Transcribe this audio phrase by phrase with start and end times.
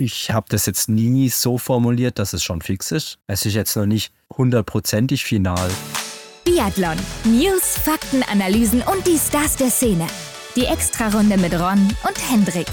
[0.00, 3.18] Ich habe das jetzt nie so formuliert, dass es schon fix ist.
[3.26, 5.68] Es ist jetzt noch nicht hundertprozentig final.
[6.44, 6.96] Biathlon.
[7.24, 10.06] News, Fakten, Analysen und die Stars der Szene.
[10.54, 12.68] Die Extrarunde mit Ron und Hendrik.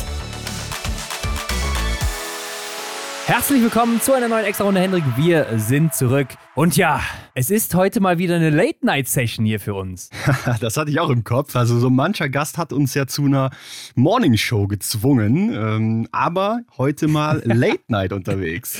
[3.26, 5.04] Herzlich willkommen zu einer neuen Extra-Runde, Hendrik.
[5.18, 6.28] Wir sind zurück.
[6.58, 7.02] Und ja,
[7.34, 10.10] es ist heute mal wieder eine Late-Night-Session hier für uns.
[10.62, 11.54] das hatte ich auch im Kopf.
[11.58, 13.50] Also so mancher Gast hat uns ja zu einer
[13.96, 15.54] Morning-Show gezwungen.
[15.54, 18.80] Ähm, aber heute mal Late-Night unterwegs.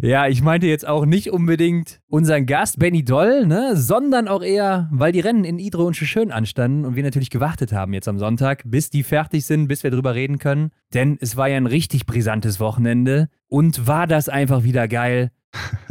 [0.00, 4.88] Ja, ich meinte jetzt auch nicht unbedingt unseren Gast Benny Doll, ne, sondern auch eher,
[4.90, 8.18] weil die Rennen in Idre und Schön anstanden und wir natürlich gewartet haben jetzt am
[8.18, 10.70] Sonntag, bis die fertig sind, bis wir drüber reden können.
[10.94, 13.28] Denn es war ja ein richtig brisantes Wochenende.
[13.46, 15.32] Und war das einfach wieder geil,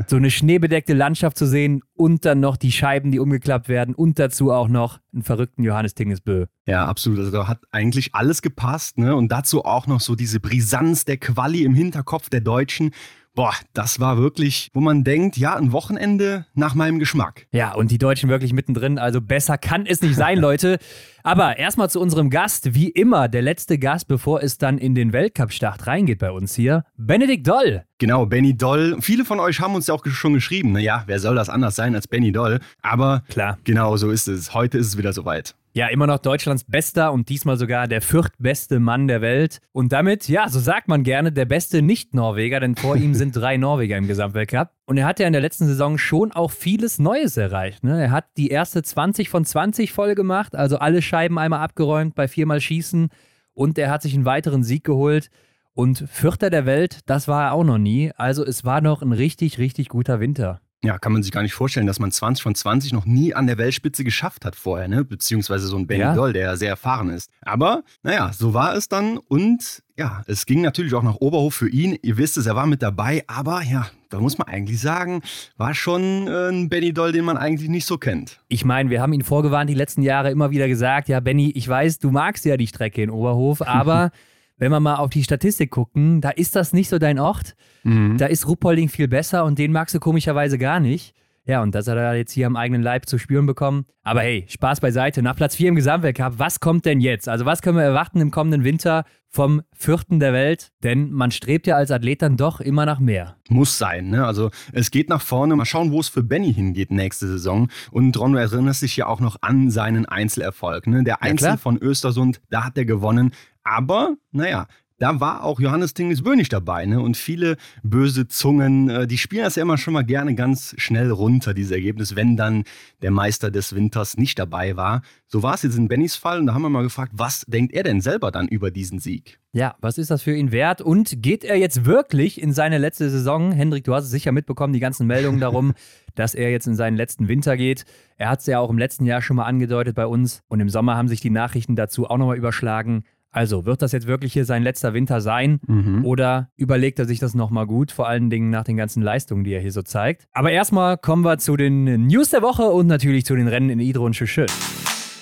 [0.07, 4.19] so eine schneebedeckte Landschaft zu sehen und dann noch die Scheiben, die umgeklappt werden und
[4.19, 6.45] dazu auch noch einen verrückten Johannes Tingesbö.
[6.65, 7.19] Ja, absolut.
[7.19, 9.15] Also da hat eigentlich alles gepasst, ne?
[9.15, 12.91] Und dazu auch noch so diese Brisanz der Quali im Hinterkopf der Deutschen.
[13.35, 17.47] Boah, das war wirklich, wo man denkt, ja, ein Wochenende nach meinem Geschmack.
[17.51, 18.97] Ja, und die Deutschen wirklich mittendrin.
[18.97, 20.79] Also besser kann es nicht sein, Leute.
[21.23, 22.73] Aber erstmal zu unserem Gast.
[22.73, 26.83] Wie immer, der letzte Gast, bevor es dann in den Weltcup-Start reingeht bei uns hier.
[26.97, 27.83] Benedikt Doll.
[27.99, 28.97] Genau, Benny Doll.
[29.01, 30.71] Viele von euch haben uns ja auch schon geschrieben.
[30.71, 32.59] Naja, wer soll das anders sein als Benny Doll?
[32.81, 34.53] Aber klar, genau so ist es.
[34.53, 35.55] Heute ist es wieder soweit.
[35.71, 39.59] Ja, immer noch Deutschlands bester und diesmal sogar der viertbeste Mann der Welt.
[39.71, 43.57] Und damit, ja, so sagt man gerne, der beste Nicht-Norweger, denn vor ihm sind drei
[43.57, 44.71] Norweger im Gesamtweltcup.
[44.85, 47.83] Und er hat ja in der letzten Saison schon auch vieles Neues erreicht.
[47.83, 48.01] Ne?
[48.01, 52.27] Er hat die erste 20 von 20 voll gemacht, also alle Scheiben einmal abgeräumt bei
[52.27, 53.09] viermal Schießen.
[53.53, 55.29] Und er hat sich einen weiteren Sieg geholt.
[55.73, 58.11] Und Vierter der Welt, das war er auch noch nie.
[58.17, 61.53] Also es war noch ein richtig, richtig guter Winter ja, kann man sich gar nicht
[61.53, 65.03] vorstellen, dass man 20 von 20 noch nie an der Weltspitze geschafft hat vorher, ne?
[65.03, 66.15] Beziehungsweise so ein Benny ja.
[66.15, 67.29] Doll, der ja sehr erfahren ist.
[67.41, 71.67] Aber, naja, so war es dann und ja, es ging natürlich auch nach Oberhof für
[71.67, 71.97] ihn.
[72.01, 75.21] Ihr wisst es, er war mit dabei, aber ja, da muss man eigentlich sagen,
[75.57, 78.39] war schon äh, ein Benny Doll, den man eigentlich nicht so kennt.
[78.47, 81.67] Ich meine, wir haben ihn vorgewarnt die letzten Jahre immer wieder gesagt, ja, Benny, ich
[81.67, 84.11] weiß, du magst ja die Strecke in Oberhof, aber
[84.59, 87.55] wenn wir mal auf die Statistik gucken, da ist das nicht so dein Ort.
[87.83, 88.17] Mhm.
[88.17, 91.15] Da ist Ruppolding viel besser und den magst du komischerweise gar nicht.
[91.49, 93.85] Ja, und das hat er jetzt hier am eigenen Leib zu spüren bekommen.
[94.03, 95.23] Aber hey, Spaß beiseite.
[95.23, 97.27] Nach Platz 4 im Gesamtweltcup, was kommt denn jetzt?
[97.27, 100.69] Also, was können wir erwarten im kommenden Winter vom Vierten der Welt?
[100.83, 103.37] Denn man strebt ja als Athlet dann doch immer nach mehr.
[103.49, 104.25] Muss sein, ne?
[104.25, 105.55] Also, es geht nach vorne.
[105.55, 107.69] Mal schauen, wo es für Benny hingeht nächste Saison.
[107.89, 111.03] Und Ron erinnert sich ja auch noch an seinen Einzelerfolg, ne?
[111.03, 113.31] Der Einzel ja, von Östersund, da hat er gewonnen.
[113.69, 114.67] Aber, naja,
[114.99, 116.85] da war auch Johannes Tingesbö nicht dabei.
[116.85, 116.99] Ne?
[117.01, 121.09] Und viele böse Zungen, äh, die spielen das ja immer schon mal gerne ganz schnell
[121.09, 122.65] runter, dieses Ergebnis, wenn dann
[123.01, 125.01] der Meister des Winters nicht dabei war.
[125.27, 127.73] So war es jetzt in Bennys Fall und da haben wir mal gefragt, was denkt
[127.73, 129.39] er denn selber dann über diesen Sieg?
[129.53, 130.81] Ja, was ist das für ihn wert?
[130.81, 133.51] Und geht er jetzt wirklich in seine letzte Saison?
[133.51, 135.73] Hendrik, du hast es sicher mitbekommen, die ganzen Meldungen darum,
[136.15, 137.85] dass er jetzt in seinen letzten Winter geht.
[138.17, 140.69] Er hat es ja auch im letzten Jahr schon mal angedeutet bei uns und im
[140.69, 143.03] Sommer haben sich die Nachrichten dazu auch nochmal überschlagen.
[143.31, 145.59] Also, wird das jetzt wirklich hier sein letzter Winter sein?
[145.67, 146.03] Mhm.
[146.03, 149.53] Oder überlegt er sich das nochmal gut, vor allen Dingen nach den ganzen Leistungen, die
[149.53, 150.27] er hier so zeigt?
[150.33, 153.79] Aber erstmal kommen wir zu den News der Woche und natürlich zu den Rennen in
[153.79, 154.47] Idro und Schüschel.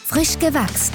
[0.05, 0.93] Frisch gewachst.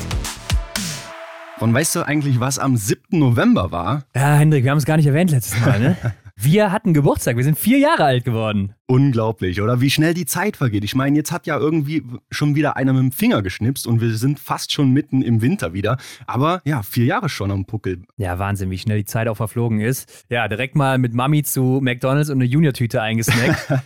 [1.61, 3.19] Und weißt du eigentlich, was am 7.
[3.19, 4.05] November war?
[4.17, 5.97] Ja, Hendrik, wir haben es gar nicht erwähnt letztes Mal, ne?
[6.35, 8.75] Wir hatten Geburtstag, wir sind vier Jahre alt geworden.
[8.93, 9.81] Unglaublich, oder?
[9.81, 10.85] Wie schnell die Zeit vergeht.
[10.85, 14.15] Ich meine, jetzt hat ja irgendwie schon wieder einer mit dem Finger geschnipst und wir
[14.15, 15.97] sind fast schon mitten im Winter wieder.
[16.27, 18.03] Aber ja, vier Jahre schon am Puckel.
[18.19, 20.27] Ja, Wahnsinn, wie schnell die Zeit auch verflogen ist.
[20.29, 23.73] Ja, direkt mal mit Mami zu McDonalds und eine Junior-Tüte eingesnackt.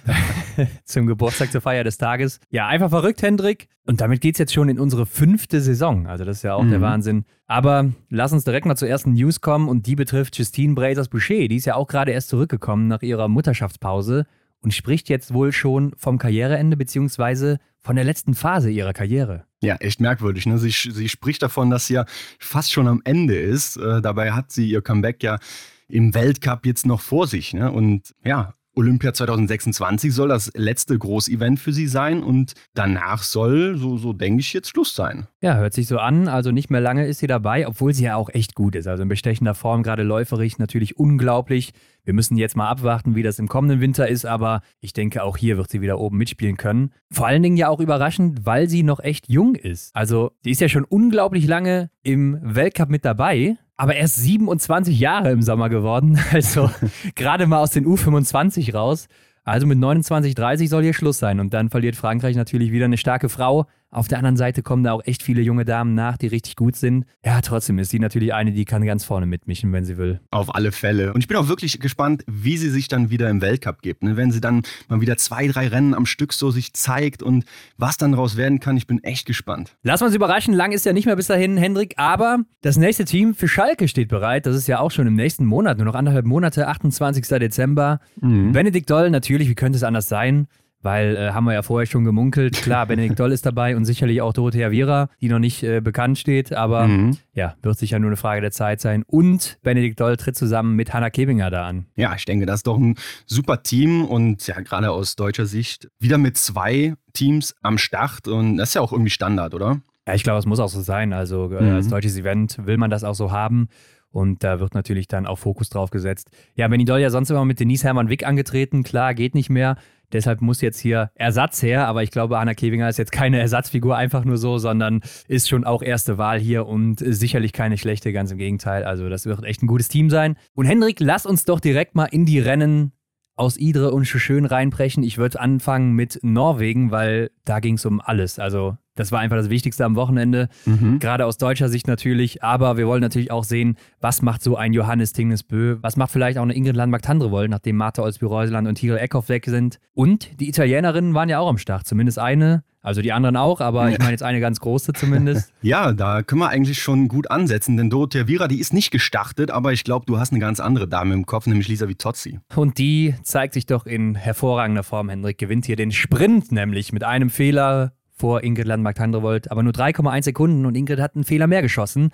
[0.84, 2.40] Zum Geburtstag zur Feier des Tages.
[2.50, 3.68] Ja, einfach verrückt, Hendrik.
[3.84, 6.08] Und damit geht es jetzt schon in unsere fünfte Saison.
[6.08, 6.70] Also, das ist ja auch mhm.
[6.70, 7.26] der Wahnsinn.
[7.46, 11.46] Aber lass uns direkt mal zur ersten News kommen und die betrifft Justine Brazers-Boucher.
[11.46, 14.26] Die ist ja auch gerade erst zurückgekommen nach ihrer Mutterschaftspause
[14.66, 19.44] und spricht jetzt wohl schon vom Karriereende beziehungsweise von der letzten Phase ihrer Karriere.
[19.62, 20.44] Ja, echt merkwürdig.
[20.44, 20.58] Ne?
[20.58, 22.04] Sie, sie spricht davon, dass sie ja
[22.40, 23.76] fast schon am Ende ist.
[23.76, 25.38] Äh, dabei hat sie ihr Comeback ja
[25.86, 27.54] im Weltcup jetzt noch vor sich.
[27.54, 27.70] Ne?
[27.70, 33.96] Und ja, Olympia 2026 soll das letzte Großevent für sie sein und danach soll, so,
[33.96, 35.26] so denke ich, jetzt Schluss sein.
[35.40, 36.28] Ja, hört sich so an.
[36.28, 38.86] Also nicht mehr lange ist sie dabei, obwohl sie ja auch echt gut ist.
[38.86, 41.72] Also in bestechender Form, gerade läuferig, natürlich unglaublich.
[42.04, 45.38] Wir müssen jetzt mal abwarten, wie das im kommenden Winter ist, aber ich denke, auch
[45.38, 46.92] hier wird sie wieder oben mitspielen können.
[47.10, 49.96] Vor allen Dingen ja auch überraschend, weil sie noch echt jung ist.
[49.96, 55.30] Also, sie ist ja schon unglaublich lange im Weltcup mit dabei aber erst 27 Jahre
[55.30, 56.18] im Sommer geworden.
[56.32, 56.70] Also
[57.14, 59.08] gerade mal aus den U25 raus.
[59.44, 61.40] Also mit 29, 30 soll hier Schluss sein.
[61.40, 63.66] Und dann verliert Frankreich natürlich wieder eine starke Frau.
[63.90, 66.76] Auf der anderen Seite kommen da auch echt viele junge Damen nach, die richtig gut
[66.76, 67.06] sind.
[67.24, 70.20] Ja, trotzdem ist sie natürlich eine, die kann ganz vorne mitmischen, wenn sie will.
[70.30, 71.12] Auf alle Fälle.
[71.12, 74.02] Und ich bin auch wirklich gespannt, wie sie sich dann wieder im Weltcup gibt.
[74.02, 74.16] Ne?
[74.16, 77.44] Wenn sie dann mal wieder zwei, drei Rennen am Stück so sich zeigt und
[77.76, 79.76] was dann daraus werden kann, ich bin echt gespannt.
[79.82, 80.52] Wir uns überraschen.
[80.52, 81.94] Lang ist ja nicht mehr bis dahin, Hendrik.
[81.96, 84.46] Aber das nächste Team für Schalke steht bereit.
[84.46, 87.26] Das ist ja auch schon im nächsten Monat, nur noch anderthalb Monate, 28.
[87.38, 88.00] Dezember.
[88.20, 88.52] Mhm.
[88.52, 90.48] Benedikt Doll, natürlich, wie könnte es anders sein?
[90.86, 92.62] Weil äh, haben wir ja vorher schon gemunkelt.
[92.62, 96.16] Klar, Benedikt Doll ist dabei und sicherlich auch Dorothea Viera, die noch nicht äh, bekannt
[96.16, 97.18] steht, aber mhm.
[97.34, 99.02] ja, wird sicher nur eine Frage der Zeit sein.
[99.08, 101.86] Und Benedikt Doll tritt zusammen mit Hanna Kebinger da an.
[101.96, 102.94] Ja, ich denke, das ist doch ein
[103.26, 108.56] super Team und ja, gerade aus deutscher Sicht wieder mit zwei Teams am Start und
[108.56, 109.80] das ist ja auch irgendwie Standard, oder?
[110.06, 111.12] Ja, ich glaube, es muss auch so sein.
[111.12, 111.74] Also äh, mhm.
[111.74, 113.68] als deutsches Event will man das auch so haben.
[114.16, 116.30] Und da wird natürlich dann auch Fokus drauf gesetzt.
[116.54, 118.82] Ja, Benny Doll ja sonst immer mit Denise Hermann Wick angetreten.
[118.82, 119.76] Klar, geht nicht mehr.
[120.12, 123.96] Deshalb muss jetzt hier Ersatz her, aber ich glaube, Anna Kevinger ist jetzt keine Ersatzfigur
[123.96, 128.30] einfach nur so, sondern ist schon auch erste Wahl hier und sicherlich keine schlechte, ganz
[128.30, 128.84] im Gegenteil.
[128.84, 130.36] Also das wird echt ein gutes Team sein.
[130.54, 132.92] Und Hendrik, lass uns doch direkt mal in die Rennen
[133.36, 135.02] aus Idre und Schön reinbrechen.
[135.02, 138.38] Ich würde anfangen mit Norwegen, weil da ging es um alles.
[138.38, 140.98] Also das war einfach das Wichtigste am Wochenende, mhm.
[140.98, 142.42] gerade aus deutscher Sicht natürlich.
[142.42, 146.38] Aber wir wollen natürlich auch sehen, was macht so ein Johannes Tingnesbö, was macht vielleicht
[146.38, 149.78] auch eine Ingrid Landmark-Tandrevoll, nachdem Martha Olsby-Reuseland und Tigel Eckhoff weg sind.
[149.94, 152.64] Und die Italienerinnen waren ja auch am Start, zumindest eine.
[152.86, 155.52] Also die anderen auch, aber ich meine jetzt eine ganz große zumindest.
[155.60, 159.50] Ja, da können wir eigentlich schon gut ansetzen, denn Dorothea Vira, die ist nicht gestartet,
[159.50, 162.38] aber ich glaube, du hast eine ganz andere Dame im Kopf, nämlich Lisa Vitozzi.
[162.54, 165.38] Und die zeigt sich doch in hervorragender Form, Hendrik.
[165.38, 170.66] Gewinnt hier den Sprint nämlich mit einem Fehler vor Ingrid Landmark-Tandrevold, aber nur 3,1 Sekunden
[170.66, 172.10] und Ingrid hat einen Fehler mehr geschossen.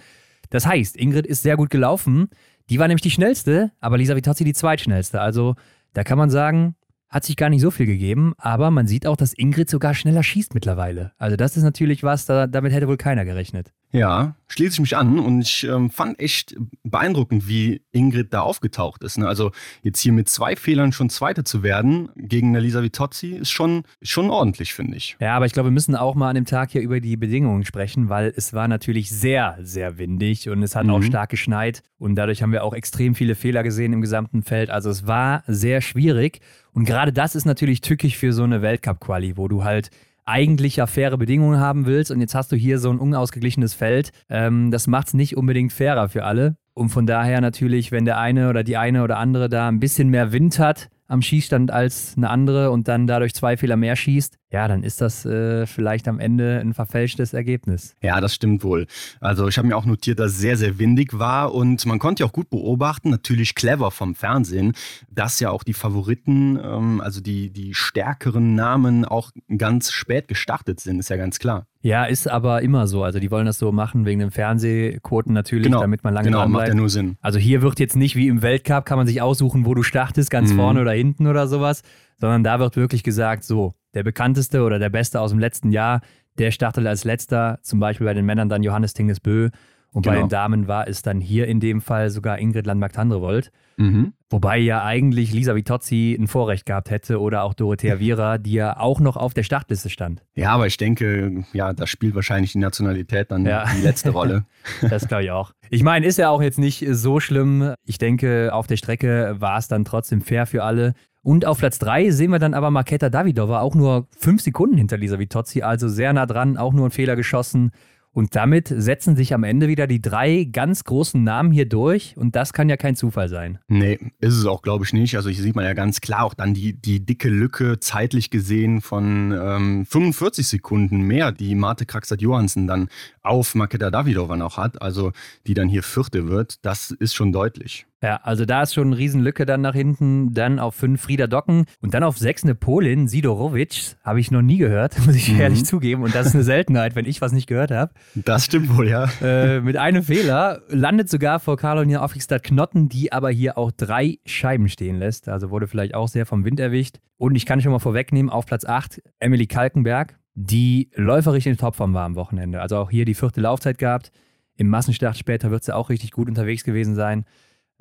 [0.50, 2.28] Das heißt, Ingrid ist sehr gut gelaufen.
[2.68, 5.20] Die war nämlich die schnellste, aber Lisa Vitozzi die zweitschnellste.
[5.20, 5.54] Also
[5.94, 6.74] da kann man sagen,
[7.12, 10.22] hat sich gar nicht so viel gegeben, aber man sieht auch, dass Ingrid sogar schneller
[10.22, 11.12] schießt mittlerweile.
[11.18, 13.70] Also das ist natürlich was, da, damit hätte wohl keiner gerechnet.
[13.94, 19.04] Ja, schließe ich mich an und ich ähm, fand echt beeindruckend, wie Ingrid da aufgetaucht
[19.04, 19.18] ist.
[19.18, 19.28] Ne?
[19.28, 23.82] Also jetzt hier mit zwei Fehlern schon Zweite zu werden gegen Elisa Vitozzi ist schon,
[24.00, 25.18] schon ordentlich, finde ich.
[25.20, 27.66] Ja, aber ich glaube, wir müssen auch mal an dem Tag hier über die Bedingungen
[27.66, 30.92] sprechen, weil es war natürlich sehr, sehr windig und es hat mhm.
[30.92, 34.70] auch stark geschneit und dadurch haben wir auch extrem viele Fehler gesehen im gesamten Feld.
[34.70, 36.40] Also es war sehr schwierig
[36.74, 39.90] und gerade das ist natürlich tückisch für so eine Weltcup-Quali, wo du halt
[40.24, 44.10] eigentlich ja faire Bedingungen haben willst und jetzt hast du hier so ein unausgeglichenes Feld.
[44.28, 46.56] Ähm, das macht es nicht unbedingt fairer für alle.
[46.74, 50.08] Und von daher natürlich, wenn der eine oder die eine oder andere da ein bisschen
[50.08, 54.38] mehr Wind hat, am Schießstand als eine andere und dann dadurch zwei Fehler mehr schießt,
[54.52, 57.94] ja, dann ist das äh, vielleicht am Ende ein verfälschtes Ergebnis.
[58.02, 58.86] Ja, das stimmt wohl.
[59.18, 62.22] Also ich habe mir auch notiert, dass es sehr, sehr windig war und man konnte
[62.22, 64.74] ja auch gut beobachten, natürlich clever vom Fernsehen,
[65.10, 70.80] dass ja auch die Favoriten, ähm, also die, die stärkeren Namen auch ganz spät gestartet
[70.80, 71.66] sind, ist ja ganz klar.
[71.80, 73.02] Ja, ist aber immer so.
[73.02, 76.40] Also die wollen das so machen wegen den Fernsehquoten natürlich, genau, damit man lange genau,
[76.40, 76.60] dran bleibt.
[76.60, 77.16] macht ja nur Sinn.
[77.22, 80.30] Also hier wird jetzt nicht wie im Weltcup, kann man sich aussuchen, wo du startest,
[80.30, 80.56] ganz mhm.
[80.56, 81.82] vorne oder hinten oder sowas,
[82.20, 86.00] sondern da wird wirklich gesagt, so, der bekannteste oder der beste aus dem letzten Jahr,
[86.38, 89.50] der startet als letzter, zum Beispiel bei den Männern dann Johannes Tingesbö
[89.92, 90.14] und genau.
[90.14, 93.52] bei den Damen war es dann hier in dem Fall sogar Ingrid Landmark-Tandrevold.
[93.76, 94.14] Mhm.
[94.30, 98.78] Wobei ja eigentlich Lisa Vitozzi ein Vorrecht gehabt hätte oder auch Dorothea Viera, die ja
[98.78, 100.24] auch noch auf der Startliste stand.
[100.34, 103.66] Ja, aber ich denke, ja, das spielt wahrscheinlich die Nationalität dann ja.
[103.76, 104.46] die letzte Rolle.
[104.88, 105.52] das glaube ich auch.
[105.68, 107.74] Ich meine, ist ja auch jetzt nicht so schlimm.
[107.84, 110.94] Ich denke, auf der Strecke war es dann trotzdem fair für alle.
[111.22, 114.96] Und auf Platz 3 sehen wir dann aber Marketa Davidova, auch nur fünf Sekunden hinter
[114.96, 117.70] Lisa Vitozzi, also sehr nah dran, auch nur ein Fehler geschossen.
[118.14, 122.14] Und damit setzen sich am Ende wieder die drei ganz großen Namen hier durch.
[122.18, 123.58] Und das kann ja kein Zufall sein.
[123.68, 125.16] Nee, ist es auch, glaube ich, nicht.
[125.16, 128.82] Also hier sieht man ja ganz klar auch dann die, die dicke Lücke zeitlich gesehen
[128.82, 132.90] von ähm, 45 Sekunden mehr, die Marte Kraxat-Johansen dann
[133.22, 134.82] auf Makeda Davidova noch hat.
[134.82, 135.12] Also
[135.46, 136.64] die dann hier Vierte wird.
[136.66, 137.86] Das ist schon deutlich.
[138.02, 140.34] Ja, also da ist schon eine Riesenlücke dann nach hinten.
[140.34, 143.94] Dann auf fünf Frieda Docken und dann auf sechs eine Polin, Sidorowitsch.
[144.02, 145.40] Habe ich noch nie gehört, muss ich mhm.
[145.40, 146.02] ehrlich zugeben.
[146.02, 147.92] Und das ist eine Seltenheit, wenn ich was nicht gehört habe.
[148.16, 149.08] Das stimmt wohl, ja.
[149.22, 154.18] Äh, mit einem Fehler landet sogar vor Caroline Offigstad Knotten, die aber hier auch drei
[154.26, 155.28] Scheiben stehen lässt.
[155.28, 156.98] Also wurde vielleicht auch sehr vom Wind erwischt.
[157.18, 161.94] Und ich kann schon mal vorwegnehmen, auf Platz 8 Emily Kalkenberg, die läuferisch in Topform
[161.94, 162.60] war am Wochenende.
[162.60, 164.10] Also auch hier die vierte Laufzeit gehabt.
[164.56, 167.24] Im Massenstart später wird sie auch richtig gut unterwegs gewesen sein.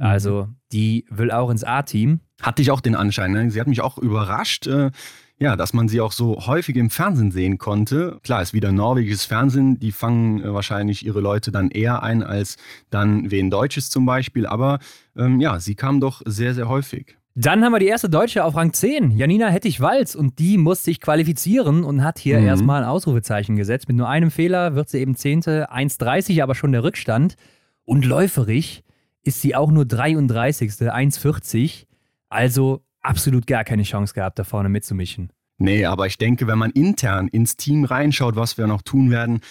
[0.01, 0.07] Mhm.
[0.07, 2.19] Also die will auch ins A-Team.
[2.41, 3.31] Hatte ich auch den Anschein.
[3.31, 3.51] Ne?
[3.51, 4.91] Sie hat mich auch überrascht, äh,
[5.37, 8.19] ja, dass man sie auch so häufig im Fernsehen sehen konnte.
[8.23, 9.79] Klar, ist wieder norwegisches Fernsehen.
[9.79, 12.57] Die fangen äh, wahrscheinlich ihre Leute dann eher ein als
[12.89, 14.45] dann wen Deutsches zum Beispiel.
[14.45, 14.79] Aber
[15.15, 17.17] ähm, ja, sie kam doch sehr, sehr häufig.
[17.33, 20.15] Dann haben wir die erste Deutsche auf Rang 10, Janina Hettich-Walz.
[20.15, 22.47] Und die muss sich qualifizieren und hat hier mhm.
[22.47, 23.87] erstmal ein Ausrufezeichen gesetzt.
[23.87, 27.35] Mit nur einem Fehler wird sie eben Zehnte, 1,30 aber schon der Rückstand.
[27.83, 28.83] Und läuferig
[29.23, 30.71] ist sie auch nur 33.
[30.71, 31.85] 1,40.
[32.29, 35.31] Also absolut gar keine Chance gehabt, da vorne mitzumischen.
[35.57, 39.41] Nee, aber ich denke, wenn man intern ins Team reinschaut, was wir noch tun werden,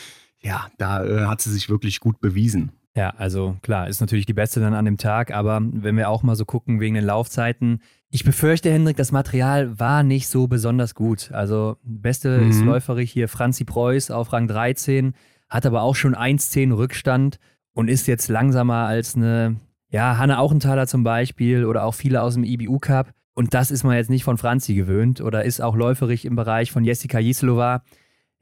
[0.41, 2.73] ja, da äh, hat sie sich wirklich gut bewiesen.
[2.97, 6.25] Ja, also klar, ist natürlich die beste dann an dem Tag, aber wenn wir auch
[6.25, 10.97] mal so gucken wegen den Laufzeiten, ich befürchte, Hendrik, das Material war nicht so besonders
[10.97, 11.31] gut.
[11.33, 12.51] Also, beste mhm.
[12.51, 15.15] ist läuferig hier Franzi Preuß auf Rang 13,
[15.49, 17.39] hat aber auch schon 1,10 Rückstand
[17.75, 19.57] und ist jetzt langsamer als eine,
[19.89, 23.13] ja, Hanne Auchenthaler zum Beispiel oder auch viele aus dem IBU Cup.
[23.35, 26.73] Und das ist man jetzt nicht von Franzi gewöhnt oder ist auch läuferig im Bereich
[26.73, 27.83] von Jessica Jislova.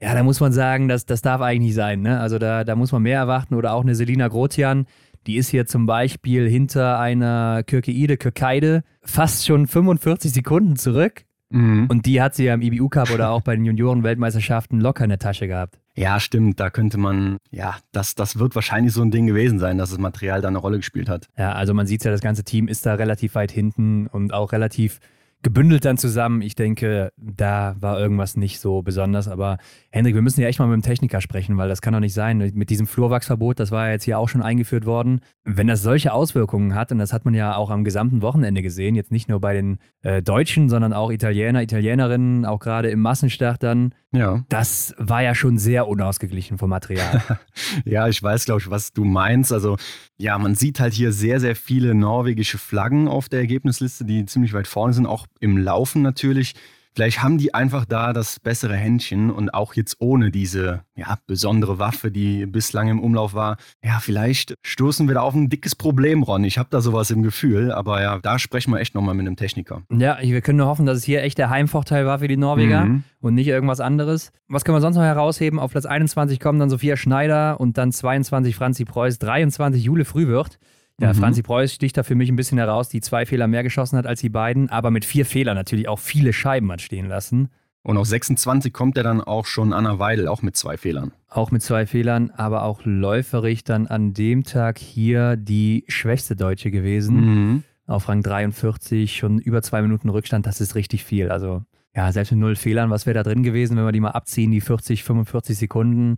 [0.01, 2.01] Ja, da muss man sagen, das, das darf eigentlich nicht sein.
[2.01, 2.19] Ne?
[2.19, 3.55] Also da, da muss man mehr erwarten.
[3.55, 4.85] Oder auch eine Selina Grotian,
[5.27, 11.25] die ist hier zum Beispiel hinter einer Kirkeide Kirkeide fast schon 45 Sekunden zurück.
[11.49, 11.87] Mhm.
[11.87, 15.09] Und die hat sie ja im IBU Cup oder auch bei den Junioren-Weltmeisterschaften locker in
[15.09, 15.79] der Tasche gehabt.
[15.95, 16.59] Ja, stimmt.
[16.59, 19.99] Da könnte man, ja, das, das wird wahrscheinlich so ein Ding gewesen sein, dass das
[19.99, 21.27] Material da eine Rolle gespielt hat.
[21.37, 24.51] Ja, also man sieht ja, das ganze Team ist da relativ weit hinten und auch
[24.51, 24.99] relativ
[25.41, 26.41] gebündelt dann zusammen.
[26.41, 29.29] Ich denke, da war irgendwas nicht so besonders.
[29.29, 29.57] Aber
[29.89, 32.13] Hendrik, wir müssen ja echt mal mit dem Techniker sprechen, weil das kann doch nicht
[32.13, 32.37] sein.
[32.53, 35.21] Mit diesem Flurwachsverbot, das war ja jetzt hier auch schon eingeführt worden.
[35.45, 38.95] Wenn das solche Auswirkungen hat, und das hat man ja auch am gesamten Wochenende gesehen,
[38.95, 43.63] jetzt nicht nur bei den äh, Deutschen, sondern auch Italiener, Italienerinnen, auch gerade im Massenstart
[43.63, 43.93] dann.
[44.11, 44.43] Ja.
[44.49, 47.23] Das war ja schon sehr unausgeglichen vom Material.
[47.85, 49.53] ja, ich weiß, glaube ich, was du meinst.
[49.53, 49.77] Also,
[50.17, 54.53] ja, man sieht halt hier sehr, sehr viele norwegische Flaggen auf der Ergebnisliste, die ziemlich
[54.53, 56.55] weit vorne sind, auch im Laufen natürlich.
[56.95, 61.79] Vielleicht haben die einfach da das bessere Händchen und auch jetzt ohne diese ja, besondere
[61.79, 63.57] Waffe, die bislang im Umlauf war.
[63.83, 66.43] Ja, vielleicht stoßen wir da auf ein dickes Problem, Ron.
[66.43, 69.35] Ich habe da sowas im Gefühl, aber ja, da sprechen wir echt nochmal mit einem
[69.35, 69.83] Techniker.
[69.91, 72.85] Ja, wir können nur hoffen, dass es hier echt der Heimvorteil war für die Norweger
[72.85, 73.03] mhm.
[73.21, 74.31] und nicht irgendwas anderes.
[74.47, 75.59] Was können wir sonst noch herausheben?
[75.59, 80.59] Auf Platz 21 kommen dann Sophia Schneider und dann 22 Franzi Preuß, 23 Jule Frühwirth.
[80.99, 81.17] Ja, mhm.
[81.17, 84.05] Franzi Preuß sticht da für mich ein bisschen heraus, die zwei Fehler mehr geschossen hat
[84.05, 87.49] als die beiden, aber mit vier Fehlern natürlich auch viele Scheiben hat stehen lassen.
[87.81, 91.13] Und auf 26 kommt er dann auch schon Anna Weidel, auch mit zwei Fehlern.
[91.29, 96.71] Auch mit zwei Fehlern, aber auch läuferig dann an dem Tag hier die schwächste Deutsche
[96.71, 97.15] gewesen.
[97.15, 97.63] Mhm.
[97.87, 101.31] Auf Rang 43, schon über zwei Minuten Rückstand, das ist richtig viel.
[101.31, 101.63] Also
[101.95, 104.51] ja, selbst mit null Fehlern, was wäre da drin gewesen, wenn wir die mal abziehen,
[104.51, 106.17] die 40, 45 Sekunden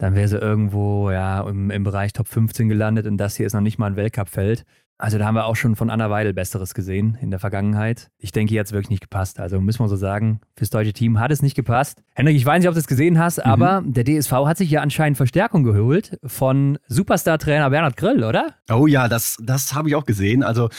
[0.00, 3.52] dann wäre sie irgendwo ja, im, im, Bereich Top 15 gelandet und das hier ist
[3.52, 4.64] noch nicht mal ein Weltcup-Feld.
[4.96, 8.10] Also da haben wir auch schon von Anna Weidel Besseres gesehen in der Vergangenheit.
[8.18, 9.40] Ich denke, hier hat es wirklich nicht gepasst.
[9.40, 12.02] Also müssen wir so sagen, fürs deutsche Team hat es nicht gepasst.
[12.14, 13.44] Henrik, ich weiß nicht, ob du es gesehen hast, mhm.
[13.44, 18.54] aber der DSV hat sich ja anscheinend Verstärkung geholt von Superstar-Trainer Bernhard Grill, oder?
[18.70, 20.42] Oh ja, das, das habe ich auch gesehen.
[20.42, 20.70] Also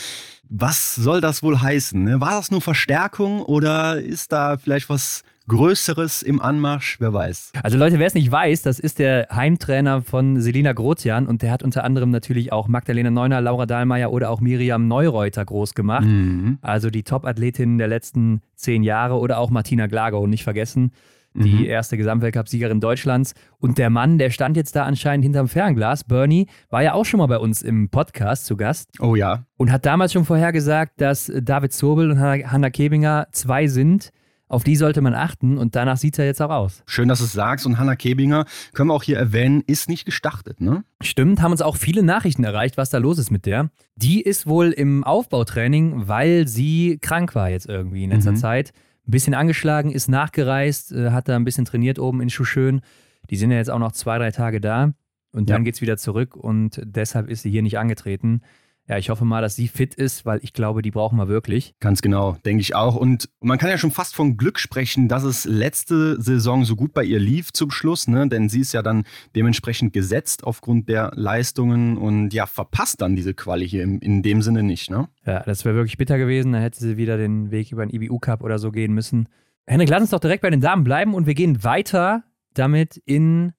[0.48, 2.02] was soll das wohl heißen?
[2.02, 2.20] Ne?
[2.20, 7.52] War das nur Verstärkung oder ist da vielleicht was Größeres im Anmarsch, wer weiß.
[7.62, 11.50] Also Leute, wer es nicht weiß, das ist der Heimtrainer von Selina Grotian und der
[11.50, 16.06] hat unter anderem natürlich auch Magdalena Neuner, Laura Dahlmeier oder auch Miriam Neureuter groß gemacht.
[16.06, 16.58] Mhm.
[16.62, 20.92] Also die Top-Athletinnen der letzten zehn Jahre oder auch Martina Glagow, nicht vergessen.
[21.34, 21.64] Die mhm.
[21.64, 23.34] erste Gesamtweltcup-Siegerin Deutschlands.
[23.58, 27.18] Und der Mann, der stand jetzt da anscheinend hinterm Fernglas, Bernie, war ja auch schon
[27.18, 28.90] mal bei uns im Podcast zu Gast.
[29.00, 29.46] Oh ja.
[29.56, 34.12] Und hat damals schon vorhergesagt, dass David Zobel und Hanna Kebinger zwei sind,
[34.52, 36.82] auf die sollte man achten und danach sieht es ja jetzt auch aus.
[36.86, 37.64] Schön, dass du es sagst.
[37.64, 38.44] Und Hanna Kebinger,
[38.74, 40.84] können wir auch hier erwähnen, ist nicht gestartet, ne?
[41.02, 43.70] Stimmt, haben uns auch viele Nachrichten erreicht, was da los ist mit der.
[43.96, 48.36] Die ist wohl im Aufbautraining, weil sie krank war jetzt irgendwie in letzter mhm.
[48.36, 48.72] Zeit.
[49.08, 52.82] Ein bisschen angeschlagen, ist nachgereist, äh, hat da ein bisschen trainiert oben in Schuschön.
[53.30, 54.92] Die sind ja jetzt auch noch zwei, drei Tage da.
[55.32, 55.64] Und dann ja.
[55.64, 58.42] geht es wieder zurück und deshalb ist sie hier nicht angetreten.
[58.88, 61.74] Ja, ich hoffe mal, dass sie fit ist, weil ich glaube, die brauchen wir wirklich.
[61.78, 62.96] Ganz genau, denke ich auch.
[62.96, 66.92] Und man kann ja schon fast von Glück sprechen, dass es letzte Saison so gut
[66.92, 68.28] bei ihr lief zum Schluss, ne?
[68.28, 69.04] denn sie ist ja dann
[69.36, 74.42] dementsprechend gesetzt aufgrund der Leistungen und ja, verpasst dann diese Quali hier in, in dem
[74.42, 74.90] Sinne nicht.
[74.90, 75.08] Ne?
[75.24, 76.52] Ja, das wäre wirklich bitter gewesen.
[76.52, 79.28] Da hätte sie wieder den Weg über den IBU Cup oder so gehen müssen.
[79.64, 82.24] Henrik, lass uns doch direkt bei den Damen bleiben und wir gehen weiter
[82.54, 83.52] damit in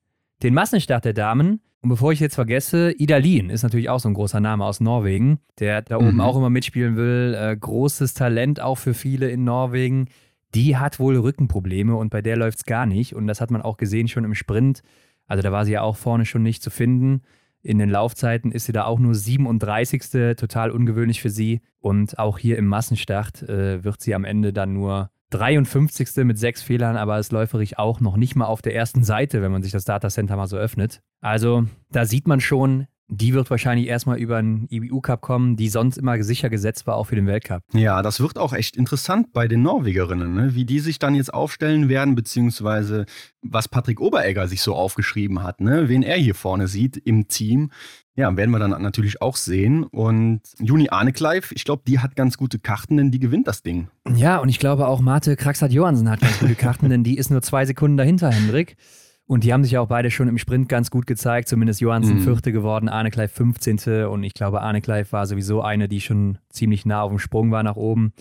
[0.44, 1.62] den Massenstart der Damen.
[1.84, 4.80] Und bevor ich jetzt vergesse, Ida Lien ist natürlich auch so ein großer Name aus
[4.80, 6.22] Norwegen, der da oben mhm.
[6.22, 7.36] auch immer mitspielen will.
[7.38, 10.08] Äh, großes Talent auch für viele in Norwegen.
[10.56, 13.14] Die hat wohl Rückenprobleme und bei der läuft es gar nicht.
[13.16, 14.82] Und das hat man auch gesehen schon im Sprint.
[15.28, 17.24] Also da war sie ja auch vorne schon nicht zu finden.
[17.62, 20.38] In den Laufzeiten ist sie da auch nur 37.
[20.38, 21.60] Total ungewöhnlich für sie.
[21.80, 26.24] Und auch hier im Massenstart äh, wird sie am Ende dann nur 53.
[26.24, 29.52] mit sechs Fehlern, aber ist läuferig auch noch nicht mal auf der ersten Seite, wenn
[29.52, 31.02] man sich das Datacenter mal so öffnet.
[31.22, 32.88] Also da sieht man schon,
[33.18, 37.06] die wird wahrscheinlich erstmal über einen IBU-Cup kommen, die sonst immer sicher gesetzt war, auch
[37.06, 37.64] für den Weltcup.
[37.74, 40.56] Ja, das wird auch echt interessant bei den Norwegerinnen, ne?
[40.56, 43.06] wie die sich dann jetzt aufstellen werden, beziehungsweise
[43.42, 45.90] was Patrick Oberegger sich so aufgeschrieben hat, ne?
[45.90, 47.72] wen er hier vorne sieht im Team.
[48.16, 49.84] Ja, werden wir dann natürlich auch sehen.
[49.86, 53.88] Und Juni Arnekleif, ich glaube, die hat ganz gute Karten, denn die gewinnt das Ding.
[54.14, 57.42] Ja, und ich glaube auch Marte Kraxat-Johansen hat ganz gute Karten, denn die ist nur
[57.42, 58.78] zwei Sekunden dahinter, Hendrik.
[59.26, 61.48] Und die haben sich ja auch beide schon im Sprint ganz gut gezeigt.
[61.48, 62.22] Zumindest Johansen mhm.
[62.22, 64.06] Vierte geworden, Arne Kleif 15.
[64.06, 67.52] Und ich glaube, Arne Kleif war sowieso eine, die schon ziemlich nah auf dem Sprung
[67.52, 68.14] war nach oben.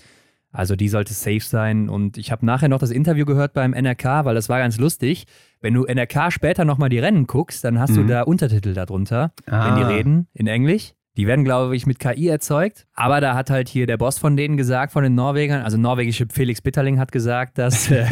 [0.52, 1.88] Also die sollte safe sein.
[1.88, 5.26] Und ich habe nachher noch das Interview gehört beim NRK, weil das war ganz lustig.
[5.60, 7.96] Wenn du NRK später nochmal die Rennen guckst, dann hast mhm.
[7.96, 9.66] du da Untertitel darunter, ah.
[9.66, 10.92] wenn die reden in Englisch.
[11.16, 12.86] Die werden, glaube ich, mit KI erzeugt.
[12.94, 16.26] Aber da hat halt hier der Boss von denen gesagt, von den Norwegern, also norwegische
[16.30, 18.06] Felix Bitterling hat gesagt, dass äh,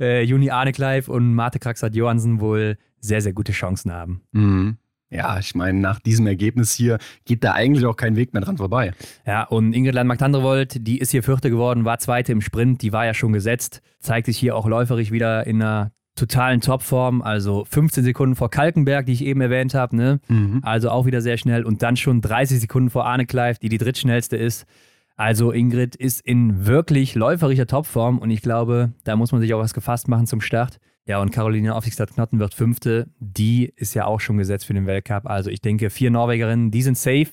[0.00, 4.22] äh, Juni Arnekleif und Marte Kraxat Johansen wohl sehr, sehr gute Chancen haben.
[4.32, 4.78] Mhm.
[5.10, 8.56] Ja, ich meine, nach diesem Ergebnis hier geht da eigentlich auch kein Weg mehr dran
[8.56, 8.90] vorbei.
[9.24, 13.06] Ja, und Ingrid Landmark-Tandrevold, die ist hier Vierte geworden, war Zweite im Sprint, die war
[13.06, 18.04] ja schon gesetzt, zeigt sich hier auch läuferisch wieder in einer totalen Topform, also 15
[18.04, 20.20] Sekunden vor Kalkenberg, die ich eben erwähnt habe, ne?
[20.28, 20.60] Mhm.
[20.62, 23.78] Also auch wieder sehr schnell und dann schon 30 Sekunden vor Arne Kleif, die die
[23.78, 24.66] drittschnellste ist.
[25.16, 29.60] Also Ingrid ist in wirklich läuferischer Topform und ich glaube, da muss man sich auch
[29.60, 30.78] was gefasst machen zum Start.
[31.06, 33.08] Ja, und Caroline Aufsichtsstadt-Knotten wird Fünfte.
[33.18, 35.26] Die ist ja auch schon gesetzt für den Weltcup.
[35.26, 37.28] Also ich denke, vier Norwegerinnen, die sind safe.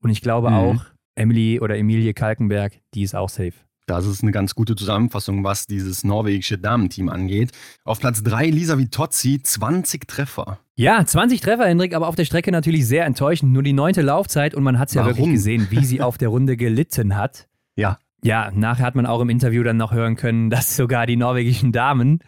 [0.00, 0.56] Und ich glaube mhm.
[0.56, 3.54] auch, Emily oder Emilie Kalkenberg, die ist auch safe.
[3.86, 7.52] Das ist eine ganz gute Zusammenfassung, was dieses norwegische Damenteam angeht.
[7.84, 10.58] Auf Platz 3 Lisa Vitozzi, 20 Treffer.
[10.74, 13.52] Ja, 20 Treffer, Hendrik, aber auf der Strecke natürlich sehr enttäuschend.
[13.52, 16.28] Nur die neunte Laufzeit und man hat es ja wirklich gesehen, wie sie auf der
[16.28, 17.46] Runde gelitten hat.
[17.76, 17.98] Ja.
[18.24, 21.72] Ja, nachher hat man auch im Interview dann noch hören können, dass sogar die norwegischen
[21.72, 22.20] Damen,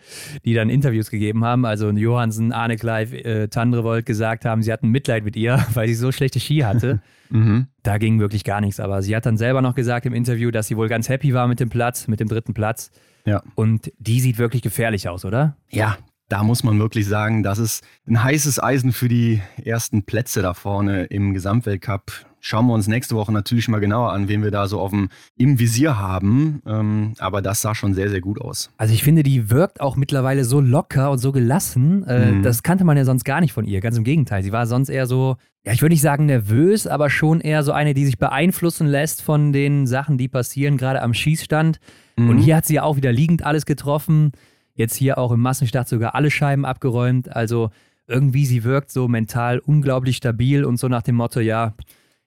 [0.45, 4.91] die dann Interviews gegeben haben, also Johansen, Arne Kleif, äh, Tandrevold, gesagt haben, sie hatten
[4.91, 7.01] Mitleid mit ihr, weil sie so schlechte Ski hatte.
[7.31, 7.69] mhm.
[7.83, 8.79] Da ging wirklich gar nichts.
[8.79, 11.49] Aber sie hat dann selber noch gesagt im Interview, dass sie wohl ganz happy war
[11.49, 12.91] mit dem Platz, mit dem dritten Platz.
[13.25, 13.43] Ja.
[13.55, 15.57] Und die sieht wirklich gefährlich aus, oder?
[15.71, 15.97] Ja,
[16.29, 20.55] da muss man wirklich sagen, das ist ein heißes Eisen für die ersten Plätze da
[20.55, 22.27] vorne im Gesamtweltcup.
[22.41, 25.09] Schauen wir uns nächste Woche natürlich mal genauer an, wen wir da so auf dem,
[25.37, 26.63] im Visier haben.
[26.67, 28.71] Ähm, aber das sah schon sehr, sehr gut aus.
[28.77, 32.05] Also ich finde, die wirkt auch mittlerweile so locker und so gelassen.
[32.05, 32.43] Äh, mhm.
[32.43, 33.81] Das kannte man ja sonst gar nicht von ihr.
[33.81, 34.43] Ganz im Gegenteil.
[34.45, 37.73] Sie war sonst eher so, ja, ich würde nicht sagen nervös, aber schon eher so
[37.73, 41.79] eine, die sich beeinflussen lässt von den Sachen, die passieren, gerade am Schießstand.
[42.17, 42.31] Mhm.
[42.31, 44.33] Und hier hat sie ja auch wieder liegend alles getroffen.
[44.77, 47.35] Jetzt hier auch im Massenstart sogar alle Scheiben abgeräumt.
[47.35, 47.71] Also
[48.07, 51.75] irgendwie, sie wirkt so mental unglaublich stabil und so nach dem Motto, ja,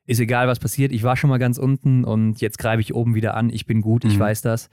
[0.05, 0.91] ist egal, was passiert.
[0.91, 3.49] Ich war schon mal ganz unten und jetzt greife ich oben wieder an.
[3.49, 4.19] Ich bin gut, ich mhm.
[4.19, 4.69] weiß das.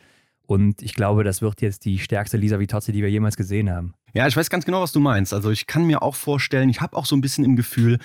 [0.46, 3.94] Und ich glaube, das wird jetzt die stärkste Lisa Vitozzi, die wir jemals gesehen haben.
[4.14, 5.34] Ja, ich weiß ganz genau, was du meinst.
[5.34, 7.98] Also ich kann mir auch vorstellen, ich habe auch so ein bisschen im Gefühl,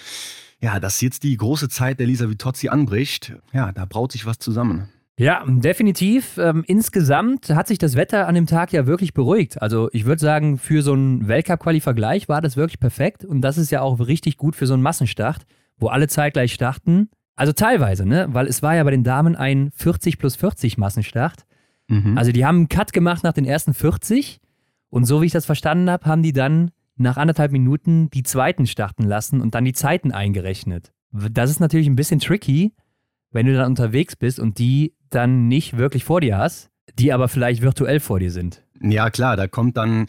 [0.60, 3.34] ja, dass jetzt die große Zeit der Lisa Vitozzi anbricht.
[3.54, 4.90] Ja, da braut sich was zusammen.
[5.22, 6.40] Ja, definitiv.
[6.40, 9.62] Ähm, insgesamt hat sich das Wetter an dem Tag ja wirklich beruhigt.
[9.62, 13.24] Also ich würde sagen, für so einen Weltcup-Quali-Vergleich war das wirklich perfekt.
[13.24, 15.46] Und das ist ja auch richtig gut für so einen Massenstart,
[15.78, 17.10] wo alle zeitgleich starten.
[17.36, 18.30] Also teilweise, ne?
[18.32, 21.46] Weil es war ja bei den Damen ein 40 plus 40 Massenstart.
[21.88, 22.18] Mhm.
[22.18, 24.40] Also die haben einen Cut gemacht nach den ersten 40
[24.90, 28.66] und so wie ich das verstanden habe, haben die dann nach anderthalb Minuten die zweiten
[28.66, 30.92] starten lassen und dann die Zeiten eingerechnet.
[31.12, 32.74] Das ist natürlich ein bisschen tricky,
[33.32, 37.28] wenn du dann unterwegs bist und die dann nicht wirklich vor dir hast, die aber
[37.28, 38.64] vielleicht virtuell vor dir sind.
[38.82, 40.08] Ja, klar, da kommt dann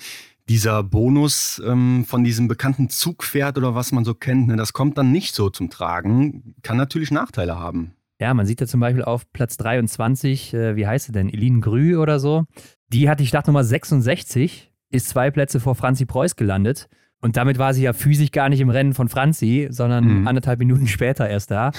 [0.48, 4.98] dieser Bonus ähm, von diesem bekannten Zugpferd oder was man so kennt, ne, das kommt
[4.98, 6.54] dann nicht so zum Tragen.
[6.62, 7.92] Kann natürlich Nachteile haben.
[8.20, 11.28] Ja, man sieht ja zum Beispiel auf Platz 23, äh, wie heißt sie denn?
[11.28, 12.44] Eline Grü oder so.
[12.88, 16.88] Die hat die Startnummer 66, ist zwei Plätze vor Franzi Preuß gelandet.
[17.20, 20.28] Und damit war sie ja physisch gar nicht im Rennen von Franzi, sondern mhm.
[20.28, 21.72] anderthalb Minuten später erst da.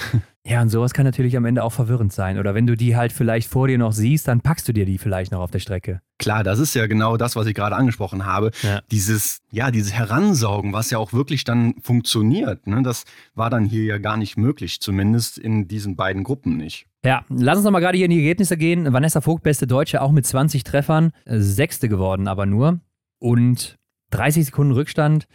[0.46, 2.38] Ja, und sowas kann natürlich am Ende auch verwirrend sein.
[2.38, 4.98] Oder wenn du die halt vielleicht vor dir noch siehst, dann packst du dir die
[4.98, 6.02] vielleicht noch auf der Strecke.
[6.18, 8.50] Klar, das ist ja genau das, was ich gerade angesprochen habe.
[8.62, 8.82] Ja.
[8.90, 12.66] Dieses, ja, dieses Heransaugen, was ja auch wirklich dann funktioniert.
[12.66, 12.82] Ne?
[12.82, 13.04] Das
[13.34, 16.86] war dann hier ja gar nicht möglich, zumindest in diesen beiden Gruppen nicht.
[17.04, 18.92] Ja, lass uns noch mal gerade hier in die Ergebnisse gehen.
[18.92, 22.80] Vanessa Vogt, beste Deutsche, auch mit 20 Treffern, sechste geworden, aber nur.
[23.18, 23.78] Und
[24.10, 25.26] 30 Sekunden Rückstand.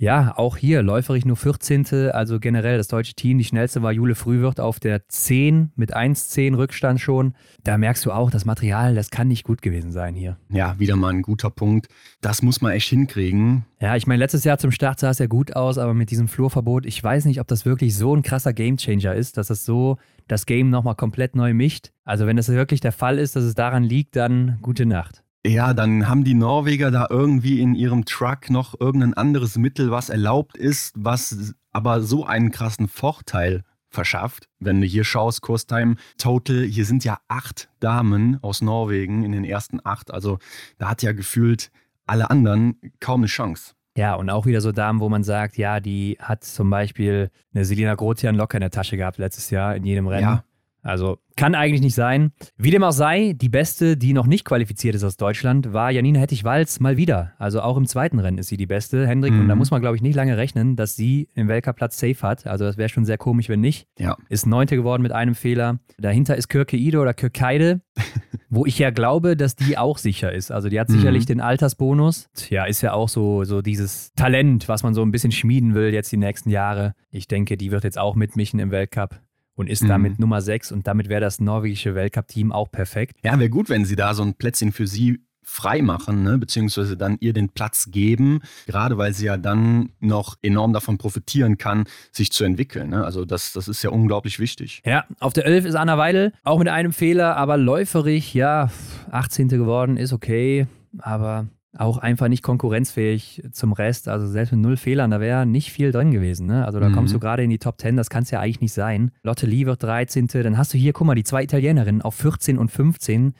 [0.00, 2.10] Ja, auch hier läuferig nur 14.
[2.12, 3.36] Also generell das deutsche Team.
[3.36, 7.34] Die schnellste war Jule Frühwirt auf der 10 mit 1,10 Rückstand schon.
[7.64, 10.38] Da merkst du auch, das Material, das kann nicht gut gewesen sein hier.
[10.48, 11.88] Ja, wieder mal ein guter Punkt.
[12.22, 13.66] Das muss man echt hinkriegen.
[13.78, 16.28] Ja, ich meine, letztes Jahr zum Start sah es ja gut aus, aber mit diesem
[16.28, 19.98] Flurverbot, ich weiß nicht, ob das wirklich so ein krasser Gamechanger ist, dass es so
[20.28, 21.90] das Game nochmal komplett neu mischt.
[22.04, 25.24] Also wenn das wirklich der Fall ist, dass es daran liegt, dann gute Nacht.
[25.46, 30.10] Ja, dann haben die Norweger da irgendwie in ihrem Truck noch irgendein anderes Mittel, was
[30.10, 34.48] erlaubt ist, was aber so einen krassen Vorteil verschafft.
[34.58, 39.44] Wenn du hier schaust, Kurstime Total, hier sind ja acht Damen aus Norwegen in den
[39.44, 40.12] ersten acht.
[40.12, 40.38] Also
[40.78, 41.70] da hat ja gefühlt
[42.06, 43.74] alle anderen kaum eine Chance.
[43.96, 47.64] Ja, und auch wieder so Damen, wo man sagt, ja, die hat zum Beispiel eine
[47.64, 50.22] Selina Grotian locker in der Tasche gehabt letztes Jahr in jedem Rennen.
[50.22, 50.44] Ja.
[50.82, 52.32] Also kann eigentlich nicht sein.
[52.56, 56.20] Wie dem auch sei, die beste, die noch nicht qualifiziert ist aus Deutschland, war Janina
[56.20, 57.32] Hettich-Walz mal wieder.
[57.38, 59.32] Also auch im zweiten Rennen ist sie die beste, Hendrik.
[59.32, 59.40] Mhm.
[59.40, 59.58] Und da mhm.
[59.58, 62.46] muss man, glaube ich, nicht lange rechnen, dass sie im Weltcup-Platz safe hat.
[62.46, 63.86] Also das wäre schon sehr komisch, wenn nicht.
[63.98, 64.16] Ja.
[64.28, 65.78] Ist Neunte geworden mit einem Fehler.
[65.98, 67.80] Dahinter ist Kirke Ide oder Kirkeide,
[68.50, 70.50] wo ich ja glaube, dass die auch sicher ist.
[70.50, 71.28] Also die hat sicherlich mhm.
[71.28, 72.28] den Altersbonus.
[72.50, 75.92] Ja, ist ja auch so, so dieses Talent, was man so ein bisschen schmieden will
[75.94, 76.94] jetzt die nächsten Jahre.
[77.10, 79.20] Ich denke, die wird jetzt auch mitmischen im Weltcup
[79.60, 79.88] und ist mhm.
[79.88, 83.18] damit Nummer 6 und damit wäre das norwegische Weltcup-Team auch perfekt.
[83.22, 86.38] Ja, wäre gut, wenn sie da so ein Plätzchen für sie frei machen, ne?
[86.38, 91.58] beziehungsweise dann ihr den Platz geben, gerade weil sie ja dann noch enorm davon profitieren
[91.58, 92.90] kann, sich zu entwickeln.
[92.90, 93.04] Ne?
[93.04, 94.80] Also das, das ist ja unglaublich wichtig.
[94.86, 98.70] Ja, auf der 11 ist Anna Weidel, auch mit einem Fehler, aber läuferig, ja,
[99.10, 99.48] 18.
[99.48, 100.68] geworden, ist okay,
[100.98, 104.08] aber auch einfach nicht konkurrenzfähig zum Rest.
[104.08, 106.46] Also selbst mit null Fehlern, da wäre nicht viel drin gewesen.
[106.46, 106.64] Ne?
[106.64, 106.94] Also da mhm.
[106.94, 109.12] kommst du gerade in die Top 10, das kann es ja eigentlich nicht sein.
[109.22, 110.26] Lotte Lee wird 13.
[110.26, 113.34] Dann hast du hier, guck mal, die zwei Italienerinnen auf 14 und 15.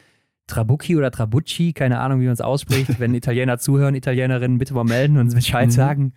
[0.46, 2.98] Trabucci oder Trabucci, keine Ahnung, wie man es ausspricht.
[2.98, 5.72] Wenn Italiener zuhören, Italienerinnen, bitte mal melden und Bescheid mhm.
[5.72, 6.12] sagen.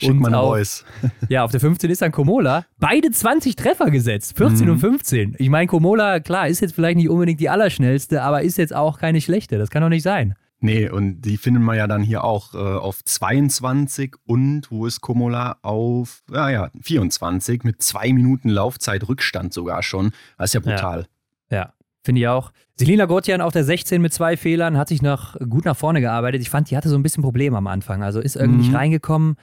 [0.00, 0.84] Schick und mal eine Voice.
[1.28, 2.64] ja, auf der 15 ist dann Komola.
[2.78, 4.72] Beide 20 Treffer gesetzt, 14 mhm.
[4.72, 5.36] und 15.
[5.38, 8.98] Ich meine, Komola, klar, ist jetzt vielleicht nicht unbedingt die allerschnellste, aber ist jetzt auch
[8.98, 9.58] keine schlechte.
[9.58, 10.34] Das kann doch nicht sein.
[10.60, 15.00] Nee, und die finden wir ja dann hier auch äh, auf 22 und wo ist
[15.00, 20.10] Komola auf ja, ja, 24 mit zwei Minuten Laufzeit Rückstand sogar schon.
[20.36, 21.06] Das ist ja brutal.
[21.50, 22.52] Ja, ja finde ich auch.
[22.74, 26.40] Selina Gottjan auf der 16 mit zwei Fehlern hat sich noch gut nach vorne gearbeitet.
[26.40, 28.02] Ich fand, die hatte so ein bisschen Probleme am Anfang.
[28.02, 28.64] Also ist irgendwie mhm.
[28.64, 29.36] nicht reingekommen.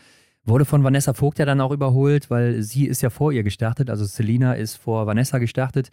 [0.45, 3.89] Wurde von Vanessa Vogt ja dann auch überholt, weil sie ist ja vor ihr gestartet.
[3.89, 5.89] Also Selina ist vor Vanessa gestartet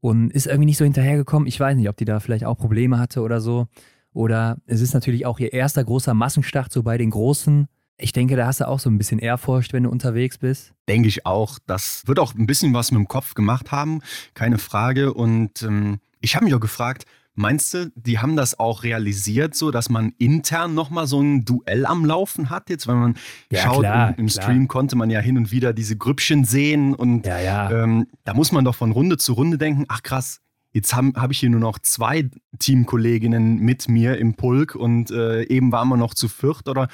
[0.00, 1.46] und ist irgendwie nicht so hinterhergekommen.
[1.46, 3.68] Ich weiß nicht, ob die da vielleicht auch Probleme hatte oder so.
[4.12, 7.68] Oder es ist natürlich auch ihr erster großer Massenstart so bei den Großen.
[7.98, 10.72] Ich denke, da hast du auch so ein bisschen Ehrfurcht, wenn du unterwegs bist.
[10.88, 11.58] Denke ich auch.
[11.66, 14.00] Das wird auch ein bisschen was mit dem Kopf gemacht haben,
[14.34, 15.12] keine Frage.
[15.12, 19.70] Und ähm, ich habe mich auch gefragt, meinst du, die haben das auch realisiert, so
[19.70, 22.70] dass man intern nochmal so ein Duell am Laufen hat?
[22.70, 23.14] Jetzt, wenn man
[23.50, 26.94] ja, schaut, klar, im, im Stream konnte man ja hin und wieder diese Grüppchen sehen.
[26.94, 27.70] Und ja, ja.
[27.70, 30.40] Ähm, da muss man doch von Runde zu Runde denken, ach krass,
[30.78, 35.42] Jetzt habe hab ich hier nur noch zwei Teamkolleginnen mit mir im Pulk und äh,
[35.42, 36.86] eben waren wir noch zu viert oder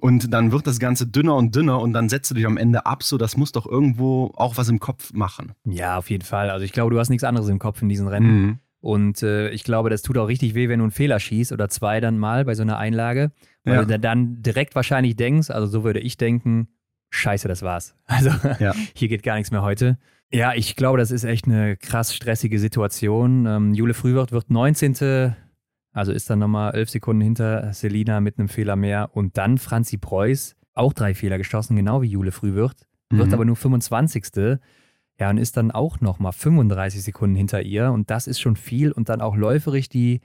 [0.00, 2.86] und dann wird das Ganze dünner und dünner und dann setzt du dich am Ende
[2.86, 3.04] ab.
[3.04, 5.52] So, das muss doch irgendwo auch was im Kopf machen.
[5.64, 6.50] Ja, auf jeden Fall.
[6.50, 8.42] Also ich glaube, du hast nichts anderes im Kopf in diesen Rennen.
[8.42, 8.58] Mhm.
[8.80, 11.68] Und äh, ich glaube, das tut auch richtig weh, wenn du einen Fehler schießt oder
[11.68, 13.30] zwei dann mal bei so einer Einlage.
[13.62, 13.84] Weil ja.
[13.84, 16.66] du dann direkt wahrscheinlich denkst, also so würde ich denken,
[17.10, 17.94] scheiße, das war's.
[18.06, 18.74] Also ja.
[18.96, 19.98] hier geht gar nichts mehr heute.
[20.32, 23.46] Ja, ich glaube, das ist echt eine krass stressige Situation.
[23.46, 25.34] Ähm, Jule Frühwirt wird 19.
[25.92, 29.10] Also ist dann nochmal 11 Sekunden hinter Selina mit einem Fehler mehr.
[29.12, 33.34] Und dann Franzi Preuß, auch drei Fehler geschossen, genau wie Jule Frühwirt, wird mhm.
[33.34, 34.58] aber nur 25.
[35.18, 37.90] Ja, und ist dann auch nochmal 35 Sekunden hinter ihr.
[37.90, 38.92] Und das ist schon viel.
[38.92, 40.20] Und dann auch läuferig die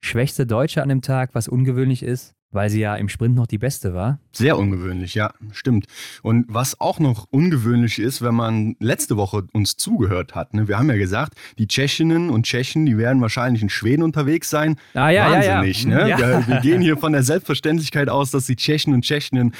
[0.00, 3.58] schwächste Deutsche an dem Tag, was ungewöhnlich ist weil sie ja im Sprint noch die
[3.58, 4.18] beste war.
[4.32, 5.86] Sehr ungewöhnlich, ja, stimmt.
[6.22, 10.68] Und was auch noch ungewöhnlich ist, wenn man letzte Woche uns zugehört hat, ne?
[10.68, 14.76] wir haben ja gesagt, die Tschechinnen und Tschechen, die werden wahrscheinlich in Schweden unterwegs sein.
[14.94, 16.16] Ah, ja, Wahnsinnig, ja, ja.
[16.16, 16.22] Ne?
[16.22, 19.52] Wir, wir, gehen hier von der Selbstverständlichkeit aus, dass die Tschechen und Tschechinnen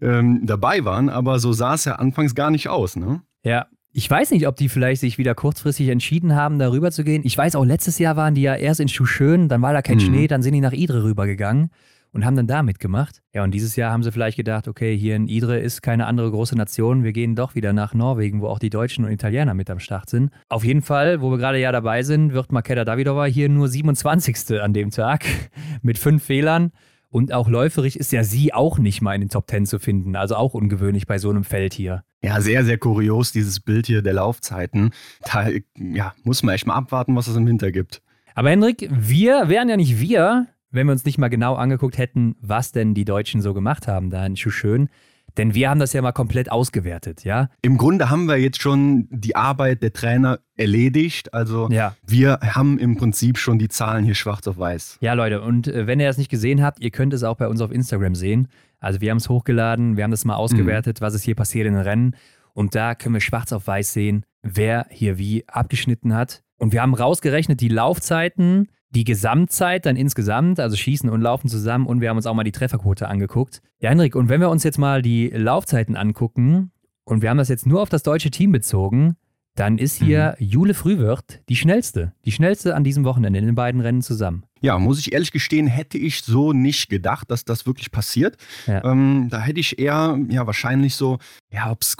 [0.00, 2.96] ähm, dabei waren, aber so sah es ja anfangs gar nicht aus.
[2.96, 3.22] Ne?
[3.44, 7.22] Ja, ich weiß nicht, ob die vielleicht sich wieder kurzfristig entschieden haben, darüber zu gehen.
[7.24, 9.96] Ich weiß auch, letztes Jahr waren die ja erst in Schuschön, dann war da kein
[9.96, 10.00] mhm.
[10.00, 11.70] Schnee, dann sind die nach Idre rübergegangen
[12.12, 13.22] und haben dann da mitgemacht.
[13.34, 16.30] Ja, und dieses Jahr haben sie vielleicht gedacht, okay, hier in Idre ist keine andere
[16.30, 19.68] große Nation, wir gehen doch wieder nach Norwegen, wo auch die Deutschen und Italiener mit
[19.70, 20.30] am Start sind.
[20.48, 24.60] Auf jeden Fall, wo wir gerade ja dabei sind, wird Makeda Davidova hier nur 27.
[24.60, 25.24] an dem Tag
[25.82, 26.72] mit fünf Fehlern.
[27.12, 30.16] Und auch läuferig ist ja sie auch nicht mal in den Top Ten zu finden.
[30.16, 32.04] Also auch ungewöhnlich bei so einem Feld hier.
[32.22, 34.92] Ja, sehr, sehr kurios, dieses Bild hier der Laufzeiten.
[35.30, 38.00] Da ja, muss man echt mal abwarten, was es im Winter gibt.
[38.34, 42.34] Aber Hendrik, wir wären ja nicht wir, wenn wir uns nicht mal genau angeguckt hätten,
[42.40, 44.88] was denn die Deutschen so gemacht haben da in Schuschön.
[45.36, 47.48] Denn wir haben das ja mal komplett ausgewertet, ja?
[47.62, 51.32] Im Grunde haben wir jetzt schon die Arbeit der Trainer erledigt.
[51.32, 51.96] Also ja.
[52.06, 54.98] wir haben im Prinzip schon die Zahlen hier schwarz auf weiß.
[55.00, 57.48] Ja, Leute, und äh, wenn ihr das nicht gesehen habt, ihr könnt es auch bei
[57.48, 58.48] uns auf Instagram sehen.
[58.78, 61.04] Also wir haben es hochgeladen, wir haben das mal ausgewertet, mhm.
[61.04, 62.16] was ist hier passiert in den Rennen.
[62.52, 66.42] Und da können wir schwarz auf weiß sehen, wer hier wie abgeschnitten hat.
[66.58, 71.86] Und wir haben rausgerechnet die Laufzeiten die Gesamtzeit dann insgesamt, also Schießen und Laufen zusammen
[71.86, 73.62] und wir haben uns auch mal die Trefferquote angeguckt.
[73.80, 76.70] Ja, Henrik, und wenn wir uns jetzt mal die Laufzeiten angucken
[77.04, 79.16] und wir haben das jetzt nur auf das deutsche Team bezogen,
[79.54, 80.46] dann ist hier mhm.
[80.46, 82.12] Jule Frühwirt die schnellste.
[82.24, 84.44] Die schnellste an diesem Wochenende in den beiden Rennen zusammen.
[84.60, 88.36] Ja, muss ich ehrlich gestehen, hätte ich so nicht gedacht, dass das wirklich passiert.
[88.66, 88.84] Ja.
[88.84, 91.18] Ähm, da hätte ich eher, ja, wahrscheinlich so,
[91.50, 91.96] ja, ob's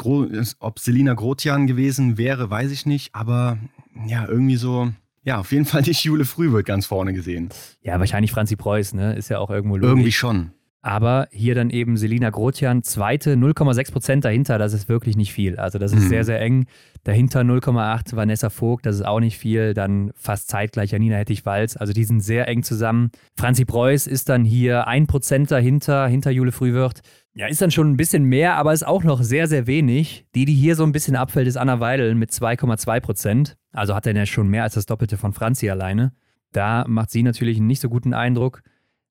[0.61, 3.59] ob Selina Grotian gewesen wäre, weiß ich nicht, aber
[4.07, 4.90] ja, irgendwie so,
[5.24, 7.50] ja, auf jeden Fall nicht Jule Frühwirt ganz vorne gesehen.
[7.80, 9.14] Ja, wahrscheinlich Franzi Preuß, ne?
[9.14, 9.90] Ist ja auch irgendwo logisch.
[9.90, 10.50] Irgendwie schon.
[10.85, 15.56] Aber hier dann eben Selina Grotian, zweite 0,6 Prozent dahinter, das ist wirklich nicht viel.
[15.56, 16.08] Also das ist mhm.
[16.08, 16.66] sehr, sehr eng.
[17.04, 19.74] Dahinter 0,8 Vanessa Vogt, das ist auch nicht viel.
[19.74, 21.76] Dann fast zeitgleich Janina Hettich-Walz.
[21.76, 23.12] Also die sind sehr eng zusammen.
[23.38, 27.02] Franzi Preuß ist dann hier ein Prozent dahinter, hinter Jule Frühwirt.
[27.34, 30.26] Ja, ist dann schon ein bisschen mehr, aber ist auch noch sehr, sehr wenig.
[30.34, 33.56] Die, die hier so ein bisschen abfällt, ist Anna Weidel mit 2,2 Prozent.
[33.72, 36.12] Also hat er ja schon mehr als das Doppelte von Franzi alleine.
[36.52, 38.62] Da macht sie natürlich einen nicht so guten Eindruck.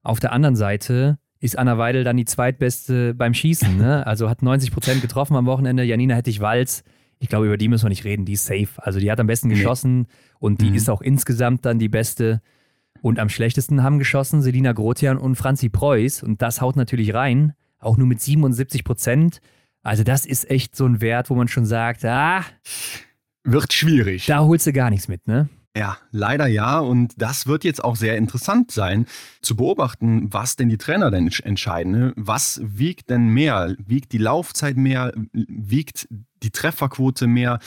[0.04, 3.78] Auf der anderen Seite ist Anna Weidel dann die zweitbeste beim Schießen.
[3.78, 4.06] Ne?
[4.12, 5.84] Also hat 90 Prozent getroffen am Wochenende.
[5.84, 6.84] Janina Hettich-Walz,
[7.18, 8.70] ich glaube, über die müssen wir nicht reden, die ist safe.
[8.78, 10.08] Also die hat am besten geschossen
[10.40, 10.76] und die mhm.
[10.76, 12.42] ist auch insgesamt dann die beste.
[13.02, 16.22] Und am schlechtesten haben geschossen Selina Grotian und Franzi Preuß.
[16.22, 19.42] Und das haut natürlich rein, auch nur mit 77 Prozent.
[19.84, 22.44] Also das ist echt so ein Wert, wo man schon sagt, ah,
[23.44, 24.26] wird schwierig.
[24.28, 25.50] Da holst du gar nichts mit, ne?
[25.76, 26.80] Ja, leider ja.
[26.80, 29.06] Und das wird jetzt auch sehr interessant sein,
[29.42, 31.92] zu beobachten, was denn die Trainer denn entscheiden.
[31.92, 32.14] Ne?
[32.18, 33.76] Was wiegt denn mehr?
[33.86, 35.14] Wiegt die Laufzeit mehr?
[35.32, 36.08] Wiegt
[36.44, 37.60] die Trefferquote mehr?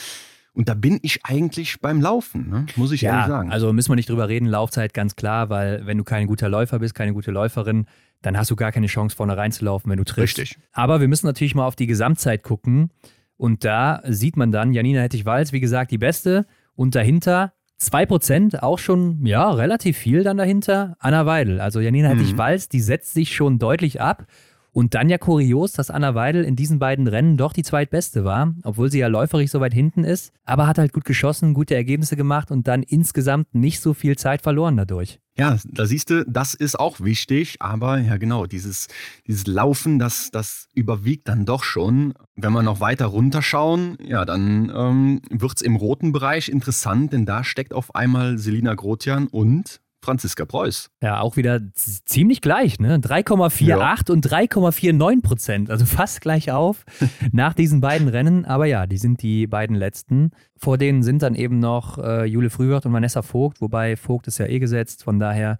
[0.53, 2.65] Und da bin ich eigentlich beim Laufen, ne?
[2.77, 3.51] muss ich ja, ehrlich sagen.
[3.51, 6.79] Also müssen wir nicht drüber reden, Laufzeit ganz klar, weil wenn du kein guter Läufer
[6.79, 7.87] bist, keine gute Läuferin,
[8.21, 10.39] dann hast du gar keine Chance, vorne reinzulaufen, wenn du triffst.
[10.39, 10.59] Richtig.
[10.71, 12.89] Aber wir müssen natürlich mal auf die Gesamtzeit gucken.
[13.37, 16.45] Und da sieht man dann, Janina Hettich-Walz, wie gesagt, die Beste.
[16.75, 20.95] Und dahinter 2% auch schon, ja, relativ viel dann dahinter.
[20.99, 22.19] Anna Weidel, also Janina mhm.
[22.19, 24.25] Hettich-Walz, die setzt sich schon deutlich ab.
[24.71, 28.53] Und dann ja kurios, dass Anna Weidel in diesen beiden Rennen doch die zweitbeste war,
[28.63, 32.17] obwohl sie ja läuferig so weit hinten ist, aber hat halt gut geschossen, gute Ergebnisse
[32.17, 35.21] gemacht und dann insgesamt nicht so viel Zeit verloren dadurch.
[35.37, 38.87] Ja, da siehst du, das ist auch wichtig, aber ja genau, dieses,
[39.27, 42.13] dieses Laufen, das, das überwiegt dann doch schon.
[42.37, 47.25] Wenn wir noch weiter runterschauen, ja, dann ähm, wird es im roten Bereich interessant, denn
[47.25, 50.91] da steckt auf einmal Selina Grotian und Franziska Preuß.
[51.01, 52.97] Ja, auch wieder ziemlich gleich, ne?
[52.99, 53.97] 3,48 ja.
[54.09, 56.85] und 3,49 Prozent, also fast gleich auf
[57.31, 58.45] nach diesen beiden Rennen.
[58.45, 60.31] Aber ja, die sind die beiden letzten.
[60.55, 64.37] Vor denen sind dann eben noch äh, Jule Frühwirt und Vanessa Vogt, wobei Vogt ist
[64.37, 65.03] ja eh gesetzt.
[65.03, 65.57] Von daher,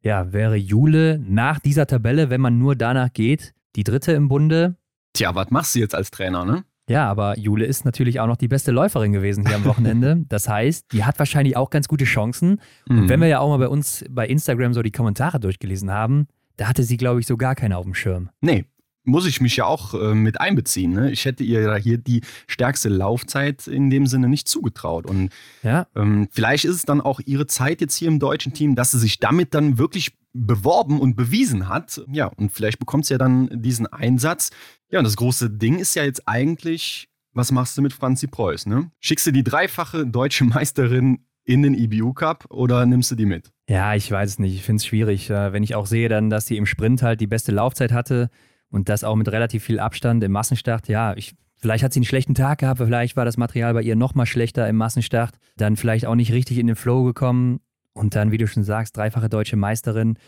[0.00, 4.76] ja, wäre Jule nach dieser Tabelle, wenn man nur danach geht, die dritte im Bunde.
[5.12, 6.64] Tja, was machst du jetzt als Trainer, ne?
[6.88, 10.24] Ja, aber Jule ist natürlich auch noch die beste Läuferin gewesen hier am Wochenende.
[10.28, 12.60] Das heißt, die hat wahrscheinlich auch ganz gute Chancen.
[12.88, 13.08] Und mhm.
[13.08, 16.68] wenn wir ja auch mal bei uns bei Instagram so die Kommentare durchgelesen haben, da
[16.68, 18.30] hatte sie, glaube ich, so gar keine auf dem Schirm.
[18.40, 18.64] Nee,
[19.04, 20.92] muss ich mich ja auch äh, mit einbeziehen.
[20.92, 21.10] Ne?
[21.10, 25.06] Ich hätte ihr hier die stärkste Laufzeit in dem Sinne nicht zugetraut.
[25.06, 25.30] Und
[25.62, 25.86] ja.
[25.96, 28.98] ähm, vielleicht ist es dann auch ihre Zeit jetzt hier im deutschen Team, dass sie
[28.98, 32.00] sich damit dann wirklich beworben und bewiesen hat.
[32.10, 34.50] Ja, und vielleicht bekommt sie ja dann diesen Einsatz.
[34.90, 38.66] Ja, und das große Ding ist ja jetzt eigentlich, was machst du mit Franzi Preuß?
[38.66, 38.90] Ne?
[39.00, 43.50] Schickst du die dreifache deutsche Meisterin in den IBU Cup oder nimmst du die mit?
[43.68, 44.54] Ja, ich weiß es nicht.
[44.54, 45.28] Ich finde es schwierig.
[45.30, 48.30] Äh, wenn ich auch sehe dann, dass sie im Sprint halt die beste Laufzeit hatte,
[48.72, 50.88] und das auch mit relativ viel Abstand im Massenstart.
[50.88, 53.94] Ja, ich, vielleicht hat sie einen schlechten Tag gehabt, vielleicht war das Material bei ihr
[53.94, 55.36] nochmal schlechter im Massenstart.
[55.56, 57.60] Dann vielleicht auch nicht richtig in den Flow gekommen.
[57.94, 60.18] Und dann, wie du schon sagst, dreifache deutsche Meisterin.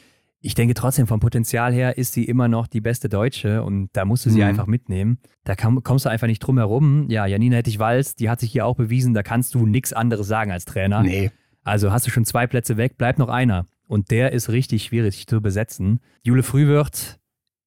[0.41, 4.05] Ich denke trotzdem, vom Potenzial her ist sie immer noch die beste Deutsche und da
[4.05, 4.49] musst du sie mhm.
[4.49, 5.19] einfach mitnehmen.
[5.45, 7.07] Da kann, kommst du einfach nicht drum herum.
[7.09, 10.53] Ja, Janina Hettich-Walz, die hat sich hier auch bewiesen, da kannst du nichts anderes sagen
[10.53, 11.03] als Trainer.
[11.03, 11.31] Nee.
[11.63, 13.67] Also hast du schon zwei Plätze weg, bleibt noch einer.
[13.87, 16.01] Und der ist richtig schwierig zu besetzen.
[16.23, 17.19] Jule Frühwirt,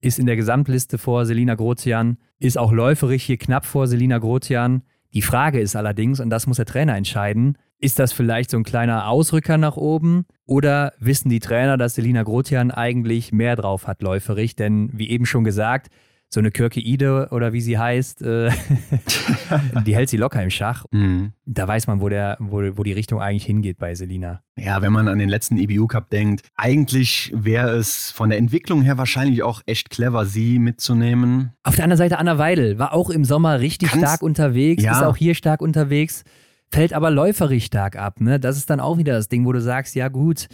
[0.01, 4.83] ist in der Gesamtliste vor Selina Grotian, ist auch läuferig hier knapp vor Selina Grotian.
[5.13, 8.63] Die Frage ist allerdings, und das muss der Trainer entscheiden, ist das vielleicht so ein
[8.63, 14.01] kleiner Ausrücker nach oben oder wissen die Trainer, dass Selina Grotian eigentlich mehr drauf hat
[14.01, 14.55] läuferig?
[14.55, 15.89] Denn wie eben schon gesagt,
[16.29, 18.49] so eine Kirke Ide oder wie sie heißt, äh,
[19.85, 20.85] die hält sie locker im Schach.
[20.91, 21.31] Mhm.
[21.45, 24.41] Da weiß man, wo, der, wo, wo die Richtung eigentlich hingeht bei Selina.
[24.57, 28.81] Ja, wenn man an den letzten EBU Cup denkt, eigentlich wäre es von der Entwicklung
[28.81, 31.53] her wahrscheinlich auch echt clever, sie mitzunehmen.
[31.63, 34.91] Auf der anderen Seite Anna Weidel war auch im Sommer richtig Kannst, stark unterwegs, ja.
[34.93, 36.25] ist auch hier stark unterwegs
[36.71, 38.19] fällt aber läuferisch stark ab.
[38.21, 38.39] Ne?
[38.39, 40.47] Das ist dann auch wieder das Ding, wo du sagst, ja gut,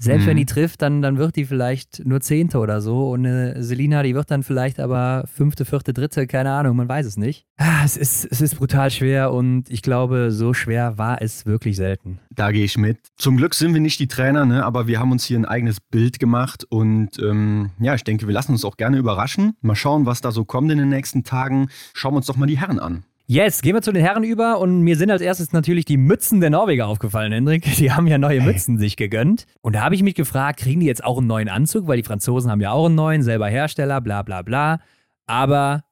[0.00, 0.28] selbst mhm.
[0.28, 3.10] wenn die trifft, dann, dann wird die vielleicht nur Zehnte oder so.
[3.10, 7.04] Und eine Selina, die wird dann vielleicht aber Fünfte, Vierte, Dritte, keine Ahnung, man weiß
[7.04, 7.46] es nicht.
[7.58, 11.76] Ah, es, ist, es ist brutal schwer und ich glaube, so schwer war es wirklich
[11.76, 12.18] selten.
[12.30, 12.98] Da gehe ich mit.
[13.16, 14.64] Zum Glück sind wir nicht die Trainer, ne?
[14.64, 18.32] aber wir haben uns hier ein eigenes Bild gemacht und ähm, ja, ich denke, wir
[18.32, 19.54] lassen uns auch gerne überraschen.
[19.60, 21.68] Mal schauen, was da so kommt in den nächsten Tagen.
[21.92, 23.04] Schauen wir uns doch mal die Herren an.
[23.32, 26.40] Yes, gehen wir zu den Herren über und mir sind als erstes natürlich die Mützen
[26.40, 27.62] der Norweger aufgefallen, Hendrik.
[27.76, 29.46] Die haben ja neue Mützen sich gegönnt.
[29.60, 31.86] Und da habe ich mich gefragt, kriegen die jetzt auch einen neuen Anzug?
[31.86, 34.80] Weil die Franzosen haben ja auch einen neuen, selber Hersteller, bla bla bla.
[35.26, 35.84] Aber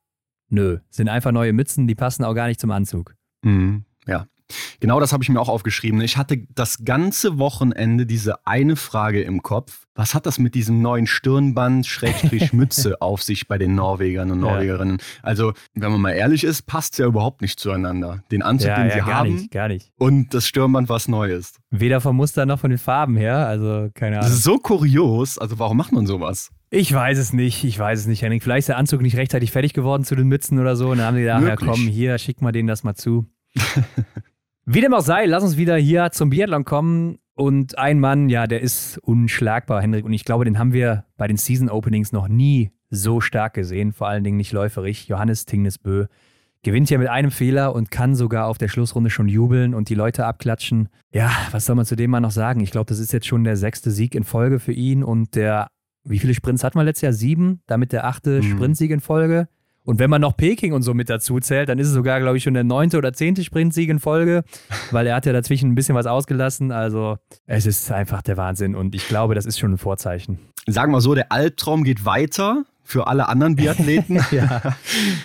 [0.49, 3.15] nö, sind einfach neue Mützen, die passen auch gar nicht zum Anzug.
[3.43, 4.27] Mhm, ja,
[4.81, 6.01] Genau das habe ich mir auch aufgeschrieben.
[6.01, 9.87] Ich hatte das ganze Wochenende diese eine Frage im Kopf.
[9.95, 14.41] Was hat das mit diesem neuen Stirnband Schrägstrich Mütze auf sich bei den Norwegern und
[14.41, 14.99] Norwegerinnen?
[14.99, 15.05] Ja.
[15.23, 18.23] Also, wenn man mal ehrlich ist, passt es ja überhaupt nicht zueinander.
[18.31, 19.91] Den Anzug, ja, den ja, sie gar haben nicht, gar nicht.
[19.99, 21.55] und das Stirnband was Neues.
[21.71, 24.31] Weder vom Muster noch von den Farben her, also keine Ahnung.
[24.31, 25.37] Das ist so kurios.
[25.39, 26.51] Also, warum macht man sowas?
[26.71, 28.41] Ich weiß es nicht, ich weiß es nicht, Henning.
[28.41, 30.91] Vielleicht ist der Anzug nicht rechtzeitig fertig geworden zu den Mützen oder so.
[30.91, 33.27] Und dann haben die gedacht, ja komm, hier, schick mal denen das mal zu.
[34.71, 37.19] Wie dem auch sei, lass uns wieder hier zum Biathlon kommen.
[37.35, 40.05] Und ein Mann, ja, der ist unschlagbar, Hendrik.
[40.05, 43.95] Und ich glaube, den haben wir bei den Season Openings noch nie so stark gesehen.
[43.95, 45.09] Vor allen Dingen nicht läuferig.
[45.09, 46.05] Johannes Tingnesbö
[46.63, 49.95] gewinnt hier mit einem Fehler und kann sogar auf der Schlussrunde schon jubeln und die
[49.95, 50.91] Leute abklatschen.
[51.15, 52.61] Ja, was soll man zu dem mal noch sagen?
[52.61, 55.69] Ich glaube, das ist jetzt schon der sechste Sieg in Folge für ihn und der,
[56.05, 57.13] wie viele Sprints hat man letztes Jahr?
[57.15, 58.51] Sieben, damit der achte mhm.
[58.51, 59.49] Sprintsieg in Folge.
[59.85, 62.37] Und wenn man noch Peking und so mit dazu zählt, dann ist es sogar, glaube
[62.37, 64.45] ich, schon der neunte oder zehnte Sprintsieg in Folge,
[64.91, 66.73] weil er hat ja dazwischen ein bisschen was ausgelassen.
[66.73, 70.39] Also es ist einfach der Wahnsinn und ich glaube, das ist schon ein Vorzeichen.
[70.67, 74.17] Sagen wir so, der Albtraum geht weiter für alle anderen Biathleten.
[74.31, 74.75] ja.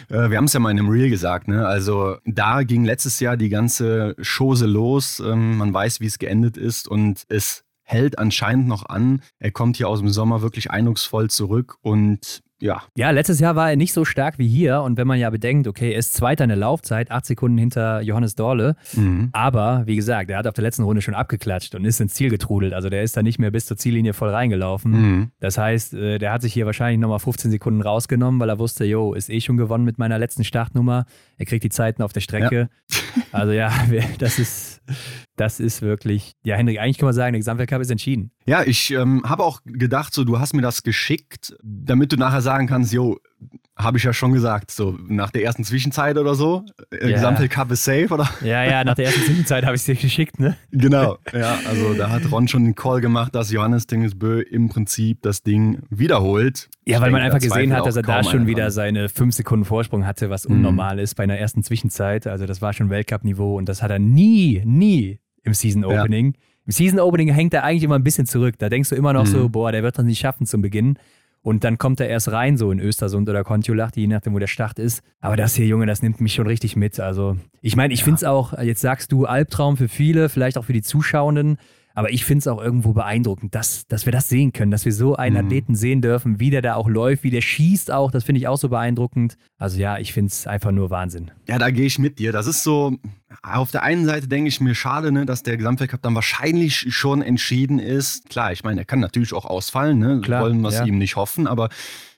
[0.10, 1.66] Äh, wir haben es ja mal in einem Reel gesagt, ne?
[1.66, 5.22] Also da ging letztes Jahr die ganze Chose los.
[5.26, 9.22] Ähm, man weiß, wie es geendet ist und es hält anscheinend noch an.
[9.40, 12.84] Er kommt hier aus dem Sommer wirklich eindrucksvoll zurück und ja.
[12.96, 14.82] Ja, letztes Jahr war er nicht so stark wie hier.
[14.82, 18.02] Und wenn man ja bedenkt, okay, er ist Zweiter in der Laufzeit, acht Sekunden hinter
[18.02, 18.76] Johannes Dorle.
[18.94, 19.30] Mhm.
[19.34, 22.30] Aber wie gesagt, er hat auf der letzten Runde schon abgeklatscht und ist ins Ziel
[22.30, 22.74] getrudelt.
[22.74, 24.92] Also der ist da nicht mehr bis zur Ziellinie voll reingelaufen.
[24.92, 25.32] Mhm.
[25.40, 28.86] Das heißt, äh, der hat sich hier wahrscheinlich nochmal 15 Sekunden rausgenommen, weil er wusste,
[28.86, 31.06] jo, ist eh schon gewonnen mit meiner letzten Startnummer.
[31.38, 32.70] Er kriegt die Zeiten auf der Strecke.
[32.90, 32.98] Ja.
[33.32, 33.72] Also ja,
[34.20, 34.82] das ist,
[35.36, 38.32] das ist wirklich, ja, Hendrik, eigentlich kann man sagen, der Gesamtweltcup ist entschieden.
[38.46, 42.42] Ja, ich ähm, habe auch gedacht, so, du hast mir das geschickt, damit du nachher
[42.54, 43.18] sagen kannst, jo,
[43.76, 46.64] habe ich ja schon gesagt, so nach der ersten Zwischenzeit oder so.
[46.92, 47.16] Äh, ja.
[47.16, 48.30] Gesamtweltcup ist safe, oder?
[48.42, 50.56] Ja, ja, nach der ersten Zwischenzeit habe ich es dir geschickt, ne?
[50.72, 55.24] Genau, ja, also da hat Ron schon den Call gemacht, dass Johannes Dingesbö im Prinzip
[55.24, 56.70] das Ding wiederholt.
[56.86, 59.66] Ja, weil denke, man einfach gesehen hat, dass er da schon wieder seine 5 Sekunden
[59.66, 60.58] Vorsprung hatte, was mhm.
[60.58, 61.02] unnormal mhm.
[61.02, 62.28] ist bei einer ersten Zwischenzeit.
[62.28, 66.34] Also das war schon Weltcup-Niveau und das hat er nie, nie im Season Opening.
[66.34, 66.40] Ja.
[66.66, 68.56] Im Season Opening hängt er eigentlich immer ein bisschen zurück.
[68.60, 69.32] Da denkst du immer noch mhm.
[69.32, 70.98] so, boah, der wird das nicht schaffen zum Beginn.
[71.44, 74.48] Und dann kommt er erst rein, so in Östersund oder Kontiolach, je nachdem, wo der
[74.48, 75.04] Start ist.
[75.20, 77.02] Aber das hier, Junge, das nimmt mich schon richtig mit.
[77.02, 78.06] Also, ich meine, ich ja.
[78.06, 81.58] finde es auch, jetzt sagst du, Albtraum für viele, vielleicht auch für die Zuschauenden.
[81.94, 84.94] Aber ich finde es auch irgendwo beeindruckend, dass, dass wir das sehen können, dass wir
[84.94, 85.46] so einen mhm.
[85.46, 88.12] Athleten sehen dürfen, wie der da auch läuft, wie der schießt auch.
[88.12, 89.38] Das finde ich auch so beeindruckend.
[89.58, 91.32] Also ja, ich finde es einfach nur Wahnsinn.
[91.48, 92.32] Ja, da gehe ich mit dir.
[92.32, 92.98] Das ist so,
[93.42, 97.22] auf der einen Seite denke ich mir schade, ne, dass der Gesamtweltcup dann wahrscheinlich schon
[97.22, 98.30] entschieden ist.
[98.30, 100.22] Klar, ich meine, er kann natürlich auch ausfallen, ne?
[100.22, 100.86] Klar, wollen wir ja.
[100.86, 101.70] ihm nicht hoffen, aber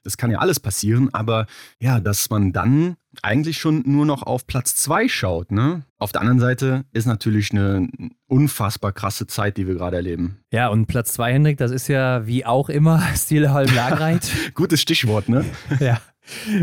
[0.04, 1.14] das kann ja alles passieren.
[1.14, 1.48] Aber
[1.80, 5.52] ja, dass man dann eigentlich schon nur noch auf Platz zwei schaut.
[5.52, 5.84] Ne?
[5.98, 7.88] Auf der anderen Seite ist natürlich eine
[8.28, 10.40] unfassbar krasse Zeit, die wir gerade erleben.
[10.52, 14.30] Ja, und Platz zwei, Hendrik, das ist ja wie auch immer Stilholm Lagreit.
[14.54, 15.46] Gutes Stichwort, ne?
[15.80, 16.00] ja.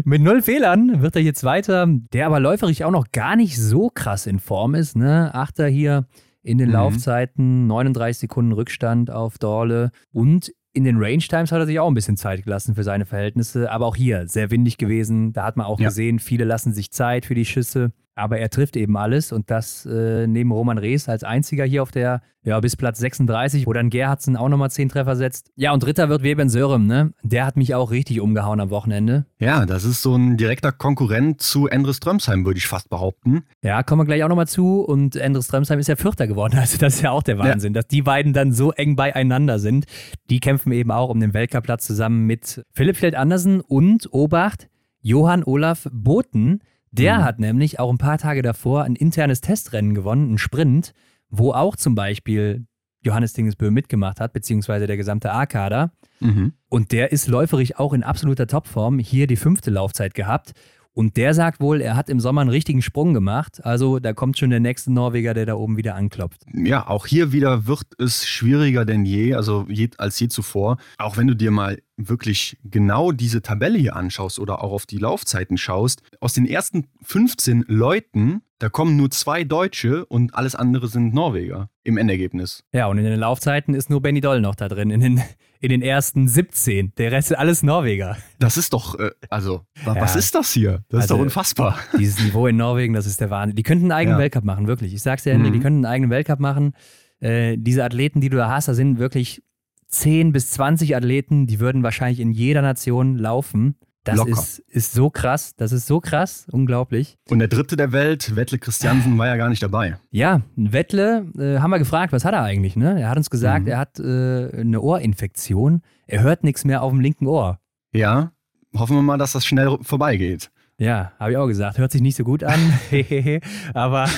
[0.04, 3.90] Mit null Fehlern wird er jetzt weiter, der aber läuferig auch noch gar nicht so
[3.90, 4.96] krass in Form ist.
[4.96, 5.32] Ne?
[5.34, 6.06] Achter hier
[6.42, 6.74] in den mhm.
[6.74, 11.88] Laufzeiten, 39 Sekunden Rückstand auf Dorle und in den Range Times hat er sich auch
[11.88, 15.32] ein bisschen Zeit gelassen für seine Verhältnisse, aber auch hier sehr windig gewesen.
[15.32, 15.88] Da hat man auch ja.
[15.88, 17.92] gesehen, viele lassen sich Zeit für die Schüsse.
[18.14, 21.90] Aber er trifft eben alles und das äh, neben Roman Rees als einziger hier auf
[21.90, 25.50] der, ja, bis Platz 36, wo dann Gerhardsen auch nochmal 10 Treffer setzt.
[25.56, 27.14] Ja, und dritter wird Weben Sörem, ne?
[27.22, 29.24] Der hat mich auch richtig umgehauen am Wochenende.
[29.38, 33.44] Ja, das ist so ein direkter Konkurrent zu Endres Strömsheim, würde ich fast behaupten.
[33.62, 34.80] Ja, kommen wir gleich auch nochmal zu.
[34.80, 36.58] Und Endres Strömsheim ist ja Vierter geworden.
[36.62, 37.80] Also, das ist ja auch der Wahnsinn, ja.
[37.80, 39.86] dass die beiden dann so eng beieinander sind.
[40.30, 44.68] Die kämpfen eben auch um den Weltcup-Platz zusammen mit Philipp Feld Andersen und Obacht,
[45.00, 46.60] Johann Olaf Boten.
[46.92, 47.24] Der mhm.
[47.24, 50.92] hat nämlich auch ein paar Tage davor ein internes Testrennen gewonnen, ein Sprint,
[51.30, 52.66] wo auch zum Beispiel
[53.02, 55.92] Johannes Dingesbö mitgemacht hat, beziehungsweise der gesamte A-Kader.
[56.20, 56.52] Mhm.
[56.68, 58.98] Und der ist läuferig auch in absoluter Topform.
[58.98, 60.52] Hier die fünfte Laufzeit gehabt.
[60.94, 63.64] Und der sagt wohl, er hat im Sommer einen richtigen Sprung gemacht.
[63.64, 66.42] Also da kommt schon der nächste Norweger, der da oben wieder anklopft.
[66.52, 70.76] Ja, auch hier wieder wird es schwieriger denn je, also je, als je zuvor.
[70.98, 74.98] Auch wenn du dir mal wirklich genau diese Tabelle hier anschaust oder auch auf die
[74.98, 80.86] Laufzeiten schaust, aus den ersten 15 Leuten Da kommen nur zwei Deutsche und alles andere
[80.88, 82.62] sind Norweger im Endergebnis.
[82.72, 85.22] Ja, und in den Laufzeiten ist nur Benny Doll noch da drin, in den,
[85.62, 86.92] in den ersten 17.
[86.98, 88.16] Der Rest ist alles Norweger.
[88.40, 89.94] Das ist doch, äh, also, ja.
[89.94, 90.82] was ist das hier?
[90.88, 91.78] Das also, ist doch also, unfassbar.
[91.98, 93.54] Dieses Niveau in Norwegen, das ist der Wahnsinn.
[93.54, 94.22] Die könnten einen eigenen ja.
[94.22, 94.92] Weltcup machen, wirklich.
[94.92, 95.52] Ich sag's dir, mhm.
[95.52, 96.74] die könnten einen eigenen Weltcup machen.
[97.20, 99.40] Äh, diese Athleten, die du da hast, da sind wirklich
[99.86, 103.76] 10 bis 20 Athleten, die würden wahrscheinlich in jeder Nation laufen.
[104.04, 107.18] Das ist, ist so krass, das ist so krass, unglaublich.
[107.30, 109.96] Und der dritte der Welt, Wettle Christiansen, war ja gar nicht dabei.
[110.10, 112.74] Ja, Wettle, äh, haben wir gefragt, was hat er eigentlich?
[112.74, 113.00] Ne?
[113.00, 113.70] Er hat uns gesagt, mhm.
[113.70, 115.82] er hat äh, eine Ohrinfektion.
[116.08, 117.60] Er hört nichts mehr auf dem linken Ohr.
[117.92, 118.32] Ja,
[118.76, 120.50] hoffen wir mal, dass das schnell vorbeigeht.
[120.78, 121.78] Ja, habe ich auch gesagt.
[121.78, 122.58] Hört sich nicht so gut an.
[123.74, 124.08] Aber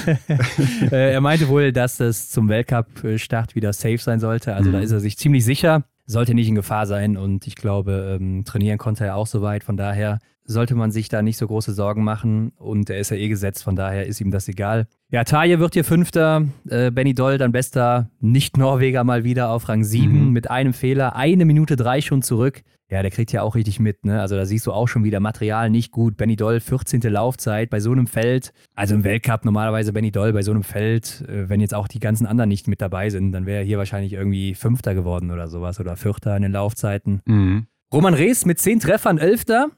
[0.91, 4.55] äh, er meinte wohl, dass das zum Weltcup-Start wieder safe sein sollte.
[4.55, 4.75] Also mhm.
[4.75, 8.45] da ist er sich ziemlich sicher sollte nicht in Gefahr sein und ich glaube, ähm,
[8.45, 9.65] trainieren konnte er auch soweit.
[9.65, 13.17] Von daher sollte man sich da nicht so große Sorgen machen und er ist ja
[13.17, 14.87] eh gesetzt, von daher ist ihm das egal.
[15.11, 19.85] Ja, Taje wird hier Fünfter, äh, Benny Doll dann bester Nicht-Norweger mal wieder auf Rang
[19.85, 20.33] 7 mhm.
[20.33, 22.63] mit einem Fehler, eine Minute drei schon zurück.
[22.91, 24.21] Ja, der kriegt ja auch richtig mit, ne?
[24.21, 26.19] Also da siehst du auch schon wieder Material nicht gut.
[26.19, 27.01] Benny Doll, 14.
[27.01, 28.53] Laufzeit bei so einem Feld.
[28.75, 31.99] Also im Weltcup normalerweise Benny Doll bei so einem Feld, äh, wenn jetzt auch die
[31.99, 35.49] ganzen anderen nicht mit dabei sind, dann wäre er hier wahrscheinlich irgendwie Fünfter geworden oder
[35.49, 37.23] sowas oder Vierter in den Laufzeiten.
[37.25, 37.67] Mhm.
[37.93, 39.69] Roman Rees mit 10 Treffern, Elfter.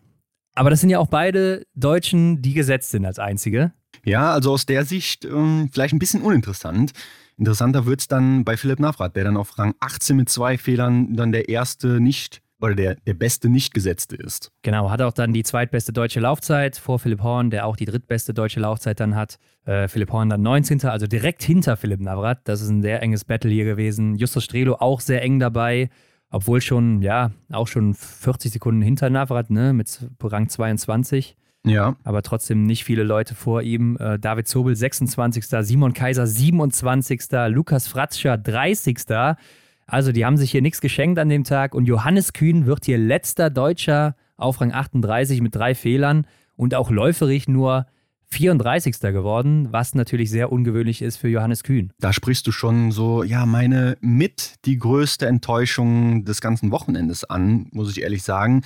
[0.57, 3.73] Aber das sind ja auch beide Deutschen, die gesetzt sind als einzige.
[4.05, 6.93] Ja, also aus der Sicht ähm, vielleicht ein bisschen uninteressant.
[7.37, 11.15] Interessanter wird es dann bei Philipp Navrat, der dann auf Rang 18 mit zwei Fehlern
[11.15, 14.51] dann der erste nicht oder der, der beste Nicht-Gesetzte ist.
[14.63, 18.33] Genau, hat auch dann die zweitbeste deutsche Laufzeit vor Philipp Horn, der auch die drittbeste
[18.33, 19.39] deutsche Laufzeit dann hat.
[19.67, 20.83] Äh, Philipp Horn dann 19.
[20.85, 22.41] Also direkt hinter Philipp Navrat.
[22.45, 24.15] Das ist ein sehr enges Battle hier gewesen.
[24.17, 25.91] Justus Strelo auch sehr eng dabei,
[26.31, 31.37] obwohl schon, ja, auch schon 40 Sekunden hinter Navrat, ne, mit Rang 22.
[31.65, 31.97] Ja.
[32.05, 33.97] Aber trotzdem nicht viele Leute vor ihm.
[33.99, 35.47] Äh, David Zobel 26.
[35.47, 37.21] Simon Kaiser 27.
[37.49, 38.99] Lukas Fratscher 30.
[39.87, 42.99] Also, die haben sich hier nichts geschenkt an dem Tag und Johannes Kühn wird hier
[42.99, 47.87] letzter Deutscher auf Rang 38 mit drei Fehlern und auch läuferig nur
[48.31, 49.01] 34.
[49.01, 51.93] geworden, was natürlich sehr ungewöhnlich ist für Johannes Kühn.
[51.99, 57.69] Da sprichst du schon so, ja, meine mit die größte Enttäuschung des ganzen Wochenendes an,
[57.73, 58.63] muss ich ehrlich sagen.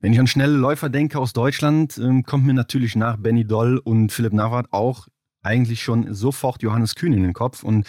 [0.00, 3.78] Wenn ich an schnelle Läufer denke aus Deutschland, ähm, kommt mir natürlich nach Benny Doll
[3.78, 5.06] und Philipp Navrat auch
[5.42, 7.86] eigentlich schon sofort Johannes Kühn in den Kopf und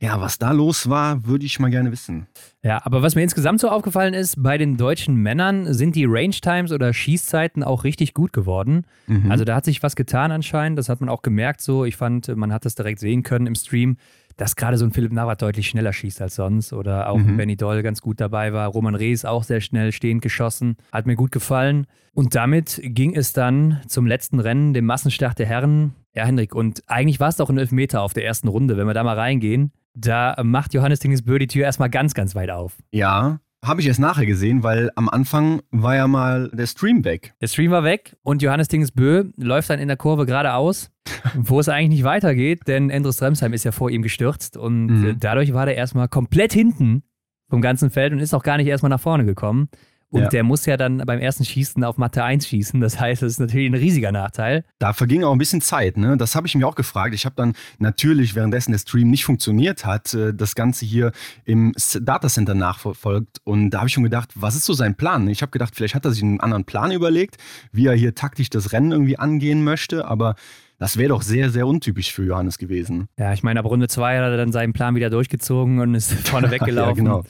[0.00, 2.26] ja, was da los war, würde ich mal gerne wissen.
[2.62, 6.34] Ja, aber was mir insgesamt so aufgefallen ist, bei den deutschen Männern sind die Range
[6.34, 8.86] Times oder Schießzeiten auch richtig gut geworden.
[9.06, 9.30] Mhm.
[9.30, 11.84] Also da hat sich was getan anscheinend, das hat man auch gemerkt so.
[11.84, 13.96] Ich fand, man hat das direkt sehen können im Stream,
[14.36, 17.36] dass gerade so ein Philipp Navrat deutlich schneller schießt als sonst oder auch mhm.
[17.36, 18.68] Benny Doll ganz gut dabei war.
[18.68, 21.86] Roman Rees auch sehr schnell stehend geschossen, hat mir gut gefallen.
[22.12, 25.94] Und damit ging es dann zum letzten Rennen, dem Massenstart der Herren.
[26.14, 28.94] Ja, Hendrik, und eigentlich war es doch ein Elfmeter auf der ersten Runde, wenn wir
[28.94, 29.72] da mal reingehen.
[29.94, 32.76] Da macht Johannes Dingesbö die Tür erstmal ganz, ganz weit auf.
[32.90, 37.34] Ja, habe ich erst nachher gesehen, weil am Anfang war ja mal der Stream weg.
[37.40, 40.90] Der Stream war weg und Johannes Dingesbö läuft dann in der Kurve geradeaus,
[41.34, 45.16] wo es eigentlich nicht weitergeht, denn Endres Remsheim ist ja vor ihm gestürzt und mhm.
[45.18, 47.04] dadurch war der erstmal komplett hinten
[47.48, 49.68] vom ganzen Feld und ist auch gar nicht erstmal nach vorne gekommen.
[50.10, 50.28] Und ja.
[50.28, 52.80] der muss ja dann beim ersten Schießen auf Mathe 1 schießen.
[52.80, 54.64] Das heißt, das ist natürlich ein riesiger Nachteil.
[54.78, 55.96] Da verging auch ein bisschen Zeit.
[55.96, 56.16] Ne?
[56.16, 57.14] Das habe ich mir auch gefragt.
[57.14, 61.12] Ich habe dann natürlich, währenddessen der Stream nicht funktioniert hat, äh, das Ganze hier
[61.44, 63.38] im Datacenter nachverfolgt.
[63.44, 65.28] Und da habe ich schon gedacht, was ist so sein Plan?
[65.28, 67.36] Ich habe gedacht, vielleicht hat er sich einen anderen Plan überlegt,
[67.72, 70.06] wie er hier taktisch das Rennen irgendwie angehen möchte.
[70.06, 70.36] Aber
[70.78, 73.08] das wäre doch sehr, sehr untypisch für Johannes gewesen.
[73.18, 76.12] Ja, ich meine, ab Runde 2 hat er dann seinen Plan wieder durchgezogen und ist
[76.28, 77.06] vorne weggelaufen.
[77.06, 77.24] ja, genau.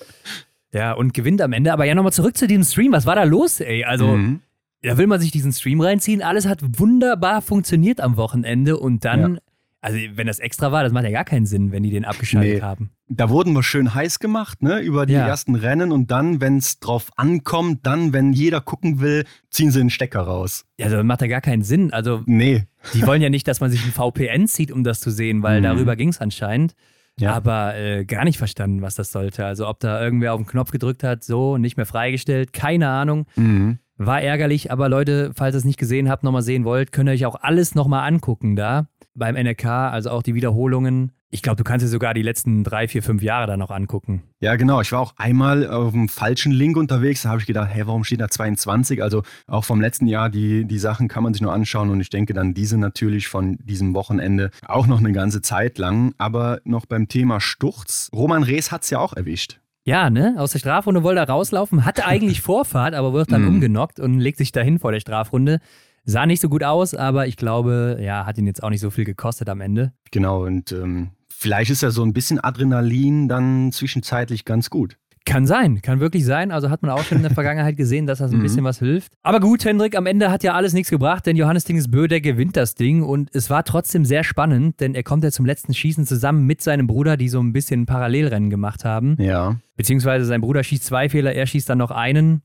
[0.75, 1.73] Ja, und gewinnt am Ende.
[1.73, 2.93] Aber ja, nochmal zurück zu diesem Stream.
[2.93, 3.85] Was war da los, ey?
[3.85, 4.41] Also, mhm.
[4.83, 6.21] da will man sich diesen Stream reinziehen.
[6.21, 9.35] Alles hat wunderbar funktioniert am Wochenende und dann.
[9.35, 9.41] Ja.
[9.81, 12.55] Also, wenn das extra war, das macht ja gar keinen Sinn, wenn die den abgeschaltet
[12.55, 12.61] nee.
[12.63, 12.91] haben.
[13.07, 15.29] Da wurden wir schön heiß gemacht, ne, über die ja.
[15.29, 19.79] ersten Rennen und dann, wenn es drauf ankommt, dann, wenn jeder gucken will, ziehen sie
[19.79, 20.65] den Stecker raus.
[20.79, 21.93] Ja, also, das macht ja gar keinen Sinn.
[21.93, 22.65] Also, nee.
[22.95, 25.61] Die wollen ja nicht, dass man sich ein VPN zieht, um das zu sehen, weil
[25.61, 25.65] mhm.
[25.65, 26.75] darüber ging es anscheinend.
[27.19, 27.33] Ja.
[27.33, 29.47] Aber äh, gar nicht verstanden, was das sollte.
[29.47, 33.27] Also ob da irgendwer auf den Knopf gedrückt hat, so, nicht mehr freigestellt, keine Ahnung.
[33.37, 33.79] Mhm.
[33.97, 37.13] War ärgerlich, aber Leute, falls ihr es nicht gesehen habt, nochmal sehen wollt, könnt ihr
[37.13, 41.13] euch auch alles nochmal angucken da beim NRK, also auch die Wiederholungen.
[41.35, 44.23] Ich glaube, du kannst dir sogar die letzten drei, vier, fünf Jahre da noch angucken.
[44.39, 44.81] Ja, genau.
[44.81, 47.23] Ich war auch einmal auf dem falschen Link unterwegs.
[47.23, 49.03] Da habe ich gedacht, hey, warum steht da 22?
[49.03, 51.91] Also auch vom letzten Jahr, die, die Sachen kann man sich nur anschauen.
[51.91, 56.15] Und ich denke dann diese natürlich von diesem Wochenende auch noch eine ganze Zeit lang.
[56.19, 58.11] Aber noch beim Thema Sturz.
[58.15, 59.59] Roman Rees hat es ja auch erwischt.
[59.83, 60.37] Ja, ne?
[60.39, 63.49] Aus der Strafrunde wollte er rauslaufen, hatte eigentlich Vorfahrt, aber wird dann mm.
[63.49, 65.59] umgenockt und legt sich dahin vor der Strafrunde.
[66.05, 68.91] Sah nicht so gut aus, aber ich glaube, ja, hat ihn jetzt auch nicht so
[68.91, 69.95] viel gekostet am Ende.
[70.11, 71.11] Genau, und ähm,
[71.45, 74.97] vielleicht ist ja so ein bisschen Adrenalin dann zwischenzeitlich ganz gut.
[75.27, 76.51] Kann sein, kann wirklich sein.
[76.51, 78.43] Also hat man auch schon in der Vergangenheit gesehen, dass das ein mhm.
[78.43, 79.13] bisschen was hilft.
[79.23, 82.57] Aber gut, Hendrik, am Ende hat ja alles nichts gebracht, denn Johannes Dingesbö, der gewinnt
[82.57, 86.07] das Ding und es war trotzdem sehr spannend, denn er kommt ja zum letzten Schießen
[86.07, 89.17] zusammen mit seinem Bruder, die so ein bisschen Parallelrennen gemacht haben.
[89.19, 89.57] Ja.
[89.77, 92.41] Beziehungsweise sein Bruder schießt zwei Fehler, er schießt dann noch einen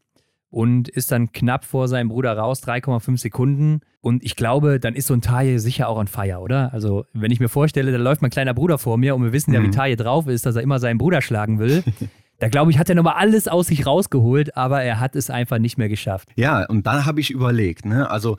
[0.50, 3.82] und ist dann knapp vor seinem Bruder raus, 3,5 Sekunden.
[4.02, 6.74] Und ich glaube, dann ist so ein Taille sicher auch on fire, oder?
[6.74, 9.54] Also, wenn ich mir vorstelle, da läuft mein kleiner Bruder vor mir und wir wissen
[9.54, 9.74] ja, wie mhm.
[9.74, 11.84] Taille drauf ist, dass er immer seinen Bruder schlagen will.
[12.42, 15.58] Da glaube ich, hat er nochmal alles aus sich rausgeholt, aber er hat es einfach
[15.58, 16.30] nicht mehr geschafft.
[16.38, 18.10] Ja, und dann habe ich überlegt, ne?
[18.10, 18.38] also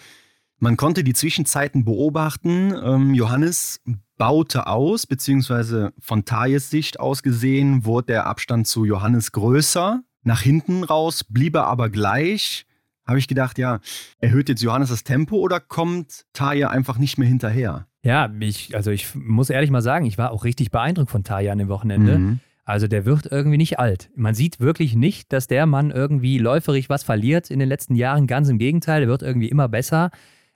[0.59, 2.75] man konnte die Zwischenzeiten beobachten.
[2.83, 3.83] Ähm, Johannes
[4.17, 10.03] baute aus, beziehungsweise von Tajes Sicht aus gesehen, wurde der Abstand zu Johannes größer.
[10.23, 12.67] Nach hinten raus blieb er aber gleich.
[13.07, 13.81] Habe ich gedacht, ja,
[14.19, 17.87] erhöht jetzt Johannes das Tempo oder kommt Taje einfach nicht mehr hinterher?
[18.03, 21.51] Ja, ich, also ich muss ehrlich mal sagen, ich war auch richtig beeindruckt von Taje
[21.51, 22.19] an dem Wochenende.
[22.19, 22.41] Mhm.
[22.65, 24.11] Also der wird irgendwie nicht alt.
[24.15, 28.29] Man sieht wirklich nicht, dass der Mann irgendwie läuferig was verliert in den letzten Jahren.
[28.29, 30.11] Ganz im Gegenteil, der wird irgendwie immer besser.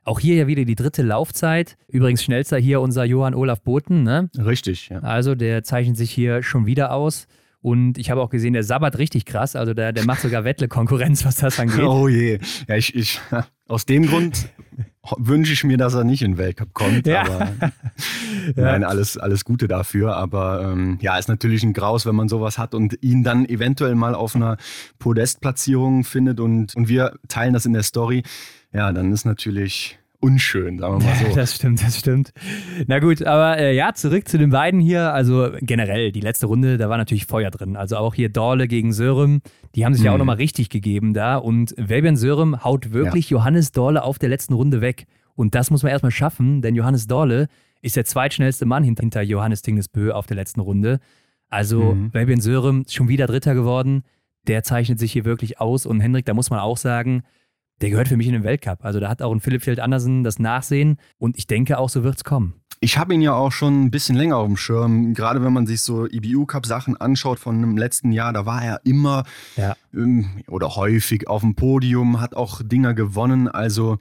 [0.05, 1.77] Auch hier ja wieder die dritte Laufzeit.
[1.89, 4.05] Übrigens schnellster hier unser Johann Olaf Boten.
[4.05, 4.31] Ne?
[4.39, 5.01] Richtig, ja.
[5.01, 7.27] Also der zeichnet sich hier schon wieder aus.
[7.65, 9.57] Und ich habe auch gesehen, der sabbert richtig krass.
[9.57, 11.81] Also der, der macht sogar Wettle-Konkurrenz, was das angeht.
[11.81, 12.39] Oh je.
[12.69, 13.23] Ja, ich, ich,
[13.69, 14.51] aus dem Grund
[15.17, 17.07] wünsche ich mir, dass er nicht in den Weltcup kommt.
[17.07, 17.23] Ja.
[17.23, 17.73] Aber ja.
[18.55, 20.15] nein, alles, alles Gute dafür.
[20.15, 23.95] Aber ähm, ja, ist natürlich ein Graus, wenn man sowas hat und ihn dann eventuell
[23.95, 24.59] mal auf einer
[24.99, 28.25] Podestplatzierung findet und, und wir teilen das in der Story.
[28.75, 31.35] Ja, dann ist natürlich unschön, sagen wir mal so.
[31.35, 32.33] das stimmt, das stimmt.
[32.87, 35.13] Na gut, aber äh, ja, zurück zu den beiden hier.
[35.13, 37.77] Also generell, die letzte Runde, da war natürlich Feuer drin.
[37.77, 39.43] Also auch hier Dorle gegen Sörem,
[39.75, 40.07] die haben sich mhm.
[40.07, 40.21] ja auch mhm.
[40.21, 41.37] nochmal richtig gegeben da.
[41.37, 43.37] Und Fabian Sörem haut wirklich ja.
[43.37, 45.07] Johannes Dorle auf der letzten Runde weg.
[45.35, 47.49] Und das muss man erstmal schaffen, denn Johannes Dorle
[47.83, 51.01] ist der zweitschnellste Mann hinter Johannes Tingesbö auf der letzten Runde.
[51.51, 52.13] Also mhm.
[52.13, 54.05] Fabian Sörem schon wieder Dritter geworden.
[54.47, 55.85] Der zeichnet sich hier wirklich aus.
[55.85, 57.23] Und Hendrik, da muss man auch sagen,
[57.81, 58.85] der gehört für mich in den Weltcup.
[58.85, 62.05] Also da hat auch ein Philipp Feld Andersen das Nachsehen und ich denke auch, so
[62.05, 62.55] wird es kommen.
[62.81, 65.15] Ich habe ihn ja auch schon ein bisschen länger auf dem Schirm.
[65.15, 69.25] Gerade wenn man sich so IBU-Cup-Sachen anschaut von dem letzten Jahr, da war er immer
[69.57, 69.75] ja.
[69.95, 73.49] ähm, oder häufig auf dem Podium, hat auch Dinger gewonnen.
[73.49, 73.99] Also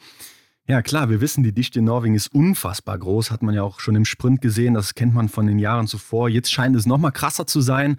[0.67, 3.79] ja, klar, wir wissen, die Dichte in Norwegen ist unfassbar groß, hat man ja auch
[3.79, 6.29] schon im Sprint gesehen, das kennt man von den Jahren zuvor.
[6.29, 7.97] Jetzt scheint es nochmal krasser zu sein.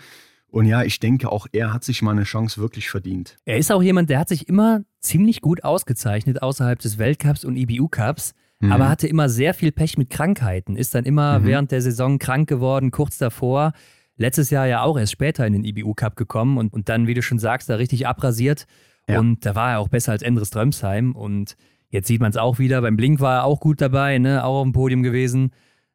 [0.55, 3.37] Und ja, ich denke, auch er hat sich mal eine Chance wirklich verdient.
[3.45, 7.57] Er ist auch jemand, der hat sich immer ziemlich gut ausgezeichnet außerhalb des Weltcups und
[7.57, 8.71] IBU-Cups, mhm.
[8.71, 11.47] aber hatte immer sehr viel Pech mit Krankheiten, ist dann immer mhm.
[11.47, 13.73] während der Saison krank geworden, kurz davor.
[14.17, 17.23] Letztes Jahr ja auch erst später in den IBU-Cup gekommen und, und dann, wie du
[17.23, 18.69] schon sagst, da richtig abrasiert.
[19.09, 19.19] Ja.
[19.19, 21.17] Und da war er auch besser als Endres Drömsheim.
[21.17, 21.57] Und
[21.91, 22.81] jetzt sieht man es auch wieder.
[22.81, 24.45] Beim Blink war er auch gut dabei, ne?
[24.45, 25.51] auch auf dem Podium gewesen.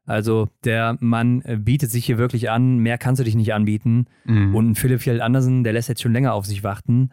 [0.10, 4.08] Also der Mann äh, bietet sich hier wirklich an, mehr kannst du dich nicht anbieten.
[4.26, 4.56] Mhm.
[4.56, 7.12] Und Philipp Fjeld Andersen, der lässt jetzt schon länger auf sich warten.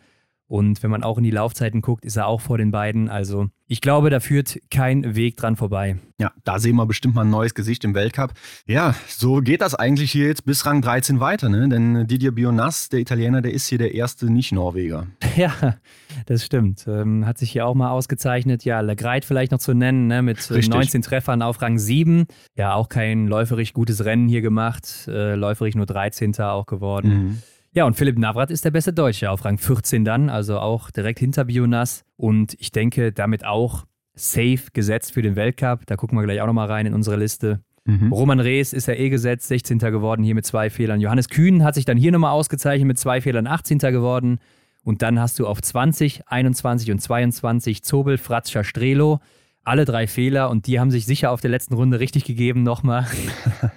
[0.49, 3.09] Und wenn man auch in die Laufzeiten guckt, ist er auch vor den beiden.
[3.09, 5.97] Also ich glaube, da führt kein Weg dran vorbei.
[6.21, 8.33] Ja, da sehen wir bestimmt mal ein neues Gesicht im Weltcup.
[8.65, 11.69] Ja, so geht das eigentlich hier jetzt bis Rang 13 weiter, ne?
[11.69, 15.09] Denn Didier Bionas, der Italiener, der ist hier der erste Nicht-Norweger.
[15.37, 15.77] Ja,
[16.25, 16.87] das stimmt.
[16.89, 18.65] Ähm, hat sich hier auch mal ausgezeichnet.
[18.65, 20.23] Ja, Legreit vielleicht noch zu nennen, ne?
[20.23, 20.71] mit Richtig.
[20.71, 22.25] 19 Treffern auf Rang 7.
[22.55, 25.07] Ja, auch kein läuferig gutes Rennen hier gemacht.
[25.09, 26.35] Äh, läuferig nur 13.
[26.37, 27.09] auch geworden.
[27.09, 27.43] Mhm.
[27.77, 31.19] Ja, und Philipp Navrat ist der beste Deutsche auf Rang 14 dann, also auch direkt
[31.19, 32.07] hinter Bionas.
[32.17, 35.85] Und ich denke, damit auch safe gesetzt für den Weltcup.
[35.85, 37.61] Da gucken wir gleich auch nochmal rein in unsere Liste.
[37.85, 38.15] Mhm.
[38.15, 39.79] Roman Rees ist ja eh gesetzt, 16.
[39.79, 41.03] geworden hier mit zwei Fehlern.
[41.03, 43.79] Johannes Kühn hat sich dann hier nochmal ausgezeichnet mit zwei Fehlern, 18.
[43.79, 44.39] geworden.
[44.83, 49.21] Und dann hast du auf 20, 21 und 22 Zobel, Fratscher, Strelo.
[49.65, 53.07] Alle drei Fehler und die haben sich sicher auf der letzten Runde richtig gegeben nochmal.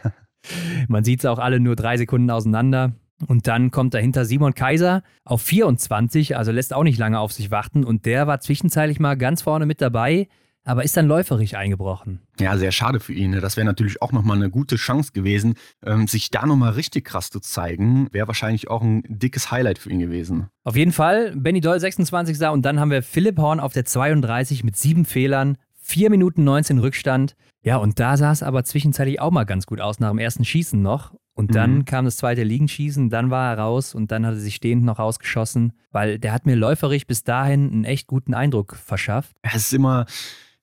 [0.88, 2.93] Man sieht es auch alle nur drei Sekunden auseinander.
[3.28, 7.51] Und dann kommt dahinter Simon Kaiser auf 24, also lässt auch nicht lange auf sich
[7.51, 7.84] warten.
[7.84, 10.28] Und der war zwischenzeitlich mal ganz vorne mit dabei,
[10.63, 12.22] aber ist dann läuferig eingebrochen.
[12.39, 13.32] Ja, sehr schade für ihn.
[13.32, 13.41] Ne?
[13.41, 15.55] Das wäre natürlich auch nochmal eine gute Chance gewesen,
[15.86, 18.07] ähm, sich da nochmal richtig krass zu zeigen.
[18.11, 20.47] Wäre wahrscheinlich auch ein dickes Highlight für ihn gewesen.
[20.63, 23.86] Auf jeden Fall, Benny Doll 26 sah und dann haben wir Philipp Horn auf der
[23.86, 27.36] 32 mit sieben Fehlern, 4 Minuten 19 Rückstand.
[27.63, 30.45] Ja, und da sah es aber zwischenzeitlich auch mal ganz gut aus nach dem ersten
[30.45, 31.13] Schießen noch.
[31.39, 31.85] Und dann mhm.
[31.85, 34.99] kam das zweite Liegenschießen, dann war er raus und dann hat er sich stehend noch
[34.99, 39.37] rausgeschossen, weil der hat mir läuferig bis dahin einen echt guten Eindruck verschafft.
[39.41, 40.05] Es ist immer,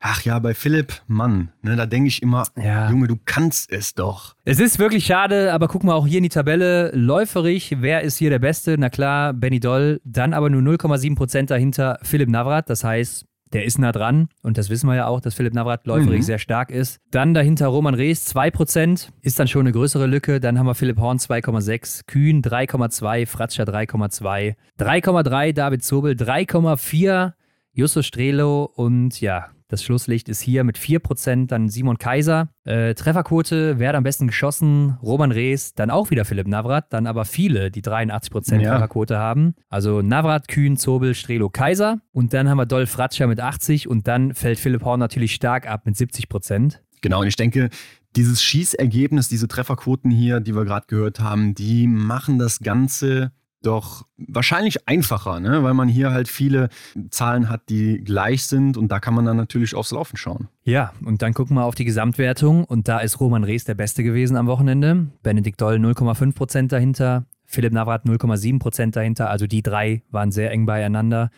[0.00, 2.90] ach ja, bei Philipp, Mann, ne, da denke ich immer, ja.
[2.90, 4.34] Junge, du kannst es doch.
[4.44, 8.18] Es ist wirklich schade, aber guck mal auch hier in die Tabelle, läuferig, wer ist
[8.18, 8.76] hier der Beste?
[8.78, 13.64] Na klar, Benny Doll, dann aber nur 0,7 Prozent dahinter Philipp Navrat, das heißt, Der
[13.64, 16.24] ist nah dran und das wissen wir ja auch, dass Philipp Navrat läuferig mhm.
[16.24, 16.98] sehr stark ist.
[17.10, 20.40] Dann dahinter Roman Rees 2%, ist dann schon eine größere Lücke.
[20.40, 27.32] Dann haben wir Philipp Horn 2,6, Kühn 3,2, Fratscher 3,2, 3,3 David Zobel, 3,4
[27.72, 32.48] Justus Strelo und ja, das Schlusslicht ist hier mit 4%, dann Simon Kaiser.
[32.64, 34.96] Äh, Trefferquote, wer hat am besten geschossen?
[35.02, 38.72] Roman Rees, dann auch wieder Philipp Navrat, dann aber viele, die 83% ja.
[38.72, 39.54] Trefferquote haben.
[39.68, 41.98] Also Navrat, Kühn, Zobel, Strelo, Kaiser.
[42.12, 45.68] Und dann haben wir Dolph Ratscher mit 80 und dann fällt Philipp Horn natürlich stark
[45.68, 46.78] ab mit 70%.
[47.02, 47.70] Genau, und ich denke,
[48.16, 53.32] dieses Schießergebnis, diese Trefferquoten hier, die wir gerade gehört haben, die machen das Ganze
[53.66, 55.62] doch wahrscheinlich einfacher, ne?
[55.62, 56.68] weil man hier halt viele
[57.10, 60.48] Zahlen hat, die gleich sind und da kann man dann natürlich aufs Laufen schauen.
[60.64, 64.02] Ja, und dann gucken wir auf die Gesamtwertung und da ist Roman Rees der Beste
[64.02, 65.08] gewesen am Wochenende.
[65.22, 70.50] Benedikt Doll 0,5 Prozent dahinter, Philipp Navrat 0,7 Prozent dahinter, also die drei waren sehr
[70.50, 71.30] eng beieinander.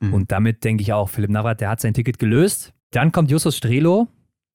[0.00, 0.14] Mhm.
[0.14, 2.72] Und damit denke ich auch, Philipp Navrat, der hat sein Ticket gelöst.
[2.90, 4.08] Dann kommt Justus Strelo,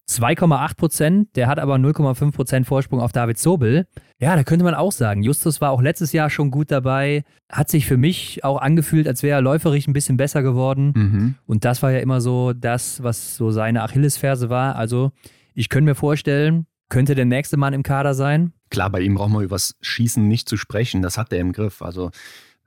[0.09, 3.87] 2,8 Prozent, der hat aber 0,5 Prozent Vorsprung auf David Sobel.
[4.19, 7.69] Ja, da könnte man auch sagen, Justus war auch letztes Jahr schon gut dabei, hat
[7.69, 10.93] sich für mich auch angefühlt, als wäre er läuferig ein bisschen besser geworden.
[10.95, 11.35] Mhm.
[11.45, 14.77] Und das war ja immer so das, was so seine Achillesferse war.
[14.77, 15.11] Also
[15.53, 18.53] ich könnte mir vorstellen, könnte der nächste Mann im Kader sein.
[18.69, 21.01] Klar, bei ihm brauchen wir über das Schießen nicht zu sprechen.
[21.01, 21.81] Das hat er im Griff.
[21.81, 22.11] Also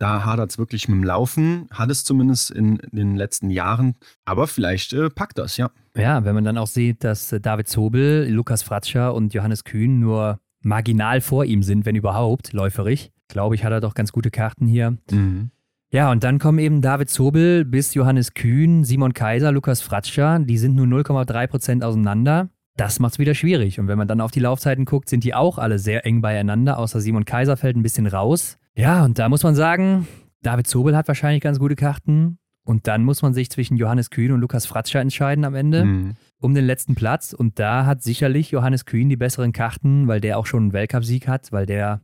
[0.00, 3.96] da hadert es wirklich mit dem Laufen, hat es zumindest in, in den letzten Jahren.
[4.24, 5.70] Aber vielleicht äh, packt das, ja.
[5.94, 10.00] Ja, wenn man dann auch sieht, dass äh, David Zobel, Lukas Fratscher und Johannes Kühn
[10.00, 13.12] nur marginal vor ihm sind, wenn überhaupt, läuferig.
[13.28, 14.96] Glaube ich, hat er doch ganz gute Karten hier.
[15.10, 15.50] Mhm.
[15.92, 20.38] Ja, und dann kommen eben David Zobel bis Johannes Kühn, Simon Kaiser, Lukas Fratscher.
[20.38, 22.48] Die sind nur 0,3 Prozent auseinander.
[22.76, 23.78] Das macht es wieder schwierig.
[23.78, 26.78] Und wenn man dann auf die Laufzeiten guckt, sind die auch alle sehr eng beieinander,
[26.78, 28.56] außer Simon Kaiser fällt ein bisschen raus.
[28.76, 30.06] Ja, und da muss man sagen,
[30.42, 32.38] David Zobel hat wahrscheinlich ganz gute Karten.
[32.62, 36.14] Und dann muss man sich zwischen Johannes Kühn und Lukas Fratscher entscheiden am Ende mhm.
[36.40, 37.32] um den letzten Platz.
[37.32, 41.26] Und da hat sicherlich Johannes Kühn die besseren Karten, weil der auch schon einen Weltcupsieg
[41.26, 42.02] hat, weil der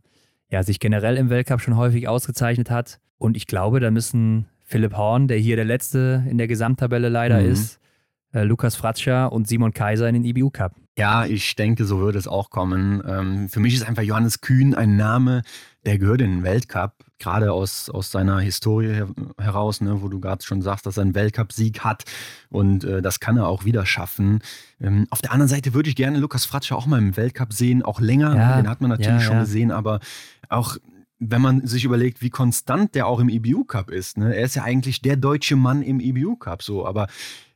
[0.51, 2.99] ja sich generell im Weltcup schon häufig ausgezeichnet hat.
[3.19, 7.41] Und ich glaube, da müssen Philipp Horn, der hier der Letzte in der Gesamttabelle leider
[7.41, 7.53] mhm.
[7.53, 7.79] ist,
[8.33, 10.75] äh, Lukas Fratscher und Simon Kaiser in den IBU Cup.
[10.99, 13.03] Ja, ich denke, so würde es auch kommen.
[13.07, 15.43] Ähm, für mich ist einfach Johannes Kühn ein Name,
[15.85, 20.21] der gehört in den Weltcup, gerade aus, aus seiner Historie her, heraus, ne, wo du
[20.21, 22.05] gerade schon sagst, dass er einen Weltcup-Sieg hat
[22.49, 24.41] und äh, das kann er auch wieder schaffen.
[24.81, 27.83] Ähm, auf der anderen Seite würde ich gerne Lukas Fratscher auch mal im Weltcup sehen,
[27.83, 29.41] auch länger, ja, den hat man natürlich ja, schon ja.
[29.43, 30.01] gesehen, aber
[30.49, 30.79] auch
[31.19, 34.19] wenn man sich überlegt, wie konstant der auch im EBU Cup ist.
[34.19, 34.35] Ne?
[34.35, 37.07] Er ist ja eigentlich der deutsche Mann im EBU Cup, so, aber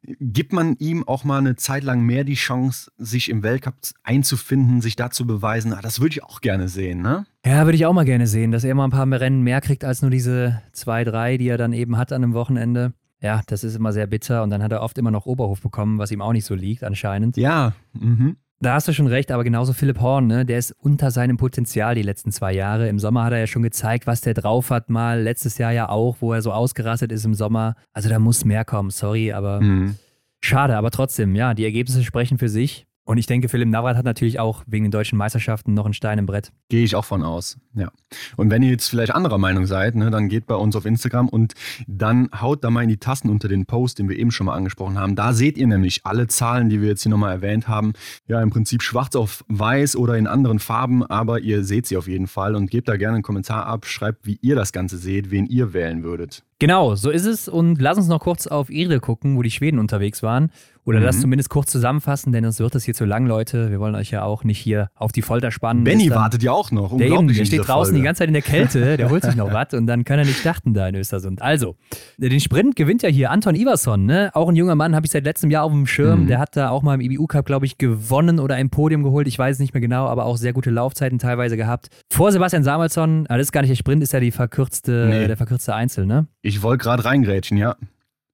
[0.02, 4.80] gibt man ihm auch mal eine Zeit lang mehr die Chance, sich im Weltcup einzufinden,
[4.80, 5.74] sich da zu beweisen?
[5.74, 7.26] Ah, das würde ich auch gerne sehen, ne?
[7.44, 9.84] Ja, würde ich auch mal gerne sehen, dass er mal ein paar Rennen mehr kriegt
[9.84, 12.94] als nur diese zwei, drei, die er dann eben hat an einem Wochenende.
[13.22, 15.98] Ja, das ist immer sehr bitter und dann hat er oft immer noch Oberhof bekommen,
[15.98, 17.36] was ihm auch nicht so liegt anscheinend.
[17.36, 18.36] Ja, mhm.
[18.62, 20.44] Da hast du schon recht, aber genauso Philipp Horn, ne?
[20.44, 22.90] der ist unter seinem Potenzial die letzten zwei Jahre.
[22.90, 25.88] Im Sommer hat er ja schon gezeigt, was der drauf hat, mal letztes Jahr ja
[25.88, 27.74] auch, wo er so ausgerastet ist im Sommer.
[27.94, 29.96] Also da muss mehr kommen, sorry, aber mhm.
[30.42, 32.86] schade, aber trotzdem, ja, die Ergebnisse sprechen für sich.
[33.04, 36.18] Und ich denke, Philipp Navrat hat natürlich auch wegen den deutschen Meisterschaften noch einen Stein
[36.18, 36.52] im Brett.
[36.68, 37.90] Gehe ich auch von aus, ja.
[38.36, 41.28] Und wenn ihr jetzt vielleicht anderer Meinung seid, ne, dann geht bei uns auf Instagram
[41.28, 41.54] und
[41.88, 44.54] dann haut da mal in die Tasten unter den Post, den wir eben schon mal
[44.54, 45.16] angesprochen haben.
[45.16, 47.94] Da seht ihr nämlich alle Zahlen, die wir jetzt hier nochmal erwähnt haben.
[48.28, 52.06] Ja, im Prinzip schwarz auf weiß oder in anderen Farben, aber ihr seht sie auf
[52.06, 55.30] jeden Fall und gebt da gerne einen Kommentar ab, schreibt, wie ihr das Ganze seht,
[55.30, 56.44] wen ihr wählen würdet.
[56.60, 57.48] Genau, so ist es.
[57.48, 60.50] Und lass uns noch kurz auf Irle gucken, wo die Schweden unterwegs waren.
[60.84, 61.04] Oder mhm.
[61.04, 63.70] das zumindest kurz zusammenfassen, denn sonst wird das hier zu lang, Leute.
[63.70, 65.84] Wir wollen euch ja auch nicht hier auf die Folter spannen.
[65.84, 66.96] Benny wartet ja auch noch.
[66.96, 67.98] Der, eben, der steht draußen Folge.
[67.98, 70.24] die ganze Zeit in der Kälte, der holt sich noch was und dann kann er
[70.24, 71.42] nicht starten da in Östersund.
[71.42, 71.76] Also,
[72.16, 74.30] den Sprint gewinnt ja hier Anton Iverson, ne?
[74.34, 76.22] Auch ein junger Mann, habe ich seit letztem Jahr auf dem Schirm.
[76.22, 76.26] Mhm.
[76.28, 79.28] Der hat da auch mal im IBU Cup, glaube ich, gewonnen oder ein Podium geholt.
[79.28, 81.88] Ich weiß es nicht mehr genau, aber auch sehr gute Laufzeiten teilweise gehabt.
[82.10, 85.26] Vor Sebastian Samuelsson, ah, das ist gar nicht der Sprint, ist ja die verkürzte, nee.
[85.26, 86.26] der verkürzte Einzel, ne?
[86.42, 87.76] Ich wollte gerade reingrätschen, ja.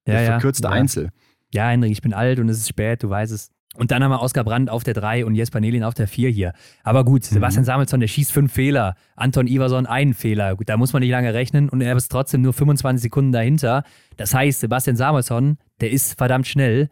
[0.05, 0.73] Der ja, verkürzte ja.
[0.73, 1.11] Einzel.
[1.53, 3.51] Ja, Henrik, ich bin alt und es ist spät, du weißt es.
[3.75, 6.29] Und dann haben wir Oskar Brandt auf der 3 und Jesper Nelin auf der 4
[6.29, 6.53] hier.
[6.83, 7.35] Aber gut, mhm.
[7.35, 7.67] Sebastian mhm.
[7.67, 8.95] Samuelsson, der schießt fünf Fehler.
[9.15, 10.55] Anton Iverson einen Fehler.
[10.55, 13.83] Gut, da muss man nicht lange rechnen und er ist trotzdem nur 25 Sekunden dahinter.
[14.15, 16.89] Das heißt, Sebastian Samuelsson, der ist verdammt schnell.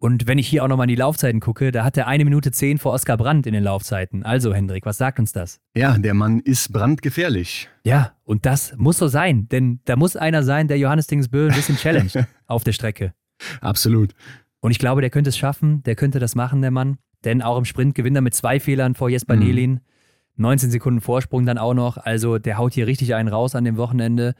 [0.00, 2.52] Und wenn ich hier auch nochmal in die Laufzeiten gucke, da hat er eine Minute
[2.52, 4.22] zehn vor Oskar Brandt in den Laufzeiten.
[4.22, 5.60] Also, Hendrik, was sagt uns das?
[5.74, 7.68] Ja, der Mann ist brandgefährlich.
[7.82, 11.54] Ja, und das muss so sein, denn da muss einer sein, der Johannes Dingsbö ein
[11.54, 13.12] bisschen challenge auf der Strecke.
[13.60, 14.14] Absolut.
[14.60, 16.98] Und ich glaube, der könnte es schaffen, der könnte das machen, der Mann.
[17.24, 19.42] Denn auch im Sprint gewinnt er mit zwei Fehlern vor Jesper mhm.
[19.42, 19.80] Nelin.
[20.36, 21.96] 19 Sekunden Vorsprung dann auch noch.
[21.96, 24.34] Also der haut hier richtig einen raus an dem Wochenende.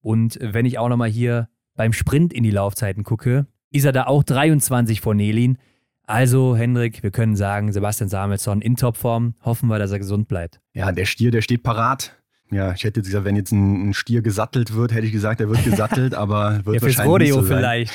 [0.00, 4.06] Und wenn ich auch nochmal hier beim Sprint in die Laufzeiten gucke, ist er da
[4.06, 5.58] auch 23 vor Nelin.
[6.06, 9.34] Also, Hendrik, wir können sagen, Sebastian Samuelsson in Topform.
[9.44, 10.60] Hoffen wir, dass er gesund bleibt.
[10.72, 12.19] Ja, der Stier, der steht parat.
[12.50, 15.48] Ja, ich hätte jetzt gesagt, wenn jetzt ein, Stier gesattelt wird, hätte ich gesagt, er
[15.48, 17.92] wird gesattelt, aber wird ja, fürs wahrscheinlich Rodeo so vielleicht.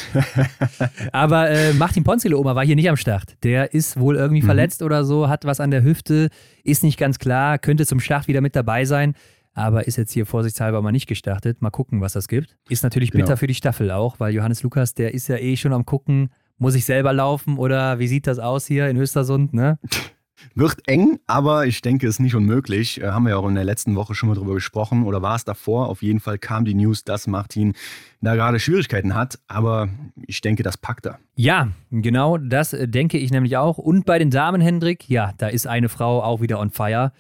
[1.12, 3.36] aber äh, Martin Ponzilo Oma war hier nicht am Start.
[3.44, 4.46] Der ist wohl irgendwie mhm.
[4.46, 6.30] verletzt oder so, hat was an der Hüfte,
[6.64, 9.16] ist nicht ganz klar, könnte zum Start wieder mit dabei sein,
[9.54, 11.62] aber ist jetzt hier vorsichtshalber mal nicht gestartet.
[11.62, 12.56] Mal gucken, was das gibt.
[12.70, 13.38] Ist natürlich bitter genau.
[13.38, 16.76] für die Staffel auch, weil Johannes Lukas, der ist ja eh schon am gucken, muss
[16.76, 19.80] ich selber laufen oder wie sieht das aus hier in Östersund, ne?
[20.54, 23.02] Wird eng, aber ich denke, es ist nicht unmöglich.
[23.02, 25.36] Äh, haben wir ja auch in der letzten Woche schon mal drüber gesprochen oder war
[25.36, 25.90] es davor?
[25.90, 27.74] Auf jeden Fall kam die News, dass Martin
[28.22, 29.90] da gerade Schwierigkeiten hat, aber
[30.28, 31.20] ich denke, das packt er.
[31.36, 33.78] Ja, genau, das äh, denke ich nämlich auch.
[33.78, 37.12] Und bei den Damen, Hendrik, ja, da ist eine Frau auch wieder on fire.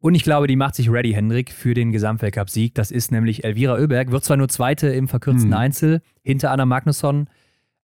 [0.00, 2.74] Und ich glaube, die macht sich ready, Hendrik, für den Gesamtweltcup-Sieg.
[2.74, 4.12] Das ist nämlich Elvira Oeberg.
[4.12, 5.58] Wird zwar nur Zweite im verkürzten hm.
[5.58, 7.28] Einzel hinter Anna Magnusson,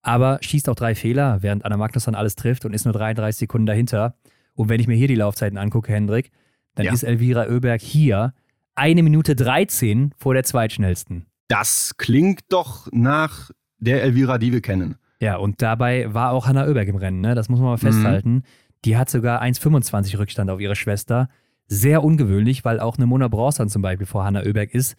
[0.02, 3.66] aber schießt auch drei Fehler, während Anna Magnusson alles trifft und ist nur 33 Sekunden
[3.66, 4.14] dahinter.
[4.54, 6.30] Und wenn ich mir hier die Laufzeiten angucke, Hendrik,
[6.74, 6.92] dann ja.
[6.92, 8.34] ist Elvira Oeberg hier
[8.74, 11.26] eine Minute 13 vor der zweitschnellsten.
[11.48, 14.96] Das klingt doch nach der Elvira, die wir kennen.
[15.20, 17.34] Ja, und dabei war auch Hanna Oeberg im Rennen, ne?
[17.34, 18.32] das muss man mal festhalten.
[18.32, 18.42] Mhm.
[18.84, 21.28] Die hat sogar 1,25 Rückstand auf ihre Schwester.
[21.66, 24.96] Sehr ungewöhnlich, weil auch eine Mona Bronson zum Beispiel vor Hanna Oeberg ist.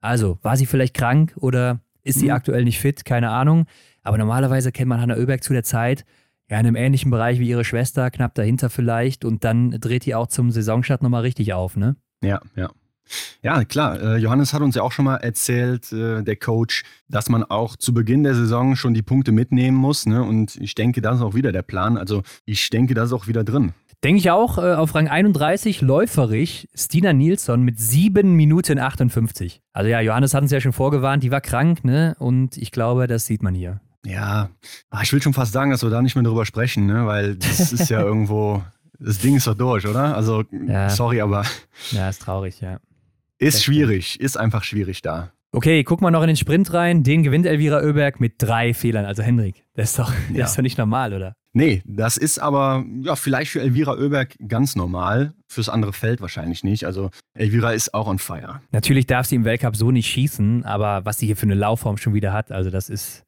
[0.00, 2.32] Also, war sie vielleicht krank oder ist sie mhm.
[2.32, 3.04] aktuell nicht fit?
[3.04, 3.66] Keine Ahnung.
[4.02, 6.04] Aber normalerweise kennt man Hanna Oeberg zu der Zeit
[6.50, 9.24] ja, in einem ähnlichen Bereich wie ihre Schwester, knapp dahinter vielleicht.
[9.24, 11.96] Und dann dreht die auch zum Saisonstart nochmal richtig auf, ne?
[12.22, 12.70] Ja, ja.
[13.42, 14.00] Ja, klar.
[14.00, 17.76] Äh, Johannes hat uns ja auch schon mal erzählt, äh, der Coach, dass man auch
[17.76, 20.06] zu Beginn der Saison schon die Punkte mitnehmen muss.
[20.06, 20.22] Ne?
[20.22, 21.96] Und ich denke, das ist auch wieder der Plan.
[21.96, 23.72] Also ich denke, das ist auch wieder drin.
[24.04, 29.60] Denke ich auch, äh, auf Rang 31 läuferig Stina Nilsson mit 7 Minuten 58.
[29.72, 32.14] Also ja, Johannes hat uns ja schon vorgewarnt, die war krank, ne?
[32.18, 33.80] Und ich glaube, das sieht man hier.
[34.04, 34.50] Ja,
[34.90, 37.06] ah, ich will schon fast sagen, dass wir da nicht mehr drüber sprechen, ne?
[37.06, 38.62] weil das ist ja irgendwo,
[38.98, 40.16] das Ding ist doch durch, oder?
[40.16, 40.88] Also, ja.
[40.88, 41.44] sorry, aber.
[41.90, 42.80] Ja, ist traurig, ja.
[43.38, 45.32] Ist das schwierig, ist einfach schwierig da.
[45.52, 47.02] Okay, guck mal noch in den Sprint rein.
[47.02, 49.04] Den gewinnt Elvira Oeberg mit drei Fehlern.
[49.04, 50.44] Also Hendrik, das ist doch, das ja.
[50.44, 51.34] ist doch nicht normal, oder?
[51.52, 56.62] Nee, das ist aber ja, vielleicht für Elvira Oeberg ganz normal, fürs andere Feld wahrscheinlich
[56.62, 56.84] nicht.
[56.84, 58.60] Also Elvira ist auch on fire.
[58.70, 61.96] Natürlich darf sie im Weltcup so nicht schießen, aber was sie hier für eine Laufform
[61.96, 63.24] schon wieder hat, also das ist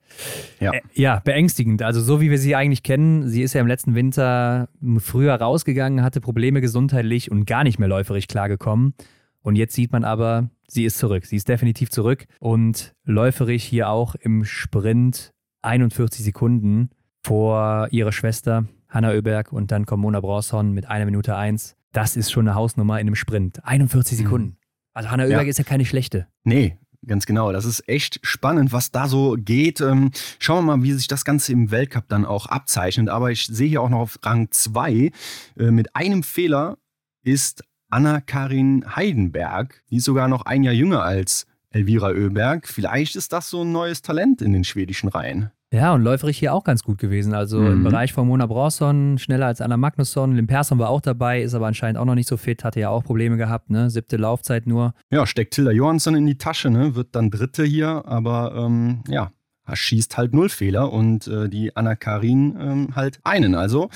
[0.61, 0.73] ja.
[0.73, 1.83] Äh, ja, beängstigend.
[1.83, 6.03] Also so wie wir sie eigentlich kennen, sie ist ja im letzten Winter früher rausgegangen,
[6.03, 8.95] hatte Probleme gesundheitlich und gar nicht mehr läuferisch klargekommen.
[9.43, 11.27] Und jetzt sieht man aber, sie ist zurück.
[11.27, 15.33] Sie ist definitiv zurück und läuferisch hier auch im Sprint
[15.63, 16.91] 41 Sekunden
[17.23, 21.77] vor ihrer Schwester Hanna Oeberg und dann kommt Mona Bronson mit einer Minute eins.
[21.93, 23.65] Das ist schon eine Hausnummer in einem Sprint.
[23.65, 24.23] 41 mhm.
[24.23, 24.57] Sekunden.
[24.93, 25.49] Also Hanna Oeberg ja.
[25.49, 26.27] ist ja keine schlechte.
[26.45, 27.53] Nee, ganz genau.
[27.53, 29.81] Das ist echt spannend, was da so geht.
[29.81, 33.09] Ähm, schauen wir mal, wie sich das Ganze im Weltcup dann auch abzeichnet.
[33.09, 35.11] Aber ich sehe hier auch noch auf Rang 2
[35.59, 36.79] äh, mit einem Fehler
[37.25, 39.83] ist Anna-Karin Heidenberg.
[39.91, 42.67] Die ist sogar noch ein Jahr jünger als Elvira Oeberg.
[42.67, 45.51] Vielleicht ist das so ein neues Talent in den schwedischen Reihen.
[45.73, 47.33] Ja, und läuferig hier auch ganz gut gewesen.
[47.33, 47.73] Also mhm.
[47.73, 50.37] im Bereich von Mona Bronson, schneller als Anna Magnusson.
[50.37, 52.91] Lim Persson war auch dabei, ist aber anscheinend auch noch nicht so fit, hatte ja
[52.91, 53.89] auch Probleme gehabt, ne?
[53.89, 54.93] Siebte Laufzeit nur.
[55.11, 56.95] Ja, steckt Tilda Johansson in die Tasche, ne?
[56.95, 59.31] Wird dann Dritte hier, aber ähm, ja,
[59.73, 63.55] schießt halt null Fehler und äh, die Anna Karin ähm, halt einen.
[63.55, 63.89] Also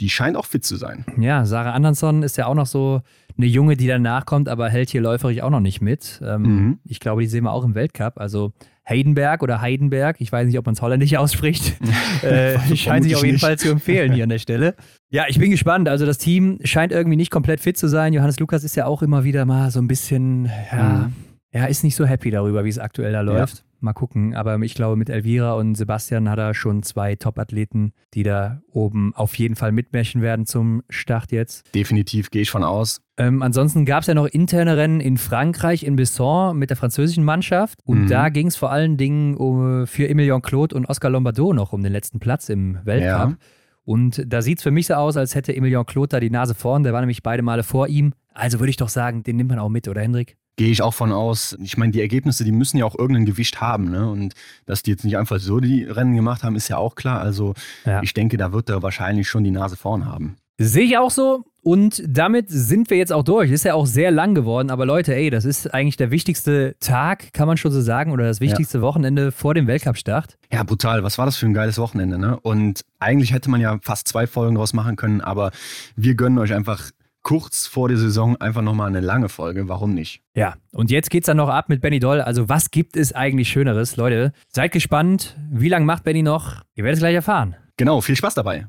[0.00, 1.04] die scheint auch fit zu sein.
[1.16, 3.02] Ja, Sarah Andersson ist ja auch noch so
[3.36, 6.20] eine Junge, die danach kommt, aber hält hier läuferig auch noch nicht mit.
[6.24, 6.78] Ähm, mhm.
[6.84, 8.18] Ich glaube, die sehen wir auch im Weltcup.
[8.18, 8.52] Also
[8.88, 11.80] Heidenberg oder Heidenberg, ich weiß nicht, ob man es holländisch ausspricht,
[12.22, 13.44] äh, scheint sich auf jeden nicht.
[13.44, 14.74] Fall zu empfehlen hier an der Stelle.
[15.10, 15.88] Ja, ich bin gespannt.
[15.88, 18.12] Also das Team scheint irgendwie nicht komplett fit zu sein.
[18.12, 21.12] Johannes Lukas ist ja auch immer wieder mal so ein bisschen, ja, mhm.
[21.52, 23.58] er ist nicht so happy darüber, wie es aktuell da läuft.
[23.58, 23.71] Ja.
[23.82, 24.34] Mal gucken.
[24.34, 29.12] Aber ich glaube, mit Elvira und Sebastian hat er schon zwei Top-Athleten, die da oben
[29.14, 31.74] auf jeden Fall mitmärchen werden zum Start jetzt.
[31.74, 33.00] Definitiv, gehe ich von aus.
[33.16, 37.24] Ähm, ansonsten gab es ja noch interne Rennen in Frankreich, in Besson mit der französischen
[37.24, 37.78] Mannschaft.
[37.84, 38.08] Und mhm.
[38.08, 41.82] da ging es vor allen Dingen um, für Emilien Claude und Oscar Lombardo noch um
[41.82, 43.30] den letzten Platz im Weltcup.
[43.30, 43.36] Ja.
[43.84, 46.54] Und da sieht es für mich so aus, als hätte Emilien Claude da die Nase
[46.54, 46.84] vorn.
[46.84, 48.12] Der war nämlich beide Male vor ihm.
[48.32, 50.36] Also würde ich doch sagen, den nimmt man auch mit, oder Hendrik?
[50.56, 51.56] Gehe ich auch von aus.
[51.62, 53.90] Ich meine, die Ergebnisse, die müssen ja auch irgendein Gewicht haben.
[53.90, 54.10] Ne?
[54.10, 54.34] Und
[54.66, 57.20] dass die jetzt nicht einfach so die Rennen gemacht haben, ist ja auch klar.
[57.20, 57.54] Also
[57.86, 58.02] ja.
[58.02, 60.36] ich denke, da wird er wahrscheinlich schon die Nase vorn haben.
[60.58, 61.44] Sehe ich auch so.
[61.64, 63.50] Und damit sind wir jetzt auch durch.
[63.52, 67.32] Ist ja auch sehr lang geworden, aber Leute, ey, das ist eigentlich der wichtigste Tag,
[67.32, 68.82] kann man schon so sagen, oder das wichtigste ja.
[68.82, 70.38] Wochenende vor dem Weltcup-Start.
[70.52, 71.04] Ja, brutal.
[71.04, 72.38] Was war das für ein geiles Wochenende, ne?
[72.40, 75.52] Und eigentlich hätte man ja fast zwei Folgen draus machen können, aber
[75.94, 76.90] wir gönnen euch einfach
[77.22, 79.68] kurz vor der Saison einfach nochmal eine lange Folge.
[79.68, 80.22] Warum nicht?
[80.34, 82.20] Ja, und jetzt geht's dann noch ab mit Benny Doll.
[82.20, 83.96] Also, was gibt es eigentlich Schöneres?
[83.96, 85.36] Leute, seid gespannt.
[85.50, 86.62] Wie lange macht Benny noch?
[86.74, 87.56] Ihr werdet es gleich erfahren.
[87.76, 88.64] Genau, viel Spaß dabei.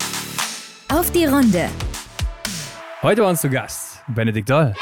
[0.89, 1.69] Auf die Runde.
[3.01, 4.73] Heute bei uns zu Gast Benedikt Doll.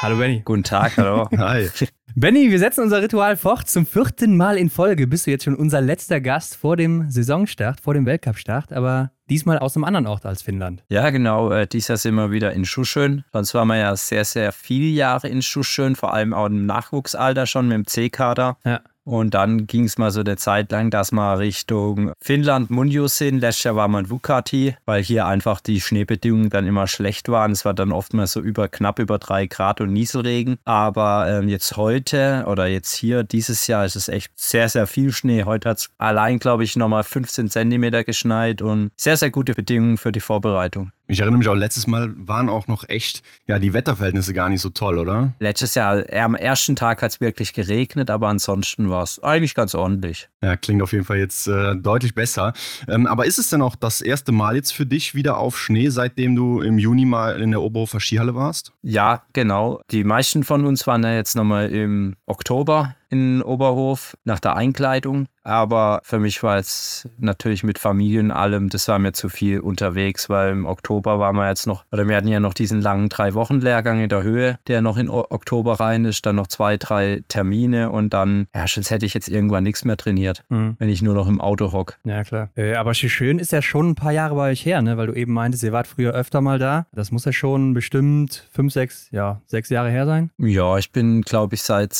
[0.00, 0.42] Hallo Benny.
[0.44, 1.28] Guten Tag, hallo.
[1.38, 1.68] Hi.
[2.14, 3.68] Benny, wir setzen unser Ritual fort.
[3.68, 7.80] Zum vierten Mal in Folge bist du jetzt schon unser letzter Gast vor dem Saisonstart,
[7.80, 10.84] vor dem Weltcup-Start, aber diesmal aus einem anderen Ort als Finnland.
[10.88, 11.50] Ja, genau.
[11.50, 13.24] Äh, dieses Jahr sind wir wieder in Schuschön.
[13.32, 17.46] Sonst waren wir ja sehr, sehr viele Jahre in Schuschön, vor allem auch im Nachwuchsalter
[17.46, 18.56] schon mit dem C-Kader.
[18.64, 18.80] Ja.
[19.08, 23.38] Und dann ging es mal so eine Zeit lang, dass wir Richtung Finnland, Munjo sind.
[23.38, 27.52] Letztes Jahr war man Vukati, weil hier einfach die Schneebedingungen dann immer schlecht waren.
[27.52, 30.58] Es war dann oftmals so über knapp über drei Grad und Nieselregen.
[30.66, 35.10] Aber ähm, jetzt heute oder jetzt hier dieses Jahr ist es echt sehr, sehr viel
[35.10, 35.44] Schnee.
[35.44, 39.96] Heute hat es allein, glaube ich, nochmal 15 Zentimeter geschneit und sehr, sehr gute Bedingungen
[39.96, 40.92] für die Vorbereitung.
[41.10, 44.60] Ich erinnere mich auch, letztes Mal waren auch noch echt, ja, die Wetterverhältnisse gar nicht
[44.60, 45.32] so toll, oder?
[45.40, 49.74] Letztes Jahr, am ersten Tag hat es wirklich geregnet, aber ansonsten war es eigentlich ganz
[49.74, 50.28] ordentlich.
[50.42, 52.52] Ja, klingt auf jeden Fall jetzt äh, deutlich besser.
[52.88, 55.88] Ähm, aber ist es denn auch das erste Mal jetzt für dich wieder auf Schnee,
[55.88, 58.72] seitdem du im Juni mal in der Oberhofer Skihalle warst?
[58.82, 59.80] Ja, genau.
[59.90, 65.26] Die meisten von uns waren ja jetzt nochmal im Oktober in Oberhof nach der Einkleidung.
[65.48, 69.60] Aber für mich war es natürlich mit Familie und allem, das war mir zu viel
[69.60, 73.08] unterwegs, weil im Oktober waren wir jetzt noch, oder wir hatten ja noch diesen langen
[73.08, 77.90] Drei-Wochen-Lehrgang in der Höhe, der noch in Oktober rein ist, dann noch zwei, drei Termine
[77.90, 80.76] und dann, ja, sonst hätte ich jetzt irgendwann nichts mehr trainiert, mhm.
[80.78, 81.96] wenn ich nur noch im Auto hock.
[82.04, 82.50] Ja, klar.
[82.54, 84.98] Äh, aber schön ist ja schon ein paar Jahre bei euch her, ne?
[84.98, 86.86] weil du eben meintest, ihr wart früher öfter mal da.
[86.92, 90.30] Das muss ja schon bestimmt fünf, sechs, ja, sechs Jahre her sein.
[90.36, 91.94] Ja, ich bin, glaube ich, seit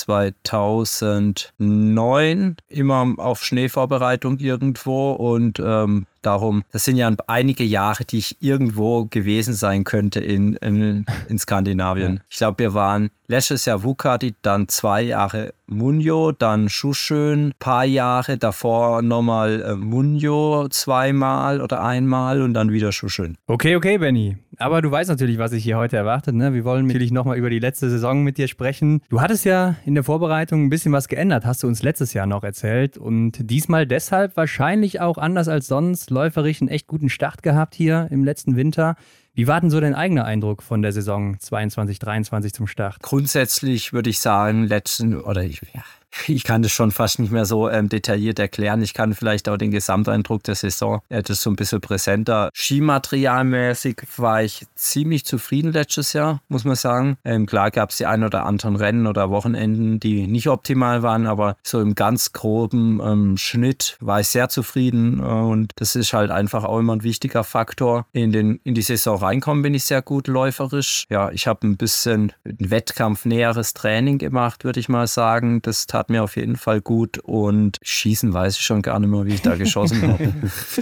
[0.98, 8.36] 2009 immer auf Schneevorbereitung irgendwo und ähm, darum, das sind ja einige Jahre, die ich
[8.40, 12.20] irgendwo gewesen sein könnte in, in, in Skandinavien.
[12.28, 18.38] Ich glaube, wir waren letztes Jahr Vukati, dann zwei Jahre Munjo, dann Schuschön, paar Jahre,
[18.38, 23.36] davor nochmal äh, Munjo zweimal oder einmal und dann wieder Schuschön.
[23.46, 24.36] Okay, okay, Benny.
[24.60, 26.34] Aber du weißt natürlich, was ich hier heute erwartet.
[26.34, 26.52] Ne?
[26.52, 29.02] Wir wollen natürlich nochmal über die letzte Saison mit dir sprechen.
[29.08, 32.26] Du hattest ja in der Vorbereitung ein bisschen was geändert, hast du uns letztes Jahr
[32.26, 32.98] noch erzählt.
[32.98, 38.08] Und diesmal deshalb wahrscheinlich auch anders als sonst läuferisch einen echt guten Start gehabt hier
[38.10, 38.96] im letzten Winter.
[39.34, 43.00] Wie war denn so dein eigener Eindruck von der Saison 22, 23 zum Start?
[43.00, 45.84] Grundsätzlich würde ich sagen, letzten, oder ich, ja,
[46.26, 48.82] ich kann das schon fast nicht mehr so ähm, detailliert erklären.
[48.82, 52.50] Ich kann vielleicht auch den Gesamteindruck der Saison, äh, so ein bisschen präsenter.
[52.54, 57.16] Skimaterialmäßig war ich ziemlich zufrieden letztes Jahr, muss man sagen.
[57.24, 61.26] Ähm, klar gab es die ein oder anderen Rennen oder Wochenenden, die nicht optimal waren,
[61.26, 66.12] aber so im ganz groben ähm, Schnitt war ich sehr zufrieden äh, und das ist
[66.12, 68.06] halt einfach auch immer ein wichtiger Faktor.
[68.12, 71.04] In, den, in die Saison reinkommen bin ich sehr gut läuferisch.
[71.10, 75.60] Ja, ich habe ein bisschen ein wettkampfnäheres Training gemacht, würde ich mal sagen.
[75.62, 79.26] Das tat mir auf jeden Fall gut und schießen weiß ich schon gar nicht mehr,
[79.26, 80.32] wie ich da geschossen habe.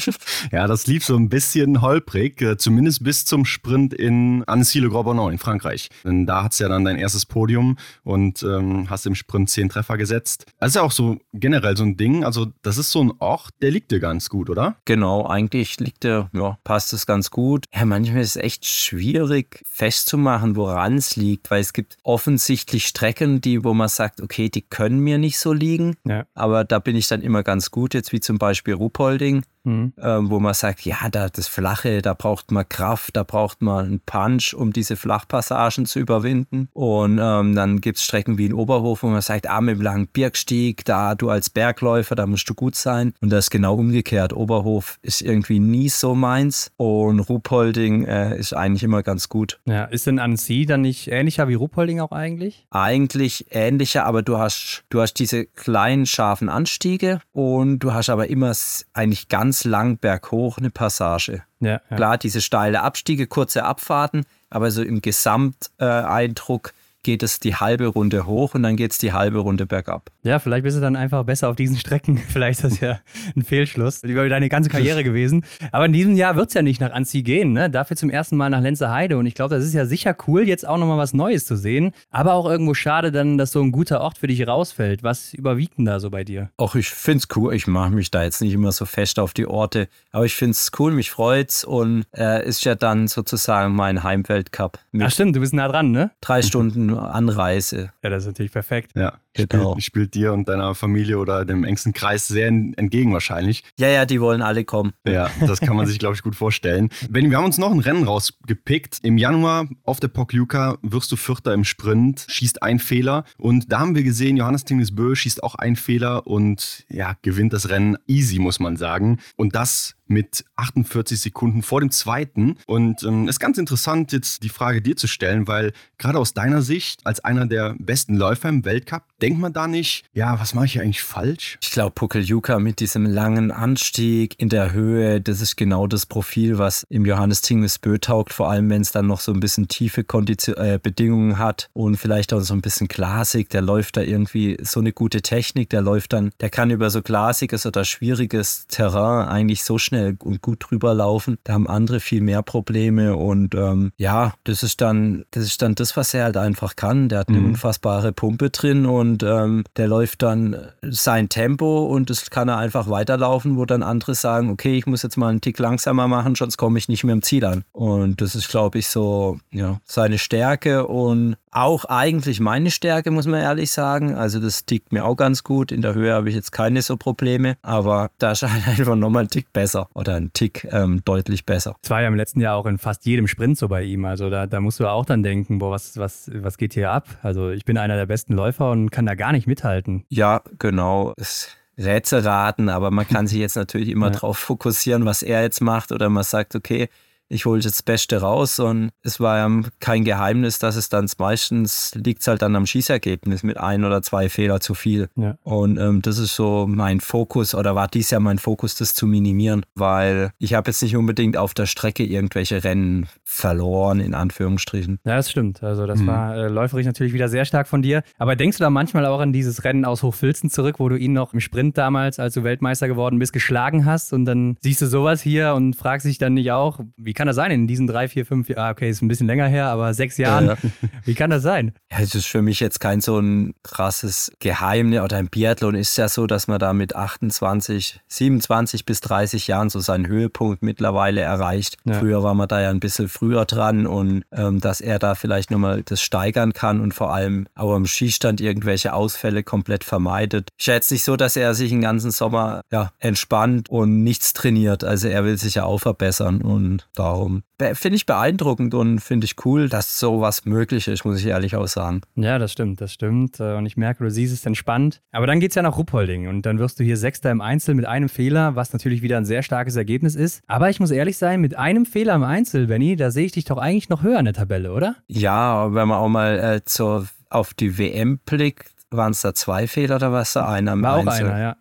[0.53, 5.39] ja, das lief so ein bisschen holprig, äh, zumindest bis zum Sprint in Annecy-le-Grand-Bonnant in
[5.39, 5.89] Frankreich.
[6.05, 9.69] Denn da hat es ja dann dein erstes Podium und ähm, hast im Sprint zehn
[9.69, 10.47] Treffer gesetzt.
[10.59, 13.51] Das ist ja auch so generell so ein Ding, also das ist so ein Ort,
[13.63, 14.77] der liegt dir ganz gut, oder?
[14.85, 17.67] Genau, eigentlich liegt der, ja, passt es ganz gut.
[17.75, 23.41] Ja, manchmal ist es echt schwierig festzumachen, woran es liegt, weil es gibt offensichtlich Strecken,
[23.41, 25.97] die, wo man sagt, okay, die können mir nicht so liegen.
[26.05, 26.27] Ja.
[26.35, 29.93] Aber da bin ich dann immer ganz gut, jetzt wie zum Beispiel Ruhpolding mhm.
[30.01, 33.85] ähm, wo man sagt, ja, da das Flache, da braucht man Kraft, da braucht man
[33.85, 36.69] einen Punch, um diese Flachpassagen zu überwinden.
[36.73, 39.83] Und ähm, dann gibt es Strecken wie in Oberhof, wo man sagt, ah, mit dem
[39.83, 43.13] langen Birgstieg, da du als Bergläufer, da musst du gut sein.
[43.21, 44.33] Und das ist genau umgekehrt.
[44.33, 49.61] Oberhof ist irgendwie nie so meins und Ruhpolding äh, ist eigentlich immer ganz gut.
[49.67, 52.67] Ja, ist denn Annecy dann nicht ähnlicher wie Ruhpolding auch eigentlich?
[52.71, 58.29] Eigentlich ähnlicher, aber du hast, du hast diese kleinen, scharfen Anstiege und du hast aber
[58.29, 58.53] immer
[58.95, 61.43] eigentlich ganz ganz lang berghoch eine Passage.
[61.61, 61.97] Ja, ja.
[61.97, 68.27] Klar, diese steile Abstiege, kurze Abfahrten, aber so im Gesamteindruck geht es die halbe Runde
[68.27, 70.11] hoch und dann geht es die halbe Runde bergab.
[70.27, 72.19] Ja, vielleicht bist du dann einfach besser auf diesen Strecken.
[72.29, 72.99] Vielleicht ist das ja
[73.37, 75.45] ein Fehlschluss über deine ganze Karriere gewesen.
[75.71, 77.53] Aber in diesem Jahr wird es ja nicht nach Anzieh gehen.
[77.53, 77.71] Ne?
[77.71, 79.19] Dafür zum ersten Mal nach Lenzerheide.
[79.19, 81.93] Und ich glaube, das ist ja sicher cool, jetzt auch nochmal was Neues zu sehen.
[82.11, 85.05] Aber auch irgendwo schade dann, dass so ein guter Ort für dich rausfällt.
[85.05, 86.51] Was überwiegt denn da so bei dir?
[86.59, 87.55] Ach, ich finde es cool.
[87.55, 89.87] Ich mache mich da jetzt nicht immer so fest auf die Orte.
[90.11, 94.81] Aber ich finde es cool, mich freut's und äh, ist ja dann sozusagen mein Heimweltcup.
[94.99, 96.11] Ach stimmt, du bist nah dran, ne?
[96.21, 97.93] Drei Stunden Anreise.
[98.03, 98.91] Ja, das ist natürlich perfekt.
[98.97, 99.73] Ja, genau.
[99.73, 103.63] Spielt, spielt dir und deiner Familie oder dem engsten Kreis sehr entgegen wahrscheinlich.
[103.79, 104.93] Ja, ja, die wollen alle kommen.
[105.07, 106.89] Ja, das kann man sich, glaube ich, gut vorstellen.
[107.11, 109.01] Benny, wir haben uns noch ein Rennen rausgepickt.
[109.03, 113.25] Im Januar auf der Pokljuka wirst du Vierter im Sprint, schießt ein Fehler.
[113.37, 117.69] Und da haben wir gesehen, Johannes Tingesbö schießt auch einen Fehler und ja, gewinnt das
[117.69, 119.19] Rennen easy, muss man sagen.
[119.37, 122.57] Und das mit 48 Sekunden vor dem zweiten.
[122.67, 126.35] Und es ähm, ist ganz interessant, jetzt die Frage dir zu stellen, weil gerade aus
[126.35, 130.55] deiner Sicht, als einer der besten Läufer im Weltcup, denkt man da nicht, ja, was
[130.55, 131.59] mache ich eigentlich falsch?
[131.63, 136.59] Ich glaube, Pukeljuka mit diesem langen Anstieg in der Höhe, das ist genau das Profil,
[136.59, 139.69] was im Johannes Tingnes Bö taugt, vor allem wenn es dann noch so ein bisschen
[139.69, 144.03] tiefe Kondition äh, Bedingungen hat und vielleicht auch so ein bisschen glasig, der läuft da
[144.03, 148.67] irgendwie so eine gute Technik, der läuft dann, der kann über so glasiges oder schwieriges
[148.69, 151.39] Terrain eigentlich so schnell schnell und gut drüber laufen.
[151.45, 155.75] Da haben andere viel mehr Probleme und ähm, ja, das ist dann, das ist dann
[155.75, 157.09] das, was er halt einfach kann.
[157.09, 157.47] Der hat eine mhm.
[157.51, 162.89] unfassbare Pumpe drin und ähm, der läuft dann sein Tempo und das kann er einfach
[162.89, 166.57] weiterlaufen, wo dann andere sagen, okay, ich muss jetzt mal einen Tick langsamer machen, sonst
[166.57, 167.65] komme ich nicht mehr im Ziel an.
[167.73, 173.27] Und das ist, glaube ich, so ja, seine Stärke und auch eigentlich meine Stärke, muss
[173.27, 174.15] man ehrlich sagen.
[174.15, 175.73] Also das tickt mir auch ganz gut.
[175.73, 179.31] In der Höhe habe ich jetzt keine so Probleme, aber da halt einfach nochmal ein
[179.31, 181.77] Tick besser oder ein Tick ähm, deutlich besser.
[181.83, 184.05] Es war ja im letzten Jahr auch in fast jedem Sprint so bei ihm.
[184.05, 187.09] Also da, da musst du auch dann denken, boah, was, was, was geht hier ab?
[187.23, 190.05] Also ich bin einer der besten Läufer und kann da gar nicht mithalten.
[190.11, 191.15] Ja, genau.
[191.17, 191.49] Es
[191.79, 194.13] Rätselraten, aber man kann sich jetzt natürlich immer ja.
[194.13, 196.89] darauf fokussieren, was er jetzt macht oder man sagt, okay,
[197.29, 201.93] ich hole das Beste raus und es war ja kein Geheimnis, dass es dann meistens
[201.95, 205.09] liegt halt dann am Schießergebnis mit ein oder zwei Fehler zu viel.
[205.17, 205.37] Ja.
[205.43, 209.07] Und ähm, das ist so mein Fokus oder war dies Jahr mein Fokus, das zu
[209.07, 214.99] minimieren, weil ich habe jetzt nicht unbedingt auf der Strecke irgendwelche Rennen verloren, in Anführungsstrichen.
[215.05, 215.63] Ja, das stimmt.
[215.63, 216.07] Also das mhm.
[216.07, 218.03] war äh, läuferisch natürlich wieder sehr stark von dir.
[218.19, 221.13] Aber denkst du da manchmal auch an dieses Rennen aus Hochfilzen zurück, wo du ihn
[221.13, 224.87] noch im Sprint damals, als du Weltmeister geworden bist, geschlagen hast und dann siehst du
[224.87, 228.09] sowas hier und fragst dich dann nicht auch, wie kann das sein in diesen drei,
[228.09, 228.61] vier, fünf Jahren?
[228.61, 230.47] Ah, okay, ist ein bisschen länger her, aber sechs Jahren.
[230.47, 230.57] Ja.
[231.05, 231.73] Wie kann das sein?
[231.91, 235.97] Ja, es ist für mich jetzt kein so ein krasses Geheimnis oder ein Biathlon ist
[235.97, 241.23] ja so, dass man da mit 28, 27 bis 30 Jahren so seinen Höhepunkt mittlerweile
[241.23, 241.79] erreicht.
[241.85, 241.95] Ja.
[241.95, 245.51] Früher war man da ja ein bisschen früher dran und ähm, dass er da vielleicht
[245.51, 250.51] nochmal das steigern kann und vor allem auch am Schießstand irgendwelche Ausfälle komplett vermeidet.
[250.59, 254.85] Ich schätze nicht so, dass er sich den ganzen Sommer ja, entspannt und nichts trainiert.
[254.85, 257.43] Also er will sich ja auch verbessern und da Darum
[257.75, 261.69] finde ich beeindruckend und finde ich cool, dass sowas möglich ist, muss ich ehrlich auch
[261.69, 262.03] sagen.
[262.15, 263.41] Ja, das stimmt, das stimmt.
[263.41, 265.01] Äh, und ich merke, du siehst es entspannt.
[265.13, 267.75] Aber dann geht es ja nach Ruppolding und dann wirst du hier Sechster im Einzel
[267.75, 270.43] mit einem Fehler, was natürlich wieder ein sehr starkes Ergebnis ist.
[270.47, 273.45] Aber ich muss ehrlich sein, mit einem Fehler im Einzel, Benny, da sehe ich dich
[273.45, 274.97] doch eigentlich noch höher in der Tabelle, oder?
[275.07, 279.67] Ja, wenn man auch mal äh, zur, auf die WM blickt, waren es da zwei
[279.67, 281.27] Fehler oder was da einer im War Einzel?
[281.27, 281.57] auch einer, ja.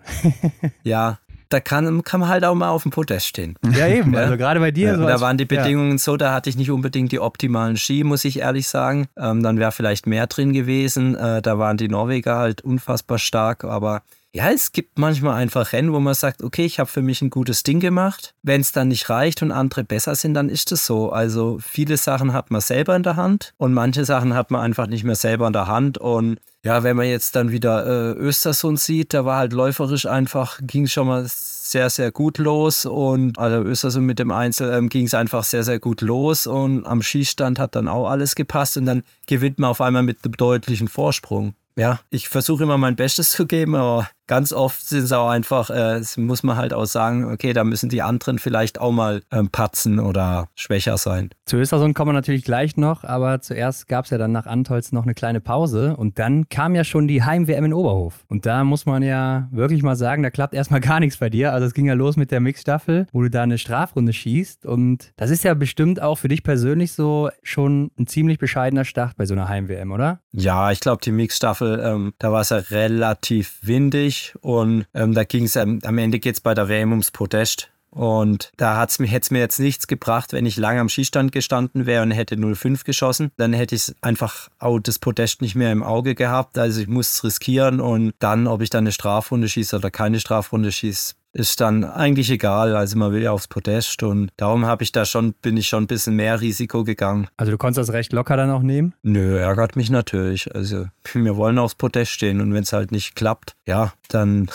[0.84, 1.20] ja,
[1.50, 3.56] da kann, kann man halt auch mal auf dem Podest stehen.
[3.72, 4.14] Ja, eben.
[4.14, 4.22] Ja?
[4.22, 4.90] Also gerade bei dir.
[4.90, 5.98] Ja, so da waren die Bedingungen ja.
[5.98, 9.08] so, da hatte ich nicht unbedingt die optimalen Ski, muss ich ehrlich sagen.
[9.18, 11.16] Ähm, dann wäre vielleicht mehr drin gewesen.
[11.16, 14.02] Äh, da waren die Norweger halt unfassbar stark, aber
[14.36, 17.30] ja, es gibt manchmal einfach Rennen, wo man sagt, okay, ich habe für mich ein
[17.30, 18.36] gutes Ding gemacht.
[18.44, 21.10] Wenn es dann nicht reicht und andere besser sind, dann ist es so.
[21.10, 24.88] Also viele Sachen hat man selber in der Hand und manche Sachen hat man einfach
[24.88, 25.98] nicht mehr selber in der Hand.
[26.00, 30.60] Und ja, wenn man jetzt dann wieder äh, Östersund sieht, da war halt läuferisch einfach,
[30.62, 35.06] ging schon mal sehr, sehr gut los und also Östersund mit dem Einzel ähm, ging
[35.06, 38.86] es einfach sehr, sehr gut los und am Schießstand hat dann auch alles gepasst und
[38.86, 41.56] dann gewinnt man auf einmal mit einem deutlichen Vorsprung.
[41.78, 45.70] Ja, ich versuche immer mein Bestes zu geben, aber ganz oft sind es auch einfach,
[45.70, 49.50] äh, muss man halt auch sagen, okay, da müssen die anderen vielleicht auch mal ähm,
[49.50, 51.30] patzen oder schwächer sein.
[51.46, 54.92] Zu Östersund kommen wir natürlich gleich noch, aber zuerst gab es ja dann nach Antolz
[54.92, 58.26] noch eine kleine Pause und dann kam ja schon die Heim-WM in Oberhof.
[58.28, 61.54] Und da muss man ja wirklich mal sagen, da klappt erstmal gar nichts bei dir.
[61.54, 65.14] Also es ging ja los mit der Mixstaffel, wo du da eine Strafrunde schießt und
[65.18, 69.26] das ist ja bestimmt auch für dich persönlich so schon ein ziemlich bescheidener Start bei
[69.26, 70.20] so einer Heim-WM, oder?
[70.32, 75.14] Ja, ich glaube, die Mixstaffel, ähm, da war es ja relativ windig durch und ähm,
[75.14, 77.72] da ging es ähm, am Ende geht bei der WM ums Podest.
[77.90, 82.04] Und da hätte es mir jetzt nichts gebracht, wenn ich lange am Skistand gestanden wäre
[82.04, 83.32] und hätte 05 geschossen.
[83.38, 86.58] Dann hätte ich einfach auch das Podest nicht mehr im Auge gehabt.
[86.58, 90.20] Also ich muss es riskieren und dann, ob ich dann eine Strafrunde schieße oder keine
[90.20, 92.76] Strafrunde schieße, ist dann eigentlich egal.
[92.76, 95.84] Also man will ja aufs Podest und darum habe ich da schon, bin ich schon
[95.84, 97.28] ein bisschen mehr Risiko gegangen.
[97.36, 98.94] Also du konntest das recht locker dann auch nehmen?
[99.04, 100.56] Nö, ärgert mich natürlich.
[100.56, 104.48] Also wir wollen aufs Podest stehen und wenn es halt nicht klappt, ja, dann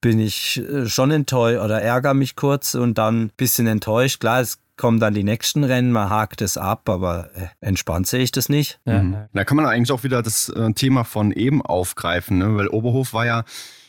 [0.00, 4.20] bin ich äh, schon enttäuscht oder ärgere mich kurz und dann ein bisschen enttäuscht.
[4.20, 8.22] Klar, es kommen dann die nächsten Rennen, man hakt es ab, aber äh, entspannt sehe
[8.22, 8.78] ich das nicht.
[8.84, 9.02] Ja.
[9.02, 9.16] Mhm.
[9.32, 12.54] Da kann man eigentlich auch wieder das äh, Thema von eben aufgreifen, ne?
[12.54, 13.44] weil Oberhof war ja,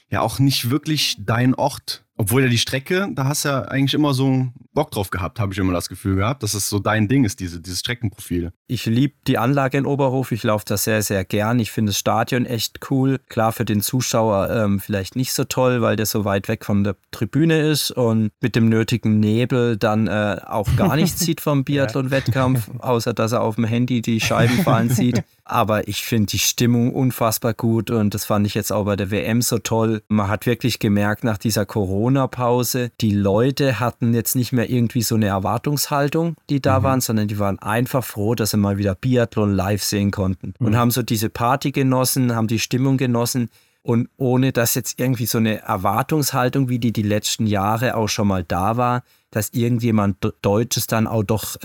[0.09, 3.93] ja auch nicht wirklich dein Ort obwohl ja die Strecke, da hast du ja eigentlich
[3.93, 7.07] immer so Bock drauf gehabt, habe ich immer das Gefühl gehabt, dass es so dein
[7.07, 8.51] Ding ist, diese, dieses Streckenprofil.
[8.67, 11.59] Ich liebe die Anlage in Oberhof, ich laufe da sehr, sehr gern.
[11.59, 13.19] Ich finde das Stadion echt cool.
[13.29, 16.83] Klar, für den Zuschauer ähm, vielleicht nicht so toll, weil der so weit weg von
[16.83, 21.63] der Tribüne ist und mit dem nötigen Nebel dann äh, auch gar nichts sieht vom
[21.63, 25.23] Biathlon-Wettkampf, außer dass er auf dem Handy die Scheiben fallen sieht.
[25.49, 29.09] Aber ich finde die Stimmung unfassbar gut und das fand ich jetzt auch bei der
[29.09, 30.03] WM so toll.
[30.07, 31.65] Man hat wirklich gemerkt, nach dieser
[32.09, 36.83] Corona-Pause, die Leute hatten jetzt nicht mehr irgendwie so eine Erwartungshaltung, die da mhm.
[36.83, 40.65] waren, sondern die waren einfach froh, dass sie mal wieder Biathlon live sehen konnten mhm.
[40.65, 43.49] und haben so diese Party genossen, haben die Stimmung genossen.
[43.81, 48.27] Und ohne dass jetzt irgendwie so eine Erwartungshaltung, wie die die letzten Jahre auch schon
[48.27, 51.55] mal da war, dass irgendjemand Deutsches dann auch doch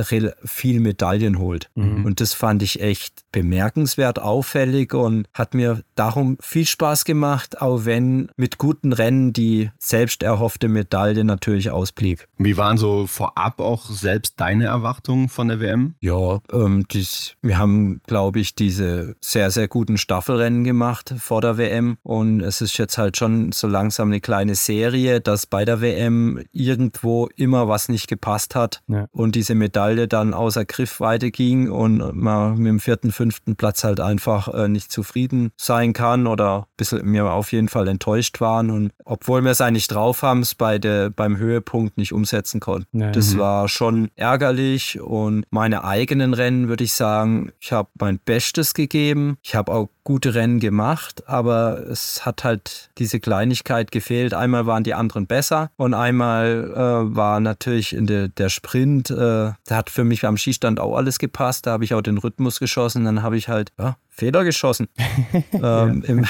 [0.44, 1.70] viel Medaillen holt.
[1.74, 2.04] Mhm.
[2.04, 7.84] Und das fand ich echt bemerkenswert, auffällig und hat mir darum viel Spaß gemacht, auch
[7.84, 12.26] wenn mit guten Rennen die selbst erhoffte Medaille natürlich ausblieb.
[12.38, 15.94] Wie waren so vorab auch selbst deine Erwartungen von der WM?
[16.00, 21.58] Ja, ähm, dies, wir haben, glaube ich, diese sehr, sehr guten Staffelrennen gemacht vor der
[21.58, 25.80] WM und es ist jetzt halt schon so langsam eine kleine Serie, dass bei der
[25.80, 29.06] WM irgendwo immer immer was nicht gepasst hat ja.
[29.12, 34.00] und diese Medaille dann außer Griffweite ging und man mit dem vierten, fünften Platz halt
[34.00, 38.70] einfach äh, nicht zufrieden sein kann oder ein bisschen mir auf jeden Fall enttäuscht waren
[38.70, 43.00] und obwohl wir es eigentlich drauf haben, es bei der, beim Höhepunkt nicht umsetzen konnten.
[43.00, 43.12] Ja.
[43.12, 43.38] Das mhm.
[43.38, 49.36] war schon ärgerlich und meine eigenen Rennen würde ich sagen, ich habe mein Bestes gegeben.
[49.42, 54.34] Ich habe auch gute Rennen gemacht, aber es hat halt diese Kleinigkeit gefehlt.
[54.34, 59.14] Einmal waren die anderen besser und einmal äh, war natürlich in der, der Sprint, äh,
[59.16, 61.66] da hat für mich am Skistand auch alles gepasst.
[61.66, 64.88] Da habe ich auch den Rhythmus geschossen, dann habe ich halt ja, Fehler geschossen.
[65.52, 66.24] ähm, im,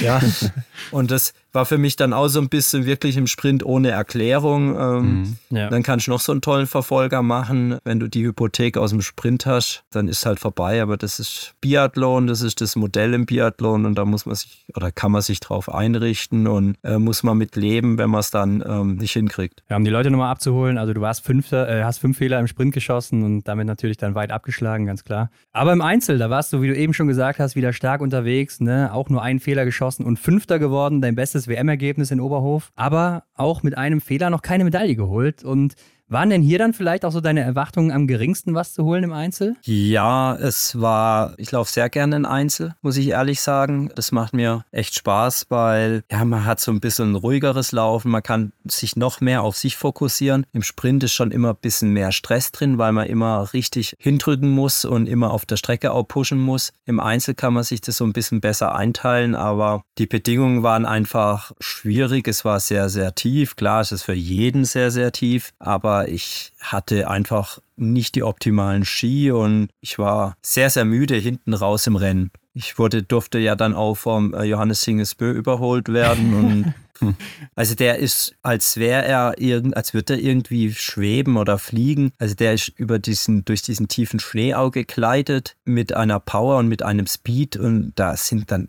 [0.00, 0.20] ja,
[0.90, 4.78] und das war für mich dann auch so ein bisschen wirklich im Sprint ohne Erklärung.
[4.78, 5.56] Ähm, mhm.
[5.56, 5.68] ja.
[5.68, 7.78] Dann kannst du noch so einen tollen Verfolger machen.
[7.84, 10.82] Wenn du die Hypothek aus dem Sprint hast, dann ist halt vorbei.
[10.82, 14.64] Aber das ist Biathlon, das ist das Modell im Biathlon und da muss man sich
[14.74, 18.30] oder kann man sich drauf einrichten und äh, muss man mit leben, wenn man es
[18.30, 19.62] dann ähm, nicht hinkriegt.
[19.68, 22.46] Ja, um die Leute nochmal abzuholen, also du warst Fünfter, äh, hast fünf Fehler im
[22.46, 25.30] Sprint geschossen und damit natürlich dann weit abgeschlagen, ganz klar.
[25.52, 28.60] Aber im Einzel, da warst du, wie du eben schon gesagt hast, wieder stark unterwegs,
[28.60, 28.92] ne?
[28.92, 33.62] Auch nur einen Fehler geschossen und Fünfter geworden, dein bestes WM-Ergebnis in Oberhof, aber auch
[33.62, 35.44] mit einem Fehler noch keine Medaille geholt.
[35.44, 35.74] Und
[36.10, 39.12] waren denn hier dann vielleicht auch so deine Erwartungen am geringsten, was zu holen im
[39.12, 39.56] Einzel?
[39.62, 43.90] Ja, es war, ich laufe sehr gerne in Einzel, muss ich ehrlich sagen.
[43.94, 48.22] Das macht mir echt Spaß, weil ja, man hat so ein bisschen ruhigeres Laufen, man
[48.22, 50.44] kann sich noch mehr auf sich fokussieren.
[50.52, 54.50] Im Sprint ist schon immer ein bisschen mehr Stress drin, weil man immer richtig hindrücken
[54.50, 56.72] muss und immer auf der Strecke auch pushen muss.
[56.86, 60.86] Im Einzel kann man sich das so ein bisschen besser einteilen, aber die Bedingungen waren
[60.86, 62.26] einfach schwierig.
[62.26, 63.54] Es war sehr, sehr tief.
[63.54, 68.84] Klar, es ist für jeden sehr, sehr tief, aber ich hatte einfach nicht die optimalen
[68.84, 72.30] Ski und ich war sehr, sehr müde hinten raus im Rennen.
[72.52, 76.74] Ich wurde, durfte ja dann auch vom äh, Johannes Singesbö überholt werden und
[77.54, 82.12] also der ist, als wäre er irgend, als würde er irgendwie schweben oder fliegen.
[82.18, 86.68] Also der ist über diesen, durch diesen tiefen Schnee auch gekleidet mit einer Power und
[86.68, 88.68] mit einem Speed und da sind dann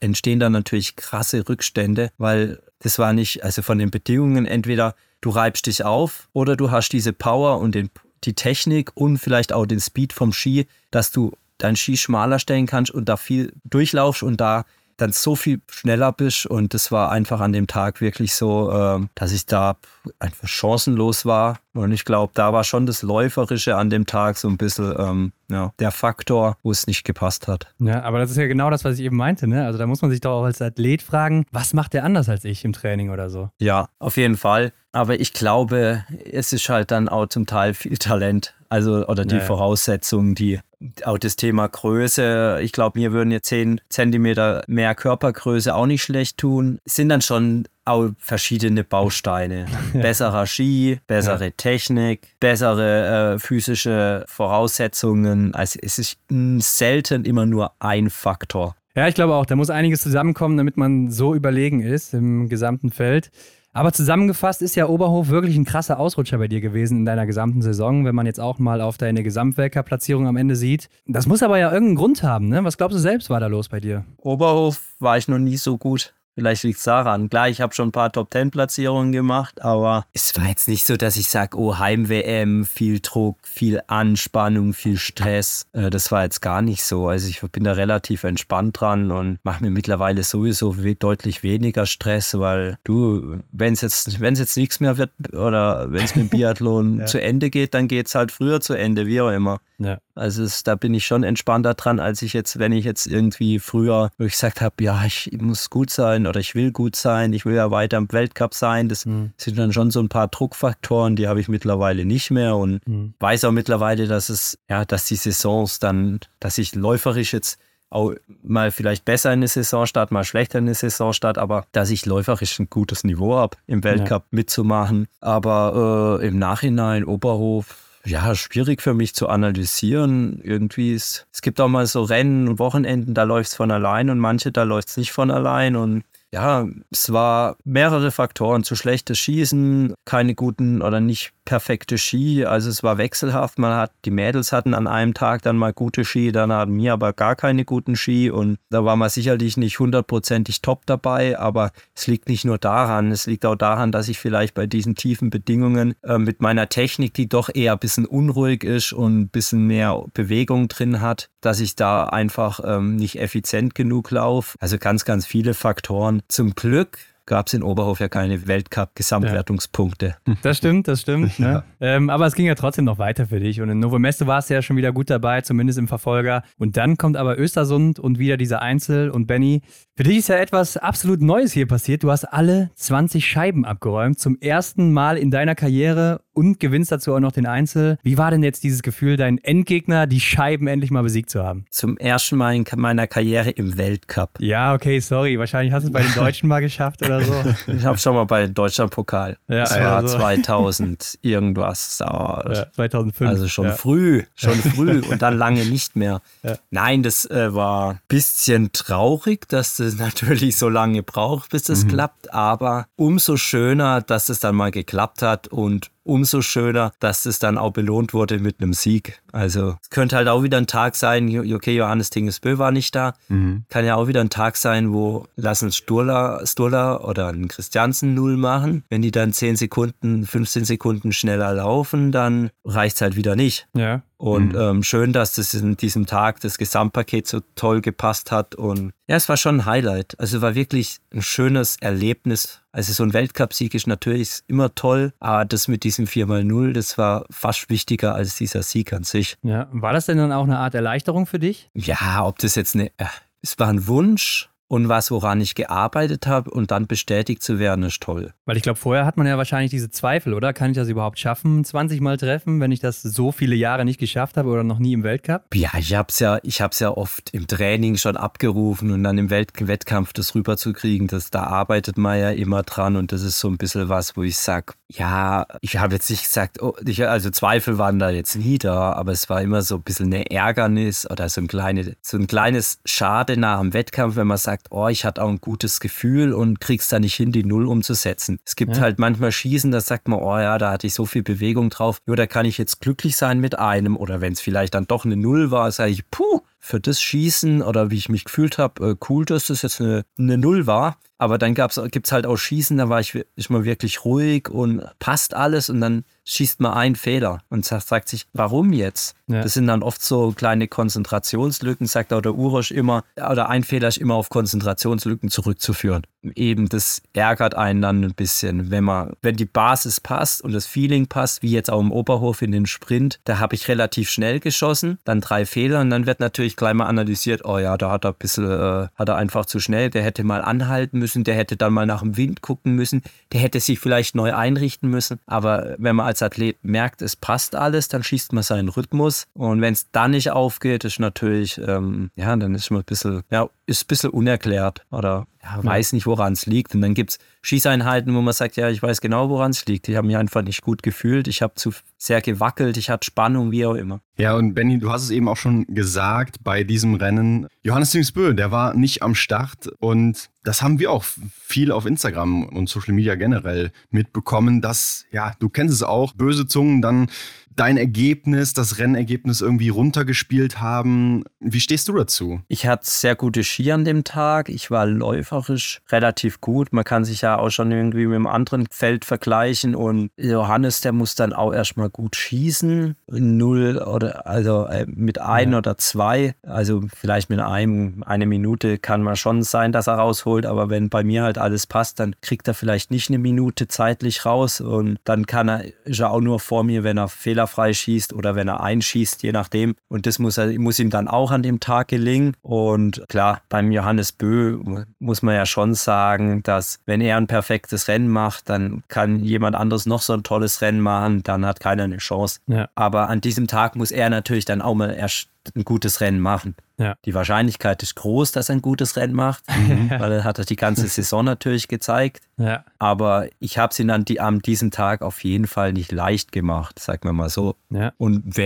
[0.00, 5.30] entstehen dann natürlich krasse Rückstände, weil das war nicht, also von den Bedingungen entweder du
[5.30, 7.90] reibst dich auf oder du hast diese Power und den,
[8.24, 12.66] die Technik und vielleicht auch den Speed vom Ski, dass du deinen Ski schmaler stellen
[12.66, 14.64] kannst und da viel durchlaufst und da
[15.00, 16.46] dann so viel schneller bist.
[16.46, 19.76] Und das war einfach an dem Tag wirklich so, ähm, dass ich da
[20.18, 21.58] einfach chancenlos war.
[21.72, 25.32] Und ich glaube, da war schon das Läuferische an dem Tag so ein bisschen ähm,
[25.48, 27.72] ja, der Faktor, wo es nicht gepasst hat.
[27.78, 29.46] Ja, aber das ist ja genau das, was ich eben meinte.
[29.46, 29.64] Ne?
[29.64, 32.44] Also da muss man sich doch auch als Athlet fragen, was macht der anders als
[32.44, 33.50] ich im Training oder so?
[33.58, 34.72] Ja, auf jeden Fall.
[34.92, 38.54] Aber ich glaube, es ist halt dann auch zum Teil viel Talent.
[38.70, 40.60] Also, oder die ja, Voraussetzungen, die
[41.04, 42.60] auch das Thema Größe.
[42.62, 46.78] Ich glaube, mir würden jetzt 10 Zentimeter mehr Körpergröße auch nicht schlecht tun.
[46.84, 49.66] Es sind dann schon auch verschiedene Bausteine.
[49.92, 51.50] Besserer Ski, bessere ja.
[51.56, 55.52] Technik, bessere äh, physische Voraussetzungen.
[55.52, 56.18] Also es ist
[56.58, 58.76] selten immer nur ein Faktor.
[58.94, 62.90] Ja, ich glaube auch, da muss einiges zusammenkommen, damit man so überlegen ist im gesamten
[62.90, 63.30] Feld.
[63.72, 67.62] Aber zusammengefasst ist ja Oberhof wirklich ein krasser Ausrutscher bei dir gewesen in deiner gesamten
[67.62, 70.88] Saison, wenn man jetzt auch mal auf deine Gesamtweltcup-Platzierung am Ende sieht.
[71.06, 72.64] Das muss aber ja irgendeinen Grund haben, ne?
[72.64, 74.04] Was glaubst du selbst war da los bei dir?
[74.16, 77.28] Oberhof war ich noch nie so gut Vielleicht liegt es daran.
[77.28, 81.16] Klar, ich habe schon ein paar Top-10-Platzierungen gemacht, aber es war jetzt nicht so, dass
[81.16, 85.66] ich sage, oh, Heim-WM, viel Druck, viel Anspannung, viel Stress.
[85.74, 87.08] Äh, das war jetzt gar nicht so.
[87.08, 92.38] Also ich bin da relativ entspannt dran und mache mir mittlerweile sowieso deutlich weniger Stress,
[92.38, 96.24] weil du, wenn es jetzt, wenn es jetzt nichts mehr wird oder wenn es mit
[96.24, 97.06] dem Biathlon ja.
[97.06, 99.60] zu Ende geht, dann geht es halt früher zu Ende, wie auch immer.
[99.80, 99.98] Ja.
[100.14, 103.58] Also es, da bin ich schon entspannter dran, als ich jetzt, wenn ich jetzt irgendwie
[103.58, 107.32] früher, wo ich gesagt habe, ja, ich muss gut sein oder ich will gut sein,
[107.32, 108.88] ich will ja weiter im Weltcup sein.
[108.88, 109.32] Das mhm.
[109.36, 113.14] sind dann schon so ein paar Druckfaktoren, die habe ich mittlerweile nicht mehr und mhm.
[113.20, 117.58] weiß auch mittlerweile, dass es, ja, dass die Saisons dann, dass ich läuferisch jetzt
[117.90, 121.66] auch mal vielleicht besser in eine Saison start, mal schlechter in eine Saison start, aber
[121.72, 124.28] dass ich läuferisch ein gutes Niveau habe, im Weltcup ja.
[124.30, 125.08] mitzumachen.
[125.20, 130.40] Aber äh, im Nachhinein Oberhof, ja, schwierig für mich zu analysieren.
[130.42, 134.08] Irgendwie ist, es gibt auch mal so Rennen und Wochenenden, da läuft es von allein
[134.08, 138.62] und manche, da läuft es nicht von allein und ja, es war mehrere Faktoren.
[138.62, 142.44] Zu schlechtes Schießen, keine guten oder nicht perfekte Ski.
[142.44, 143.58] Also es war wechselhaft.
[143.58, 146.92] Man hat, die Mädels hatten an einem Tag dann mal gute Ski, dann hatten wir
[146.92, 151.72] aber gar keine guten Ski und da war man sicherlich nicht hundertprozentig top dabei, aber
[151.96, 155.30] es liegt nicht nur daran, es liegt auch daran, dass ich vielleicht bei diesen tiefen
[155.30, 159.66] Bedingungen äh, mit meiner Technik, die doch eher ein bisschen unruhig ist und ein bisschen
[159.66, 164.56] mehr Bewegung drin hat, dass ich da einfach ähm, nicht effizient genug laufe.
[164.60, 166.22] Also ganz, ganz viele Faktoren.
[166.28, 166.98] Zum Glück
[167.30, 170.16] gab es in Oberhof ja keine Weltcup-Gesamtwertungspunkte.
[170.26, 170.34] Ja.
[170.42, 171.38] Das stimmt, das stimmt.
[171.38, 171.46] ja.
[171.46, 171.64] ne?
[171.80, 173.60] ähm, aber es ging ja trotzdem noch weiter für dich.
[173.60, 176.42] Und in Novo Mesto warst du ja schon wieder gut dabei, zumindest im Verfolger.
[176.58, 179.10] Und dann kommt aber Östersund und wieder dieser Einzel.
[179.10, 179.62] Und Benny,
[179.96, 182.02] für dich ist ja etwas absolut Neues hier passiert.
[182.02, 184.18] Du hast alle 20 Scheiben abgeräumt.
[184.18, 187.98] Zum ersten Mal in deiner Karriere und gewinnst dazu auch noch den Einzel.
[188.02, 191.64] Wie war denn jetzt dieses Gefühl, deinen Endgegner, die Scheiben endlich mal besiegt zu haben?
[191.70, 194.38] Zum ersten Mal in meiner Karriere im Weltcup.
[194.38, 195.38] Ja, okay, sorry.
[195.38, 197.34] Wahrscheinlich hast du es bei den Deutschen mal geschafft oder so.
[197.66, 199.36] Ich habe schon mal bei Deutschlandpokal.
[199.48, 200.18] Ja, das war also.
[200.18, 201.98] 2000 irgendwas.
[202.00, 203.30] Ja, 2005.
[203.30, 203.72] Also schon ja.
[203.72, 206.20] früh, schon früh und dann lange nicht mehr.
[206.42, 206.56] Ja.
[206.70, 211.84] Nein, das äh, war ein bisschen traurig, dass das natürlich so lange braucht, bis das
[211.84, 211.88] mhm.
[211.88, 212.34] klappt.
[212.34, 217.58] Aber umso schöner, dass es dann mal geklappt hat und umso schöner, dass es dann
[217.58, 219.20] auch belohnt wurde mit einem Sieg.
[219.32, 223.14] Also es könnte halt auch wieder ein Tag sein, okay, Johannes Tingesbö war nicht da.
[223.28, 223.64] Mhm.
[223.68, 228.36] Kann ja auch wieder ein Tag sein, wo lassen Sturla, Sturla oder ein Christiansen null
[228.36, 228.84] machen.
[228.88, 233.68] Wenn die dann 10 Sekunden, 15 Sekunden schneller laufen, dann reicht es halt wieder nicht.
[233.74, 234.02] Ja.
[234.20, 234.60] Und mhm.
[234.60, 238.54] ähm, schön, dass das in diesem Tag das Gesamtpaket so toll gepasst hat.
[238.54, 240.20] Und ja, es war schon ein Highlight.
[240.20, 242.60] Also war wirklich ein schönes Erlebnis.
[242.70, 247.24] Also so ein Weltcupsieg ist natürlich immer toll, aber das mit diesem 4x0, das war
[247.30, 249.38] fast wichtiger als dieser Sieg an sich.
[249.42, 251.70] Ja, war das denn dann auch eine Art Erleichterung für dich?
[251.72, 253.06] Ja, ob das jetzt eine, äh,
[253.40, 257.82] es war ein Wunsch, und was, woran ich gearbeitet habe und dann bestätigt zu werden,
[257.82, 258.32] ist toll.
[258.44, 260.52] Weil ich glaube, vorher hat man ja wahrscheinlich diese Zweifel, oder?
[260.52, 263.98] Kann ich das überhaupt schaffen, 20 Mal treffen, wenn ich das so viele Jahre nicht
[263.98, 265.46] geschafft habe oder noch nie im Weltcup?
[265.52, 269.18] Ja, ich habe es ja, ich hab's ja oft im Training schon abgerufen und dann
[269.18, 273.40] im Welt Wettkampf das rüberzukriegen, das, da arbeitet man ja immer dran und das ist
[273.40, 277.06] so ein bisschen was, wo ich sage, ja, ich habe jetzt nicht gesagt, oh, ich,
[277.06, 280.30] also Zweifel waren da jetzt nie da, aber es war immer so ein bisschen eine
[280.30, 284.59] Ärgernis oder so ein, kleine, so ein kleines Schade nach dem Wettkampf, wenn man sagt,
[284.60, 287.66] sagt, oh, ich hatte auch ein gutes Gefühl und kriegst da nicht hin, die Null
[287.66, 288.38] umzusetzen.
[288.44, 288.82] Es gibt ja.
[288.82, 291.98] halt manchmal Schießen, da sagt man, oh ja, da hatte ich so viel Bewegung drauf.
[292.06, 293.96] Nur da kann ich jetzt glücklich sein mit einem.
[293.96, 297.62] Oder wenn es vielleicht dann doch eine Null war, sage ich, puh, für das Schießen
[297.62, 300.98] oder wie ich mich gefühlt habe, äh, cool, dass das jetzt eine, eine Null war.
[301.18, 304.82] Aber dann gibt es halt auch Schießen, da war ich, ich mal wirklich ruhig und
[304.98, 309.14] passt alles und dann schießt man einen Fehler und sagt sich, warum jetzt?
[309.26, 309.42] Ja.
[309.42, 313.88] Das sind dann oft so kleine Konzentrationslücken, sagt auch der Urosch immer, oder ein Fehler
[313.88, 316.02] ist immer auf Konzentrationslücken zurückzuführen.
[316.34, 320.66] Eben, das ärgert einen dann ein bisschen, wenn man, wenn die Basis passt und das
[320.66, 324.40] Feeling passt, wie jetzt auch im Oberhof in den Sprint, da habe ich relativ schnell
[324.40, 328.04] geschossen, dann drei Fehler und dann wird natürlich gleich mal analysiert, oh ja, da hat
[328.04, 331.36] er ein bisschen, äh, hat er einfach zu schnell, der hätte mal anhalten müssen, der
[331.36, 333.02] hätte dann mal nach dem Wind gucken müssen,
[333.32, 337.54] der hätte sich vielleicht neu einrichten müssen, aber wenn man als Athlet merkt, es passt
[337.54, 339.26] alles, dann schießt man seinen Rhythmus.
[339.34, 343.22] Und wenn es dann nicht aufgeht, ist natürlich, ähm, ja, dann ist man ein bisschen,
[343.30, 346.74] ja, ist ein bisschen unerklärt oder ja, weiß nicht, woran es liegt.
[346.74, 349.88] Und dann gibt es Schießeinheiten, wo man sagt, ja, ich weiß genau, woran es liegt.
[349.88, 351.28] Ich habe mich einfach nicht gut gefühlt.
[351.28, 352.76] Ich habe zu sehr gewackelt.
[352.76, 354.00] Ich hatte Spannung, wie auch immer.
[354.16, 357.46] Ja, und Benny, du hast es eben auch schon gesagt bei diesem Rennen.
[357.62, 359.68] Johannes Dingsbö, der war nicht am Start.
[359.78, 365.32] Und das haben wir auch viel auf Instagram und Social Media generell mitbekommen, dass, ja,
[365.38, 367.08] du kennst es auch, böse Zungen dann
[367.56, 371.24] dein Ergebnis, das Rennergebnis irgendwie runtergespielt haben.
[371.40, 372.40] Wie stehst du dazu?
[372.48, 374.48] Ich hatte sehr gute Ski an dem Tag.
[374.48, 376.72] Ich war läuferisch relativ gut.
[376.72, 379.74] Man kann sich ja auch schon irgendwie mit einem anderen Feld vergleichen.
[379.74, 382.96] Und Johannes, der muss dann auch erstmal gut schießen.
[383.08, 385.58] Null oder also äh, mit ein ja.
[385.58, 386.34] oder zwei.
[386.42, 390.46] Also vielleicht mit einem, eine Minute kann man schon sein, dass er rausholt.
[390.46, 394.24] Aber wenn bei mir halt alles passt, dann kriegt er vielleicht nicht eine Minute zeitlich
[394.24, 394.60] raus.
[394.60, 397.08] Und dann kann er, ist er auch nur vor mir, wenn er
[397.40, 399.74] fehlerfrei schießt oder wenn er einschießt, je nachdem.
[399.88, 402.34] Und das muss, er, muss ihm dann auch an dem Tag gelingen.
[402.42, 404.58] Und klar, beim Johannes Bö
[404.98, 409.56] muss man ja schon sagen, dass wenn er ein perfektes Rennen macht, dann kann jemand
[409.56, 412.40] anderes noch so ein tolles Rennen machen, dann hat keiner eine Chance.
[412.46, 412.68] Ja.
[412.74, 416.54] Aber an diesem Tag muss er natürlich dann auch mal erst ein gutes Rennen machen.
[416.76, 416.96] Ja.
[417.04, 419.90] Die Wahrscheinlichkeit ist groß, dass er ein gutes Rennen macht, mhm.
[419.90, 422.24] weil er hat das die ganze Saison natürlich gezeigt.
[422.36, 422.64] Ja.
[422.78, 426.32] Aber ich habe es ihm an, die, an diesem Tag auf jeden Fall nicht leicht
[426.32, 427.56] gemacht, sagen wir mal so.
[427.70, 427.92] Ja.
[427.98, 428.36] Und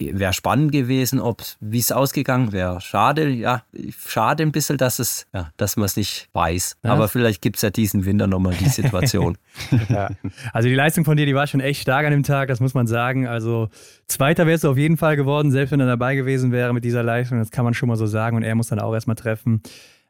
[0.00, 2.80] wäre wär spannend gewesen, ob wie es ausgegangen wäre.
[2.80, 3.62] Schade, ja,
[4.06, 6.76] schade ein bisschen, dass es, ja, dass man es nicht weiß.
[6.82, 9.36] Aber vielleicht gibt es ja diesen Winter nochmal die Situation.
[10.52, 12.74] also die Leistung von dir, die war schon echt stark an dem Tag, das muss
[12.74, 13.26] man sagen.
[13.26, 13.68] Also
[14.08, 17.02] Zweiter wärst du auf jeden Fall geworden, selbst wenn er dabei gewesen wäre mit dieser
[17.02, 17.38] Leistung.
[17.38, 18.36] Das kann man schon mal so sagen.
[18.36, 19.62] Und er muss dann auch erstmal treffen.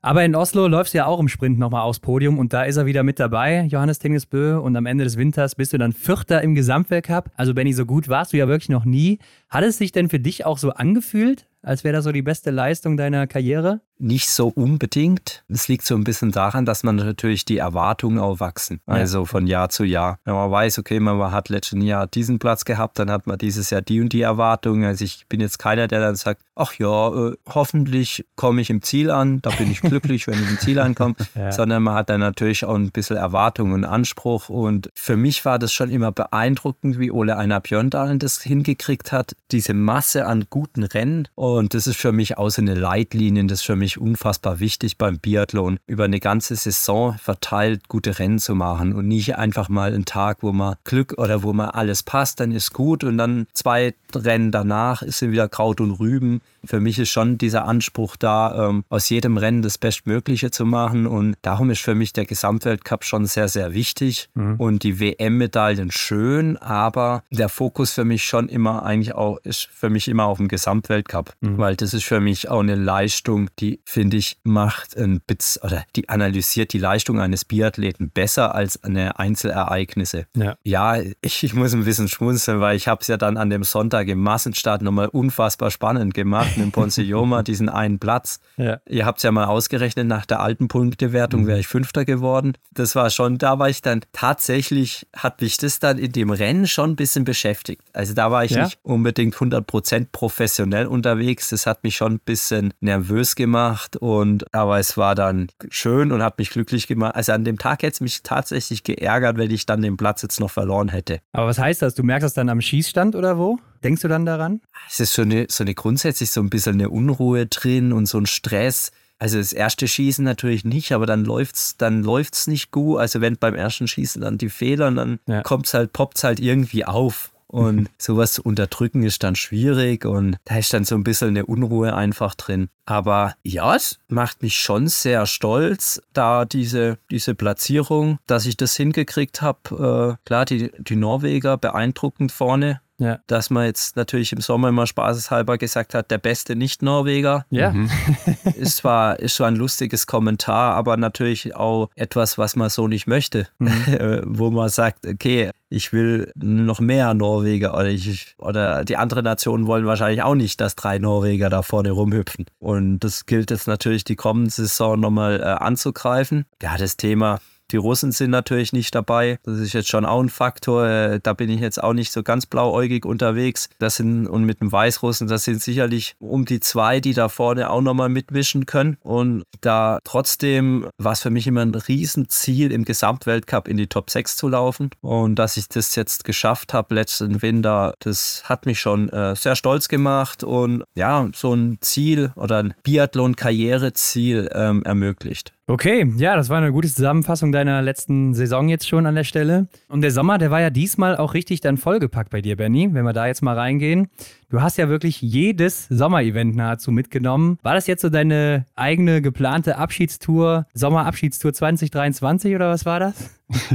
[0.02, 2.78] Aber in Oslo läufst du ja auch im Sprint nochmal aufs Podium und da ist
[2.78, 4.58] er wieder mit dabei, Johannes Tingesbö.
[4.58, 7.30] Und am Ende des Winters bist du dann Vierter im Gesamtweltcup.
[7.36, 9.18] Also Benny, so gut warst du ja wirklich noch nie.
[9.50, 12.50] Hat es sich denn für dich auch so angefühlt, als wäre das so die beste
[12.50, 13.82] Leistung deiner Karriere?
[14.02, 15.44] Nicht so unbedingt.
[15.48, 18.80] Es liegt so ein bisschen daran, dass man natürlich die Erwartungen auch wachsen.
[18.86, 20.18] Also von Jahr zu Jahr.
[20.24, 23.68] Wenn man weiß, okay, man hat letztes Jahr diesen Platz gehabt, dann hat man dieses
[23.68, 24.84] Jahr die und die Erwartungen.
[24.84, 28.82] Also ich bin jetzt keiner, der dann sagt, ach ja, äh, hoffentlich komme ich im
[28.82, 31.14] Ziel an, da bin ich glücklich, wenn ich im Ziel ankomme.
[31.34, 31.52] Ja.
[31.52, 34.48] Sondern man hat dann natürlich auch ein bisschen Erwartungen und Anspruch.
[34.48, 39.36] Und für mich war das schon immer beeindruckend, wie Ole Einar Björndalen das hingekriegt hat.
[39.52, 41.28] Diese Masse an guten Rennen.
[41.36, 44.98] Und das ist für mich auch so eine Leitlinie, das ist für mich unfassbar wichtig
[44.98, 49.94] beim Biathlon, über eine ganze Saison verteilt gute Rennen zu machen und nicht einfach mal
[49.94, 53.46] einen Tag, wo man Glück oder wo man alles passt, dann ist gut und dann
[53.52, 56.40] zwei Rennen danach ist wieder Kraut und Rüben.
[56.64, 61.06] Für mich ist schon dieser Anspruch da, ähm, aus jedem Rennen das Bestmögliche zu machen
[61.06, 64.56] und darum ist für mich der Gesamtweltcup schon sehr, sehr wichtig mhm.
[64.56, 69.90] und die WM-Medaillen schön, aber der Fokus für mich schon immer eigentlich auch, ist für
[69.90, 71.58] mich immer auf dem Gesamtweltcup, mhm.
[71.58, 75.84] weil das ist für mich auch eine Leistung, die, finde ich, macht ein Bits oder
[75.96, 80.26] die analysiert die Leistung eines Biathleten besser als eine Einzelereignisse.
[80.36, 83.50] Ja, ja ich, ich muss ein bisschen schmunzeln, weil ich habe es ja dann an
[83.50, 88.40] dem Sonntag im Massenstart nochmal unfassbar spannend gemacht mit Ponsioma, diesen einen Platz.
[88.56, 88.80] Ja.
[88.88, 91.46] Ihr habt es ja mal ausgerechnet, nach der alten Punktewertung mhm.
[91.46, 92.54] wäre ich Fünfter geworden.
[92.72, 96.66] Das war schon, da war ich dann tatsächlich, hat mich das dann in dem Rennen
[96.66, 97.82] schon ein bisschen beschäftigt.
[97.92, 98.64] Also da war ich ja?
[98.64, 101.48] nicht unbedingt 100% professionell unterwegs.
[101.48, 106.22] Das hat mich schon ein bisschen nervös gemacht und aber es war dann schön und
[106.22, 107.14] hat mich glücklich gemacht.
[107.14, 110.40] Also an dem Tag hätte es mich tatsächlich geärgert, wenn ich dann den Platz jetzt
[110.40, 111.20] noch verloren hätte.
[111.32, 111.94] Aber was heißt das?
[111.94, 113.58] Du merkst das dann am Schießstand oder wo?
[113.82, 114.60] Denkst du dann daran?
[114.88, 118.18] Es ist so eine, so eine grundsätzlich so ein bisschen eine Unruhe drin und so
[118.18, 118.90] ein Stress.
[119.18, 122.98] Also das erste Schießen natürlich nicht, aber dann läuft's, dann läuft's nicht gut.
[122.98, 125.42] Also wenn beim ersten Schießen dann die Fehler, dann ja.
[125.42, 127.30] kommt's halt, poppt's halt irgendwie auf.
[127.50, 131.46] Und sowas zu unterdrücken ist dann schwierig und da ist dann so ein bisschen eine
[131.46, 132.68] Unruhe einfach drin.
[132.86, 138.76] Aber ja, es macht mich schon sehr stolz, da diese, diese Platzierung, dass ich das
[138.76, 140.16] hingekriegt habe.
[140.20, 142.80] Äh, klar, die, die Norweger beeindruckend vorne.
[143.00, 143.18] Ja.
[143.26, 147.46] Dass man jetzt natürlich im Sommer immer spaßeshalber gesagt hat, der beste Nicht-Norweger.
[147.50, 147.72] Ja.
[147.72, 147.90] Mhm.
[148.56, 153.06] ist, zwar, ist zwar ein lustiges Kommentar, aber natürlich auch etwas, was man so nicht
[153.06, 153.48] möchte.
[153.58, 154.20] Mhm.
[154.26, 159.66] Wo man sagt, okay, ich will noch mehr Norweger oder, ich, oder die anderen Nationen
[159.66, 162.46] wollen wahrscheinlich auch nicht, dass drei Norweger da vorne rumhüpfen.
[162.58, 166.44] Und das gilt jetzt natürlich die kommende Saison nochmal äh, anzugreifen.
[166.60, 167.38] Ja, das Thema
[167.72, 169.38] die Russen sind natürlich nicht dabei.
[169.44, 170.86] Das ist jetzt schon auch ein Faktor.
[170.86, 173.68] Äh, da bin ich jetzt auch nicht so ganz blauäugig unterwegs.
[173.78, 177.70] Das sind, und mit dem Weißrussen, das sind sicherlich um die zwei, die da vorne
[177.70, 178.96] auch nochmal mitmischen können.
[179.02, 184.10] Und da trotzdem war es für mich immer ein Riesenziel, im Gesamtweltcup in die Top
[184.10, 184.90] 6 zu laufen.
[185.00, 189.56] Und dass ich das jetzt geschafft habe letzten Winter, das hat mich schon äh, sehr
[189.56, 195.52] stolz gemacht und ja, so ein Ziel oder ein Biathlon-Karriereziel ähm, ermöglicht.
[195.70, 199.68] Okay, ja, das war eine gute Zusammenfassung deiner letzten Saison jetzt schon an der Stelle.
[199.86, 203.04] Und der Sommer, der war ja diesmal auch richtig dann vollgepackt bei dir, Benny, wenn
[203.04, 204.08] wir da jetzt mal reingehen.
[204.48, 207.56] Du hast ja wirklich jedes Sommerevent nahezu mitgenommen.
[207.62, 213.30] War das jetzt so deine eigene geplante Abschiedstour, Sommerabschiedstour 2023 oder was war das?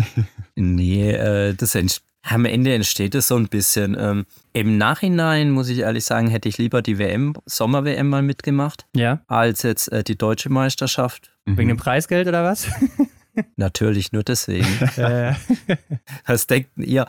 [0.55, 1.71] nee, äh, das
[2.27, 3.95] Am Ende entsteht es so ein bisschen.
[3.99, 8.85] Ähm, Im Nachhinein, muss ich ehrlich sagen, hätte ich lieber die WM, Sommer-WM mal mitgemacht,
[8.95, 9.21] ja.
[9.27, 11.31] als jetzt äh, die deutsche Meisterschaft.
[11.45, 11.57] Mhm.
[11.57, 12.67] Wegen dem Preisgeld oder was?
[13.57, 14.65] Natürlich, nur deswegen.
[16.25, 17.05] Was denkt ihr?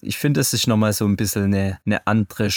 [0.00, 2.50] Ich finde, es ist nochmal so ein bisschen eine, eine andere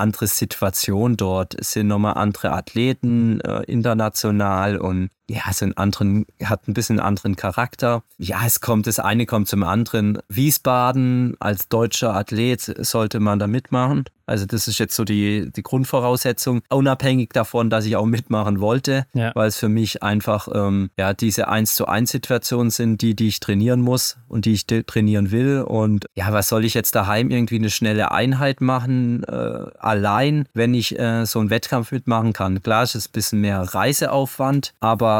[0.00, 1.54] andere Situation dort.
[1.54, 6.98] Es sind nochmal andere Athleten äh, international und ja, so einen anderen, hat ein bisschen
[6.98, 8.02] einen anderen Charakter.
[8.18, 10.18] Ja, es kommt, das eine kommt zum anderen.
[10.28, 14.04] Wiesbaden als deutscher Athlet sollte man da mitmachen.
[14.30, 19.04] Also das ist jetzt so die, die Grundvoraussetzung, unabhängig davon, dass ich auch mitmachen wollte,
[19.12, 19.32] ja.
[19.34, 23.26] weil es für mich einfach ähm, ja, diese 1 zu 1 Situationen sind, die, die
[23.26, 25.62] ich trainieren muss und die ich trainieren will.
[25.62, 29.32] Und ja, was soll ich jetzt daheim irgendwie eine schnelle Einheit machen, äh,
[29.80, 32.62] allein, wenn ich äh, so einen Wettkampf mitmachen kann?
[32.62, 34.74] Klar, es ist ein bisschen mehr Reiseaufwand,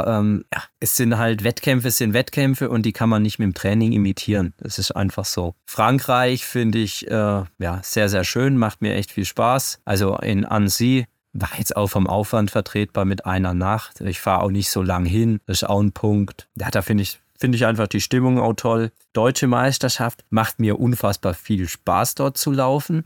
[0.07, 3.47] ähm, ja, es sind halt Wettkämpfe, es sind Wettkämpfe und die kann man nicht mit
[3.47, 4.55] dem Training imitieren.
[4.59, 5.55] Das ist einfach so.
[5.67, 9.81] Frankreich finde ich äh, ja, sehr, sehr schön, macht mir echt viel Spaß.
[9.85, 14.01] Also in Annecy war jetzt auch vom Aufwand vertretbar mit einer Nacht.
[14.01, 15.41] Ich fahre auch nicht so lang hin.
[15.47, 16.49] Das ist auch ein Punkt.
[16.59, 18.93] Ja, da finde ich, finde ich einfach die Stimmung auch toll.
[19.13, 23.03] Deutsche Meisterschaft macht mir unfassbar viel Spaß dort zu laufen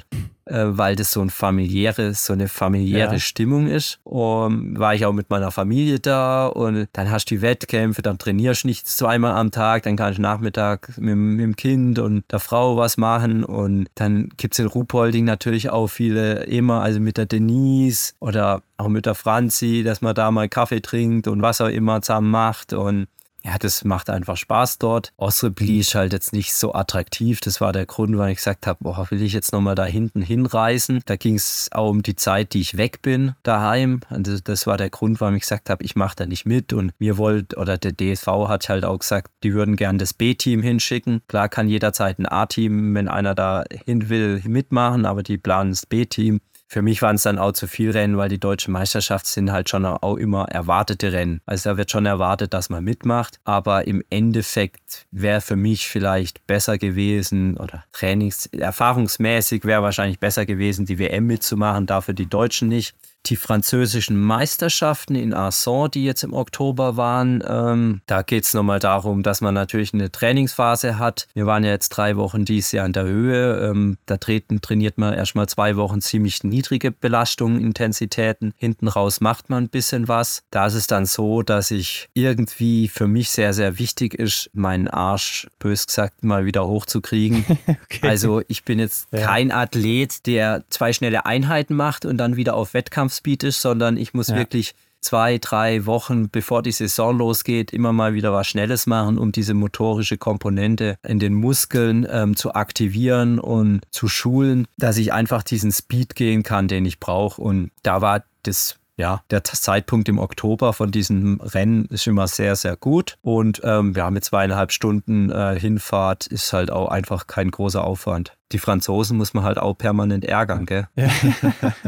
[0.47, 3.19] äh, weil das so ein familiäre, so eine familiäre ja.
[3.19, 3.98] Stimmung ist.
[4.05, 8.19] Und war ich auch mit meiner Familie da und dann hast du die Wettkämpfe, dann
[8.19, 12.24] trainierst du nicht zweimal am Tag, dann kannst du Nachmittag mit, mit dem Kind und
[12.31, 17.01] der Frau was machen und dann gibt es in Ruhpolding natürlich auch viele immer, also
[17.01, 21.43] mit der Denise oder auch mit der Franzi, dass man da mal Kaffee trinkt und
[21.43, 23.06] was auch immer zusammen macht und
[23.45, 25.12] ja, das macht einfach Spaß dort.
[25.19, 27.41] Osrebli ist halt jetzt nicht so attraktiv.
[27.41, 30.23] Das war der Grund, weil ich gesagt habe, boah, will ich jetzt nochmal da hinten
[30.23, 31.03] hinreisen.
[31.05, 34.01] Da ging es auch um die Zeit, die ich weg bin daheim.
[34.09, 36.73] Also das war der Grund, warum ich gesagt habe, ich mache da nicht mit.
[36.73, 40.62] Und mir wollte, oder der DSV hat halt auch gesagt, die würden gern das B-Team
[40.62, 41.21] hinschicken.
[41.29, 45.85] Klar kann jederzeit ein A-Team, wenn einer da hin will, mitmachen, aber die planen das
[45.85, 46.41] B-Team.
[46.74, 49.68] Für mich waren es dann auch zu viel Rennen, weil die deutsche Meisterschaft sind halt
[49.70, 51.40] schon auch immer erwartete Rennen.
[51.46, 53.38] Also da wird schon erwartet, dass man mitmacht.
[53.44, 60.46] Aber im Endeffekt wäre für mich vielleicht besser gewesen oder trainings erfahrungsmäßig wäre wahrscheinlich besser
[60.46, 62.96] gewesen, die WM mitzumachen, dafür die Deutschen nicht
[63.26, 67.42] die französischen Meisterschaften in Arson, die jetzt im Oktober waren.
[67.46, 71.26] Ähm, da geht es nochmal darum, dass man natürlich eine Trainingsphase hat.
[71.34, 73.70] Wir waren ja jetzt drei Wochen dieses Jahr in der Höhe.
[73.70, 78.52] Ähm, da treten, trainiert man erstmal zwei Wochen ziemlich niedrige Belastungen, Intensitäten.
[78.56, 80.42] Hinten raus macht man ein bisschen was.
[80.51, 84.88] Da ist es dann so, dass ich irgendwie für mich sehr, sehr wichtig ist, meinen
[84.88, 87.44] Arsch, bös gesagt, mal wieder hochzukriegen.
[87.66, 88.06] okay.
[88.06, 89.26] Also ich bin jetzt ja.
[89.26, 93.97] kein Athlet, der zwei schnelle Einheiten macht und dann wieder auf Wettkampf Wettkampfspeed ist, sondern
[93.97, 94.36] ich muss ja.
[94.36, 99.32] wirklich zwei, drei Wochen, bevor die Saison losgeht, immer mal wieder was Schnelles machen, um
[99.32, 105.43] diese motorische Komponente in den Muskeln ähm, zu aktivieren und zu schulen, dass ich einfach
[105.43, 107.41] diesen Speed gehen kann, den ich brauche.
[107.41, 112.55] Und da war das ja, der Zeitpunkt im Oktober von diesem Rennen ist immer sehr,
[112.55, 113.16] sehr gut.
[113.23, 118.37] Und ähm, ja, mit zweieinhalb Stunden äh, Hinfahrt ist halt auch einfach kein großer Aufwand.
[118.53, 120.87] Die Franzosen muss man halt auch permanent ärgern, gell?
[120.95, 121.11] Ja,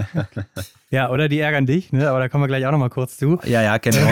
[0.90, 2.10] ja oder die ärgern dich, ne?
[2.10, 3.38] aber da kommen wir gleich auch nochmal kurz zu.
[3.44, 4.08] Ja, ja, genau.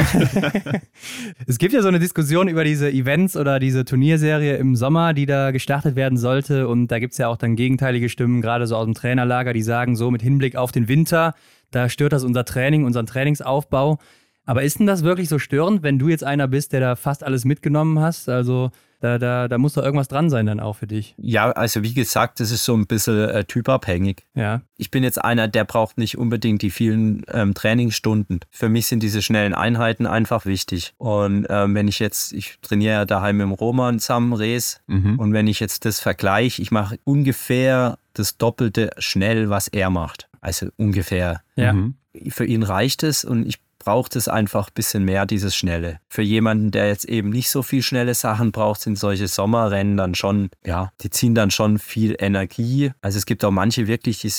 [1.49, 5.27] es gibt ja so eine Diskussion über diese Events oder diese Turnierserie im Sommer, die
[5.27, 6.69] da gestartet werden sollte.
[6.69, 9.62] Und da gibt es ja auch dann gegenteilige Stimmen, gerade so aus dem Trainerlager, die
[9.62, 11.35] sagen, so mit Hinblick auf den Winter
[11.74, 13.98] da stört das unser Training, unseren Trainingsaufbau.
[14.46, 17.24] Aber ist denn das wirklich so störend, wenn du jetzt einer bist, der da fast
[17.24, 18.28] alles mitgenommen hast?
[18.28, 18.70] Also
[19.01, 21.14] da, da, da muss doch irgendwas dran sein dann auch für dich.
[21.18, 24.24] Ja, also wie gesagt, das ist so ein bisschen äh, typabhängig.
[24.34, 24.62] Ja.
[24.76, 28.40] Ich bin jetzt einer, der braucht nicht unbedingt die vielen ähm, Trainingsstunden.
[28.51, 30.94] Für mich sind diese schnellen Einheiten einfach wichtig.
[30.96, 35.18] Und ähm, wenn ich jetzt, ich trainiere ja daheim im Roman zusammen Res mhm.
[35.18, 40.28] und wenn ich jetzt das vergleiche, ich mache ungefähr das Doppelte schnell, was er macht.
[40.45, 41.43] Also ungefähr.
[41.57, 41.73] Ja.
[41.73, 41.95] Mhm.
[42.29, 46.01] Für ihn reicht es und ich brauche es einfach ein bisschen mehr, dieses Schnelle.
[46.09, 50.15] Für jemanden, der jetzt eben nicht so viel schnelle Sachen braucht, sind solche Sommerrennen dann
[50.15, 52.93] schon, ja, die ziehen dann schon viel Energie.
[53.03, 54.33] Also es gibt auch manche wirklich, die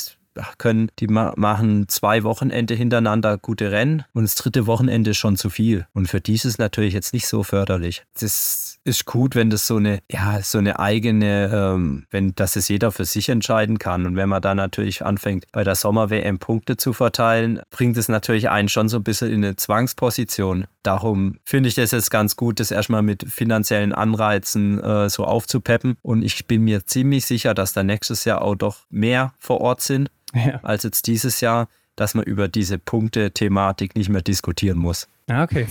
[0.58, 5.88] können, die machen zwei Wochenende hintereinander gute Rennen und das dritte Wochenende schon zu viel.
[5.94, 8.04] Und für die ist es natürlich jetzt nicht so förderlich.
[8.20, 12.68] Das ist gut, wenn das so eine, ja, so eine eigene, ähm, wenn das es
[12.68, 14.06] jeder für sich entscheiden kann.
[14.06, 18.50] Und wenn man dann natürlich anfängt, bei der Sommer-WM Punkte zu verteilen, bringt es natürlich
[18.50, 20.68] einen schon so ein bisschen in eine Zwangsposition.
[20.84, 25.98] Darum finde ich das jetzt ganz gut, das erstmal mit finanziellen Anreizen äh, so aufzupeppen.
[26.04, 29.82] Und ich bin mir ziemlich sicher, dass da nächstes Jahr auch doch mehr vor Ort
[29.82, 30.60] sind ja.
[30.62, 35.08] als jetzt dieses Jahr, dass man über diese Punkte-Thematik nicht mehr diskutieren muss.
[35.28, 35.66] Ah, okay.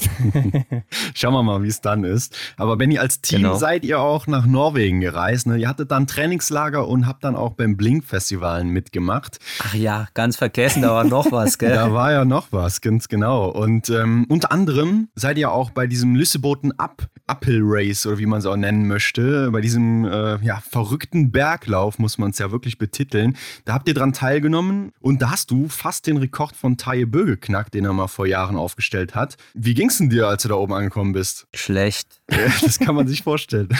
[1.15, 2.37] Schauen wir mal, wie es dann ist.
[2.57, 3.55] Aber Benny, als Team genau.
[3.55, 5.47] seid ihr auch nach Norwegen gereist.
[5.47, 5.59] Ne?
[5.59, 9.39] Ihr hattet dann Trainingslager und habt dann auch beim Blink-Festival mitgemacht.
[9.61, 11.71] Ach ja, ganz vergessen, da war noch was, gell?
[11.75, 13.49] da war ja noch was, ganz genau.
[13.49, 18.27] Und ähm, unter anderem seid ihr auch bei diesem Lüsseboten Up Uphill Race oder wie
[18.27, 22.51] man es auch nennen möchte, bei diesem äh, ja, verrückten Berglauf, muss man es ja
[22.53, 23.37] wirklich betiteln.
[23.65, 27.25] Da habt ihr dran teilgenommen und da hast du fast den Rekord von Taye Bö
[27.25, 29.37] geknackt, den er mal vor Jahren aufgestellt hat.
[29.55, 31.47] Wie ging es denn dir, als du da oben angekommen bist?
[31.55, 32.21] Schlecht.
[32.63, 33.69] das kann man sich vorstellen.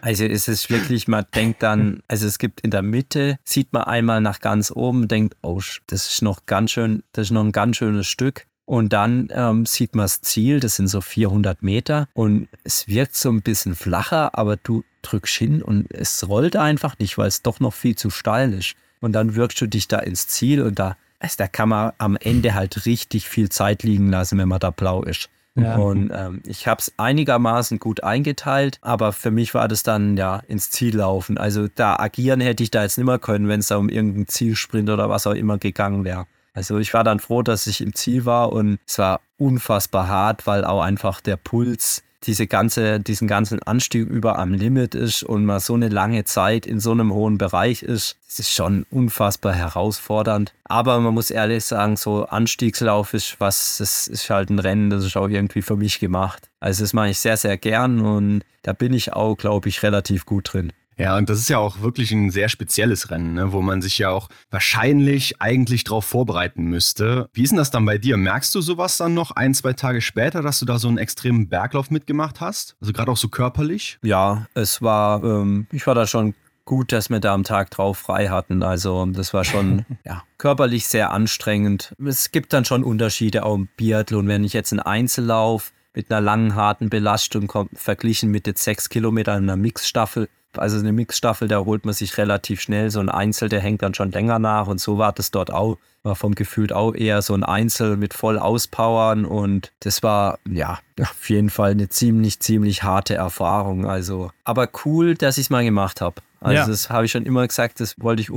[0.00, 3.84] Also es ist wirklich, man denkt dann, also es gibt in der Mitte, sieht man
[3.84, 7.52] einmal nach ganz oben, denkt, oh, das ist noch ganz schön, das ist noch ein
[7.52, 8.46] ganz schönes Stück.
[8.64, 13.16] Und dann ähm, sieht man das Ziel, das sind so 400 Meter und es wirkt
[13.16, 17.42] so ein bisschen flacher, aber du drückst hin und es rollt einfach nicht, weil es
[17.42, 18.74] doch noch viel zu steil ist.
[19.00, 22.16] Und dann wirkst du dich da ins Ziel und da, also da kann man am
[22.16, 25.28] Ende halt richtig viel Zeit liegen lassen, wenn man da blau ist.
[25.54, 25.76] Ja.
[25.76, 30.36] Und ähm, ich habe es einigermaßen gut eingeteilt, aber für mich war das dann ja
[30.48, 31.36] ins Ziel laufen.
[31.36, 34.28] Also da agieren hätte ich da jetzt nicht mehr können, wenn es da um irgendeinen
[34.28, 36.26] Zielsprint oder was auch immer gegangen wäre.
[36.54, 40.46] Also ich war dann froh, dass ich im Ziel war und es war unfassbar hart,
[40.46, 45.44] weil auch einfach der Puls diese ganze, diesen ganzen Anstieg über am Limit ist und
[45.44, 49.54] man so eine lange Zeit in so einem hohen Bereich ist, das ist schon unfassbar
[49.54, 50.54] herausfordernd.
[50.64, 55.04] Aber man muss ehrlich sagen, so Anstiegslauf ist was, das ist halt ein Rennen, das
[55.04, 56.48] ist auch irgendwie für mich gemacht.
[56.60, 60.24] Also das mache ich sehr, sehr gern und da bin ich auch, glaube ich, relativ
[60.24, 60.72] gut drin.
[60.98, 63.98] Ja, und das ist ja auch wirklich ein sehr spezielles Rennen, ne, wo man sich
[63.98, 67.28] ja auch wahrscheinlich eigentlich darauf vorbereiten müsste.
[67.32, 68.16] Wie ist denn das dann bei dir?
[68.16, 71.48] Merkst du sowas dann noch ein, zwei Tage später, dass du da so einen extremen
[71.48, 72.76] Berglauf mitgemacht hast?
[72.80, 73.98] Also gerade auch so körperlich?
[74.02, 77.98] Ja, es war, ähm, ich war da schon gut, dass wir da am Tag drauf
[77.98, 78.62] frei hatten.
[78.62, 81.94] Also das war schon ja, körperlich sehr anstrengend.
[82.04, 84.28] Es gibt dann schon Unterschiede auch im Biathlon.
[84.28, 88.88] Wenn ich jetzt einen Einzellauf mit einer langen, harten Belastung komme, verglichen mit jetzt sechs
[88.88, 92.90] Kilometern einer Mixstaffel, also eine Mixstaffel, da holt man sich relativ schnell.
[92.90, 95.78] So ein Einzel, der hängt dann schon länger nach und so war das dort auch.
[96.04, 100.80] War vom Gefühl auch eher so ein Einzel mit voll auspowern und das war ja
[101.00, 103.86] auf jeden Fall eine ziemlich, ziemlich harte Erfahrung.
[103.86, 106.16] Also, aber cool, dass ich es mal gemacht habe.
[106.40, 106.66] Also, ja.
[106.66, 108.30] das habe ich schon immer gesagt, das wollte ich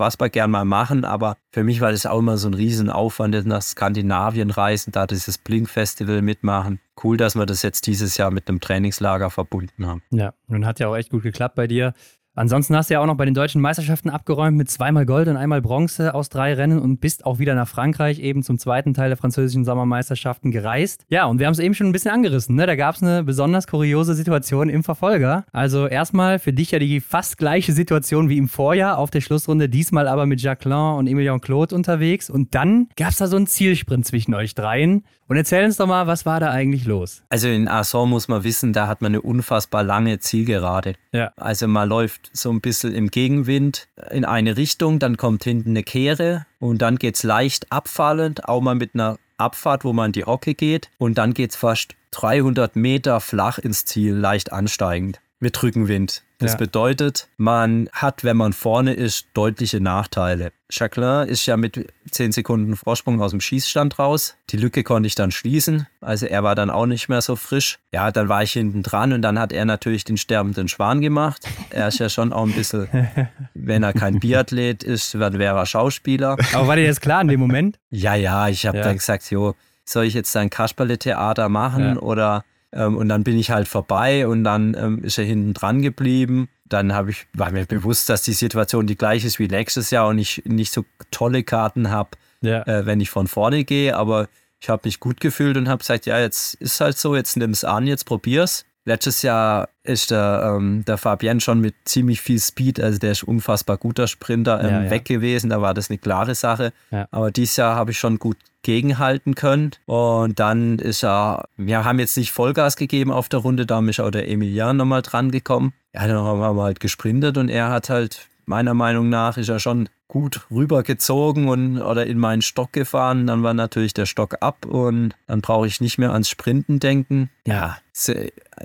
[0.00, 3.60] unfassbar gern mal machen, aber für mich war das auch immer so ein Riesenaufwand, nach
[3.60, 6.80] Skandinavien reisen, da dieses Blink-Festival mitmachen.
[7.04, 10.02] Cool, dass wir das jetzt dieses Jahr mit einem Trainingslager verbunden haben.
[10.10, 11.92] Ja, und hat ja auch echt gut geklappt bei dir.
[12.40, 15.36] Ansonsten hast du ja auch noch bei den deutschen Meisterschaften abgeräumt mit zweimal Gold und
[15.36, 19.10] einmal Bronze aus drei Rennen und bist auch wieder nach Frankreich eben zum zweiten Teil
[19.10, 21.04] der französischen Sommermeisterschaften gereist.
[21.10, 22.56] Ja, und wir haben es eben schon ein bisschen angerissen.
[22.56, 22.66] Ne?
[22.66, 25.44] Da gab es eine besonders kuriose Situation im Verfolger.
[25.52, 29.68] Also erstmal für dich ja die fast gleiche Situation wie im Vorjahr auf der Schlussrunde,
[29.68, 32.30] diesmal aber mit Jacqueline und Emilien Claude unterwegs.
[32.30, 35.04] Und dann gab es da so einen Zielsprint zwischen euch dreien.
[35.30, 37.22] Und erzähl uns doch mal, was war da eigentlich los?
[37.28, 40.94] Also in Arson muss man wissen, da hat man eine unfassbar lange Zielgerade.
[41.12, 41.30] Ja.
[41.36, 45.82] Also man läuft so ein bisschen im Gegenwind in eine Richtung, dann kommt hinten eine
[45.82, 50.12] Kehre und dann geht es leicht abfallend, auch mal mit einer Abfahrt, wo man in
[50.12, 55.20] die Hocke geht und dann geht es fast 300 Meter flach ins Ziel, leicht ansteigend
[55.38, 56.22] mit Rückenwind.
[56.40, 56.58] Das ja.
[56.58, 60.52] bedeutet, man hat, wenn man vorne ist, deutliche Nachteile.
[60.70, 64.36] Jacqueline ist ja mit 10 Sekunden Vorsprung aus dem Schießstand raus.
[64.48, 65.86] Die Lücke konnte ich dann schließen.
[66.00, 67.78] Also er war dann auch nicht mehr so frisch.
[67.92, 71.46] Ja, dann war ich hinten dran und dann hat er natürlich den sterbenden Schwan gemacht.
[71.68, 72.88] Er ist ja schon auch ein bisschen,
[73.54, 76.38] wenn er kein Biathlet ist, dann wäre er Schauspieler.
[76.54, 77.78] Aber war dir das klar in dem Moment?
[77.90, 78.84] Ja, ja, ich habe ja.
[78.84, 79.54] dann gesagt, jo,
[79.84, 82.00] soll ich jetzt ein Kasperle-Theater machen ja.
[82.00, 85.82] oder ähm, und dann bin ich halt vorbei und dann ähm, ist er hinten dran
[85.82, 86.48] geblieben.
[86.68, 90.08] Dann habe ich, war mir bewusst, dass die Situation die gleiche ist wie nächstes Jahr
[90.08, 92.10] und ich nicht so tolle Karten habe,
[92.42, 92.62] ja.
[92.66, 93.96] äh, wenn ich von vorne gehe.
[93.96, 94.28] Aber
[94.60, 97.50] ich habe mich gut gefühlt und habe gesagt, ja, jetzt ist halt so, jetzt nimm
[97.50, 98.64] es an, jetzt probier's.
[98.90, 103.22] Letztes Jahr ist der, ähm, der Fabienne schon mit ziemlich viel Speed, also der ist
[103.22, 104.90] unfassbar guter Sprinter, ähm, ja, ja.
[104.90, 105.48] weg gewesen.
[105.48, 106.72] Da war das eine klare Sache.
[106.90, 107.06] Ja.
[107.12, 109.70] Aber dieses Jahr habe ich schon gut gegenhalten können.
[109.86, 114.00] Und dann ist er, wir haben jetzt nicht Vollgas gegeben auf der Runde, da ist
[114.00, 115.72] auch der Emilian nochmal dran gekommen.
[115.94, 119.60] Ja, dann haben wir halt gesprintet und er hat halt, meiner Meinung nach, ist er
[119.60, 123.28] schon gut rübergezogen und oder in meinen Stock gefahren.
[123.28, 127.30] Dann war natürlich der Stock ab und dann brauche ich nicht mehr ans Sprinten denken.
[127.46, 127.78] Ja,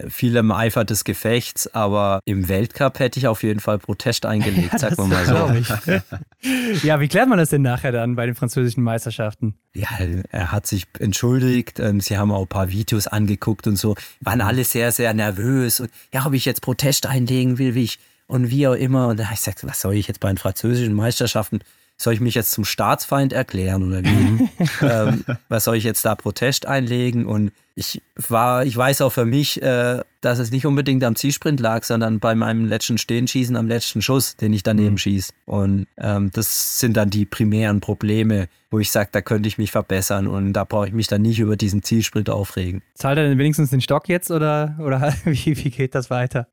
[0.10, 4.74] viel im Eifer des Gefechts, aber im Weltcup hätte ich auf jeden Fall Protest eingelegt,
[4.74, 6.88] ja, sagen wir mal so.
[6.88, 9.54] ja, wie klärt man das denn nachher dann bei den französischen Meisterschaften?
[9.76, 9.90] Ja,
[10.32, 14.42] er hat sich entschuldigt, ähm, sie haben auch ein paar Videos angeguckt und so, waren
[14.42, 15.80] alle sehr, sehr nervös.
[15.80, 19.08] Und ja, ob ich jetzt Protest einlegen will, wie ich und wie auch immer.
[19.08, 21.60] Und da habe ich gesagt, was soll ich jetzt bei den französischen Meisterschaften?
[21.98, 24.50] soll ich mich jetzt zum Staatsfeind erklären oder wie?
[24.82, 27.26] Ähm, was soll ich jetzt da Protest einlegen?
[27.26, 31.60] Und ich war, ich weiß auch für mich, äh, dass es nicht unbedingt am Zielsprint
[31.60, 34.98] lag, sondern bei meinem letzten Stehenschießen am letzten Schuss, den ich daneben mhm.
[34.98, 35.34] schieße.
[35.46, 39.72] Und ähm, das sind dann die primären Probleme, wo ich sage, da könnte ich mich
[39.72, 42.82] verbessern und da brauche ich mich dann nicht über diesen Zielsprint aufregen.
[42.96, 46.48] Zahlt er denn wenigstens den Stock jetzt oder, oder wie, wie geht das weiter?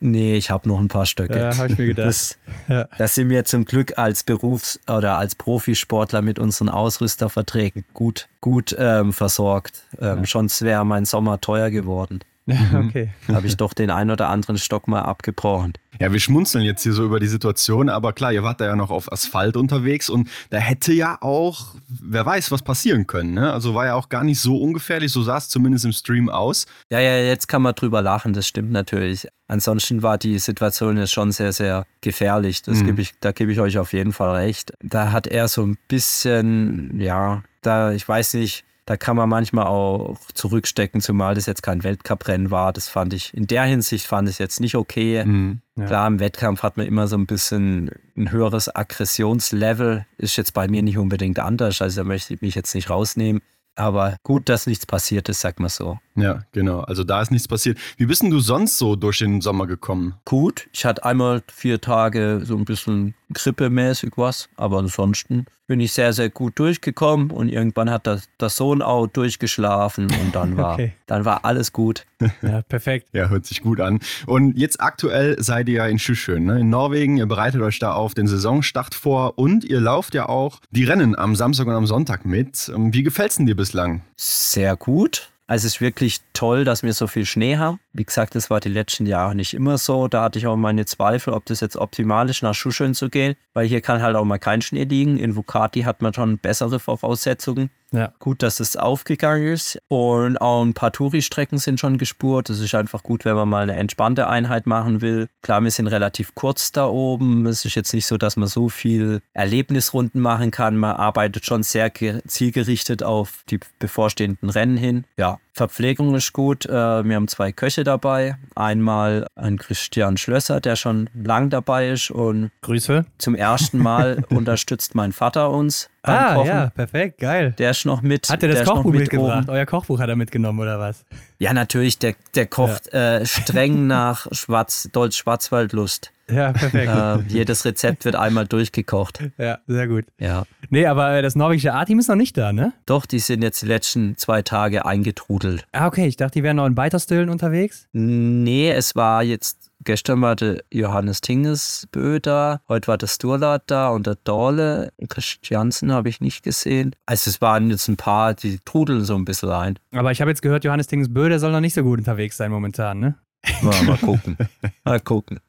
[0.00, 1.38] Nee, ich habe noch ein paar Stöcke.
[1.38, 2.06] Ja, habe ich mir gedacht.
[2.06, 2.38] Das,
[2.68, 2.88] ja.
[2.98, 8.76] das sind wir zum Glück als Berufs- oder als Profisportler mit unseren Ausrüsterverträgen gut, gut
[8.78, 9.82] ähm, versorgt.
[10.00, 10.26] Ähm, ja.
[10.26, 12.20] Sonst wäre mein Sommer teuer geworden.
[12.48, 13.10] Okay.
[13.28, 15.74] Habe ich doch den ein oder anderen Stock mal abgebrochen.
[16.00, 18.76] Ja, wir schmunzeln jetzt hier so über die Situation, aber klar, ihr wart da ja
[18.76, 23.34] noch auf Asphalt unterwegs und da hätte ja auch, wer weiß, was passieren können.
[23.34, 23.52] Ne?
[23.52, 26.66] Also war ja auch gar nicht so ungefährlich, so sah es zumindest im Stream aus.
[26.90, 29.26] Ja, ja, jetzt kann man drüber lachen, das stimmt natürlich.
[29.48, 32.62] Ansonsten war die Situation jetzt schon sehr, sehr gefährlich.
[32.62, 32.86] Das mhm.
[32.86, 34.72] gebe ich, da gebe ich euch auf jeden Fall recht.
[34.80, 39.66] Da hat er so ein bisschen, ja, da, ich weiß nicht, da kann man manchmal
[39.66, 42.72] auch zurückstecken, zumal das jetzt kein Weltcuprennen war.
[42.72, 45.26] Das fand ich, in der Hinsicht fand ich es jetzt nicht okay.
[45.26, 45.84] Mhm, ja.
[45.84, 50.06] Klar, im Wettkampf hat man immer so ein bisschen ein höheres Aggressionslevel.
[50.16, 53.42] Ist jetzt bei mir nicht unbedingt anders, also da möchte ich mich jetzt nicht rausnehmen.
[53.74, 55.98] Aber gut, dass nichts passiert ist, sag mal so.
[56.20, 56.80] Ja, genau.
[56.80, 57.78] Also da ist nichts passiert.
[57.96, 60.14] Wie bist denn du sonst so durch den Sommer gekommen?
[60.24, 60.68] Gut.
[60.72, 66.14] Ich hatte einmal vier Tage so ein bisschen grippemäßig was, aber ansonsten bin ich sehr,
[66.14, 70.94] sehr gut durchgekommen und irgendwann hat der, der Sohn auch durchgeschlafen und dann war, okay.
[71.06, 72.04] dann war alles gut.
[72.42, 73.08] Ja, perfekt.
[73.12, 74.00] ja, hört sich gut an.
[74.26, 76.60] Und jetzt aktuell seid ihr ja in Schüschön, ne?
[76.60, 77.16] in Norwegen.
[77.16, 81.16] Ihr bereitet euch da auf den Saisonstart vor und ihr lauft ja auch die Rennen
[81.16, 82.72] am Samstag und am Sonntag mit.
[82.74, 84.02] Wie gefällt es denn dir bislang?
[84.16, 85.30] Sehr gut.
[85.48, 87.80] Also es ist wirklich toll, dass wir so viel Schnee haben.
[87.98, 90.06] Wie gesagt, das war die letzten Jahre nicht immer so.
[90.06, 93.34] Da hatte ich auch meine Zweifel, ob das jetzt optimal ist, nach Schuscheln zu gehen,
[93.54, 95.18] weil hier kann halt auch mal kein Schnee liegen.
[95.18, 97.70] In Vukati hat man schon bessere Voraussetzungen.
[97.90, 98.12] Ja.
[98.18, 99.80] Gut, dass es aufgegangen ist.
[99.88, 102.50] Und auch ein paar Touri-Strecken sind schon gespurt.
[102.50, 105.28] Das ist einfach gut, wenn man mal eine entspannte Einheit machen will.
[105.42, 107.46] Klar, wir sind relativ kurz da oben.
[107.46, 110.76] Es ist jetzt nicht so, dass man so viel Erlebnisrunden machen kann.
[110.76, 111.90] Man arbeitet schon sehr
[112.26, 115.04] zielgerichtet auf die bevorstehenden Rennen hin.
[115.16, 116.66] Ja, Verpflegung ist gut.
[116.66, 118.36] Äh, wir haben zwei Köche dabei.
[118.54, 123.04] Einmal ein Christian Schlösser, der schon lang dabei ist und Grüße.
[123.18, 125.90] Zum ersten Mal unterstützt mein Vater uns.
[126.02, 126.48] Ah, Kochen.
[126.48, 127.54] ja, perfekt, geil.
[127.58, 128.28] Der ist noch mit.
[128.30, 129.48] Hat er das Kochbuch mit mitgebracht?
[129.48, 129.50] Oben.
[129.50, 131.04] Euer Kochbuch hat er mitgenommen, oder was?
[131.38, 131.98] Ja, natürlich.
[131.98, 133.18] Der, der kocht ja.
[133.18, 136.12] äh, streng nach Schwarz, Deutsch-Schwarzwaldlust.
[136.30, 136.92] Ja, perfekt.
[136.92, 139.22] Äh, jedes Rezept wird einmal durchgekocht.
[139.38, 140.04] Ja, sehr gut.
[140.18, 140.44] Ja.
[140.68, 142.74] Nee, aber äh, das norwegische A-Team ist noch nicht da, ne?
[142.84, 145.66] Doch, die sind jetzt die letzten zwei Tage eingetrudelt.
[145.72, 146.06] Ah, okay.
[146.06, 147.88] Ich dachte, die wären noch in Weiterstillen unterwegs.
[147.92, 153.88] Nee, es war jetzt, gestern war der Johannes Tingesbö da, heute war der Sturlat da
[153.88, 154.92] und der Dorle.
[155.08, 156.94] Christiansen habe ich nicht gesehen.
[157.06, 159.78] Also es waren jetzt ein paar, die trudeln so ein bisschen ein.
[159.92, 162.50] Aber ich habe jetzt gehört, Johannes Tingesbö, der soll noch nicht so gut unterwegs sein
[162.50, 163.14] momentan, ne?
[163.62, 164.36] Mal, mal gucken.
[164.84, 165.40] mal gucken.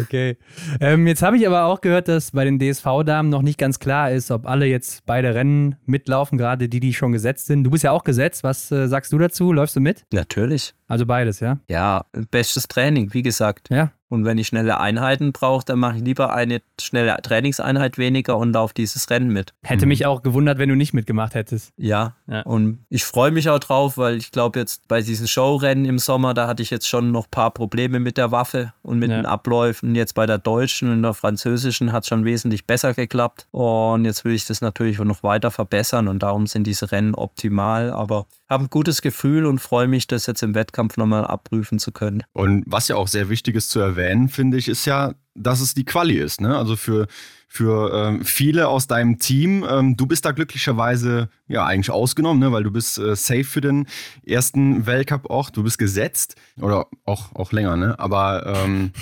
[0.00, 0.36] Okay.
[0.80, 4.10] Ähm, jetzt habe ich aber auch gehört, dass bei den DSV-Damen noch nicht ganz klar
[4.10, 7.64] ist, ob alle jetzt beide Rennen mitlaufen, gerade die, die schon gesetzt sind.
[7.64, 8.44] Du bist ja auch gesetzt.
[8.44, 9.52] Was äh, sagst du dazu?
[9.52, 10.04] Läufst du mit?
[10.12, 10.74] Natürlich.
[10.88, 11.58] Also beides, ja?
[11.68, 13.68] Ja, bestes Training, wie gesagt.
[13.70, 13.92] Ja.
[14.08, 18.52] Und wenn ich schnelle Einheiten brauche, dann mache ich lieber eine schnelle Trainingseinheit weniger und
[18.52, 19.52] laufe dieses Rennen mit.
[19.64, 19.88] Hätte mhm.
[19.88, 21.72] mich auch gewundert, wenn du nicht mitgemacht hättest.
[21.76, 22.42] Ja, ja.
[22.42, 26.34] und ich freue mich auch drauf, weil ich glaube jetzt bei diesen Showrennen im Sommer,
[26.34, 29.16] da hatte ich jetzt schon noch ein paar Probleme mit der Waffe und mit ja.
[29.16, 29.94] den Abläufen.
[29.94, 33.48] Jetzt bei der deutschen und der französischen hat es schon wesentlich besser geklappt.
[33.50, 37.90] Und jetzt will ich das natürlich noch weiter verbessern und darum sind diese Rennen optimal.
[37.90, 41.90] Aber habe ein gutes Gefühl und freue mich, das jetzt im Wettkampf nochmal abprüfen zu
[41.92, 42.22] können.
[42.32, 43.95] Und was ja auch sehr wichtig ist zu erwähnen,
[44.28, 46.40] finde ich, ist ja, dass es die Quali ist.
[46.40, 46.56] Ne?
[46.56, 47.06] Also für
[47.48, 49.64] für ähm, viele aus deinem Team.
[49.68, 53.60] Ähm, du bist da glücklicherweise ja eigentlich ausgenommen, ne, weil du bist äh, safe für
[53.60, 53.86] den
[54.26, 55.50] ersten Weltcup auch.
[55.50, 57.98] Du bist gesetzt oder auch, auch länger, ne?
[57.98, 58.92] Aber ähm,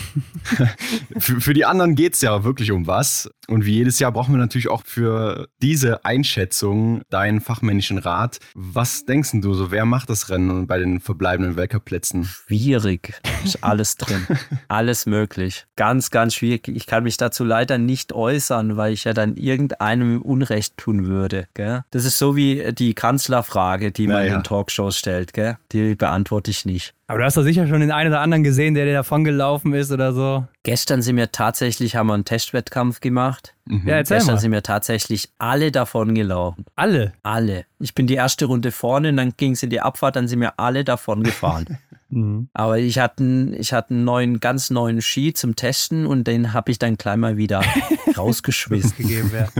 [1.18, 3.30] für, für die anderen geht es ja wirklich um was.
[3.48, 8.38] Und wie jedes Jahr brauchen wir natürlich auch für diese Einschätzung deinen fachmännischen Rat.
[8.54, 9.70] Was denkst du so?
[9.70, 12.24] Wer macht das Rennen bei den verbleibenden Weltcup-Plätzen?
[12.24, 13.20] Schwierig.
[13.44, 14.26] Ist alles drin.
[14.68, 15.66] alles möglich.
[15.76, 16.68] Ganz, ganz schwierig.
[16.68, 21.06] Ich kann mich dazu leider nicht äußern äußern, weil ich ja dann irgendeinem Unrecht tun
[21.06, 21.46] würde.
[21.54, 21.84] Gell?
[21.90, 24.36] Das ist so wie die Kanzlerfrage, die man naja.
[24.36, 25.32] in Talkshows stellt.
[25.32, 25.56] Gell?
[25.72, 26.94] Die beantworte ich nicht.
[27.06, 29.92] Aber du hast doch sicher schon den einen oder anderen gesehen, der dir davongelaufen ist
[29.92, 30.46] oder so.
[30.62, 33.54] Gestern sind wir tatsächlich, haben wir einen Testwettkampf gemacht.
[33.66, 33.86] Mhm.
[33.86, 34.40] Ja, erzähl Gestern mal.
[34.40, 36.64] sind wir tatsächlich alle davon gelaufen.
[36.76, 37.12] Alle?
[37.22, 37.66] Alle.
[37.78, 40.40] Ich bin die erste Runde vorne und dann ging es in die Abfahrt, dann sind
[40.40, 41.78] wir alle davon gefahren.
[42.10, 42.48] Mhm.
[42.52, 46.52] Aber ich hatte, einen- ich hatte einen neuen, ganz neuen Ski zum Testen und den
[46.52, 47.62] habe ich dann gleich mal wieder
[48.16, 48.96] rausgeschmissen.
[48.96, 49.50] gegeben wäre.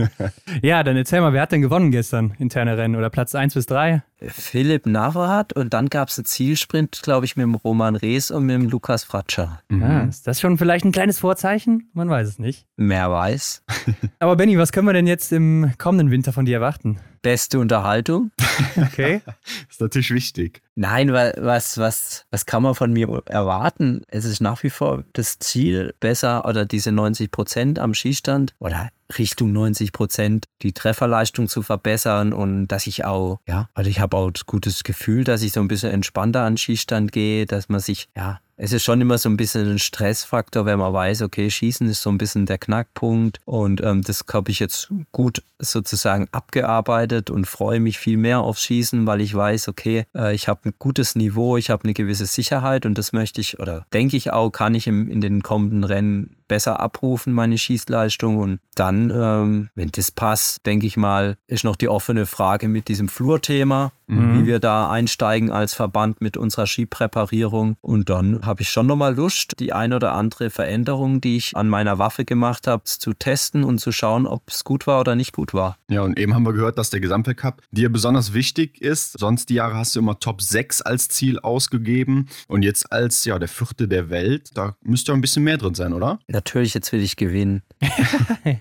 [0.61, 3.65] ja, dann erzähl mal, wer hat denn gewonnen gestern interne Rennen oder Platz 1 bis
[3.65, 4.03] 3?
[4.27, 8.45] Philipp Navrat und dann gab es einen Zielsprint, glaube ich, mit dem Roman Rees und
[8.45, 9.59] mit dem Lukas Fratscher.
[9.81, 11.89] Ah, ist das schon vielleicht ein kleines Vorzeichen?
[11.93, 12.65] Man weiß es nicht.
[12.77, 13.63] Mehr weiß.
[14.19, 16.97] Aber Benny, was können wir denn jetzt im kommenden Winter von dir erwarten?
[17.21, 18.31] Beste Unterhaltung.
[18.77, 19.21] Okay.
[19.69, 20.61] ist natürlich wichtig.
[20.75, 24.01] Nein, wa- was, was, was kann man von mir erwarten?
[24.07, 28.89] Es ist nach wie vor das Ziel, besser oder diese 90 Prozent am Skistand oder
[29.17, 34.17] Richtung 90 Prozent die Trefferleistung zu verbessern und dass ich auch, ja, also ich habe
[34.17, 37.69] auch das gutes Gefühl, dass ich so ein bisschen entspannter an den Skistand gehe, dass
[37.69, 41.21] man sich, ja, es ist schon immer so ein bisschen ein Stressfaktor, wenn man weiß,
[41.23, 45.43] okay, Schießen ist so ein bisschen der Knackpunkt und ähm, das habe ich jetzt gut
[45.59, 50.47] sozusagen abgearbeitet und freue mich viel mehr aufs Schießen, weil ich weiß, okay, äh, ich
[50.47, 54.17] habe ein gutes Niveau, ich habe eine gewisse Sicherheit und das möchte ich oder denke
[54.17, 58.37] ich auch, kann ich im, in den kommenden Rennen besser abrufen, meine Schießleistung.
[58.37, 62.87] Und dann, ähm, wenn das passt, denke ich mal, ist noch die offene Frage mit
[62.87, 67.77] diesem Flurthema, wie wir da einsteigen als Verband mit unserer Skipräparierung.
[67.81, 71.67] Und dann habe ich schon nochmal Lust, die ein oder andere Veränderung, die ich an
[71.67, 75.33] meiner Waffe gemacht habe, zu testen und zu schauen, ob es gut war oder nicht
[75.33, 75.77] gut war.
[75.89, 79.17] Ja, und eben haben wir gehört, dass der Gesamtweltcup dir besonders wichtig ist.
[79.19, 82.27] Sonst die Jahre hast du immer Top 6 als Ziel ausgegeben.
[82.47, 85.75] Und jetzt als ja, der vierte der Welt, da müsste ja ein bisschen mehr drin
[85.75, 86.19] sein, oder?
[86.27, 87.63] Natürlich, jetzt will ich gewinnen.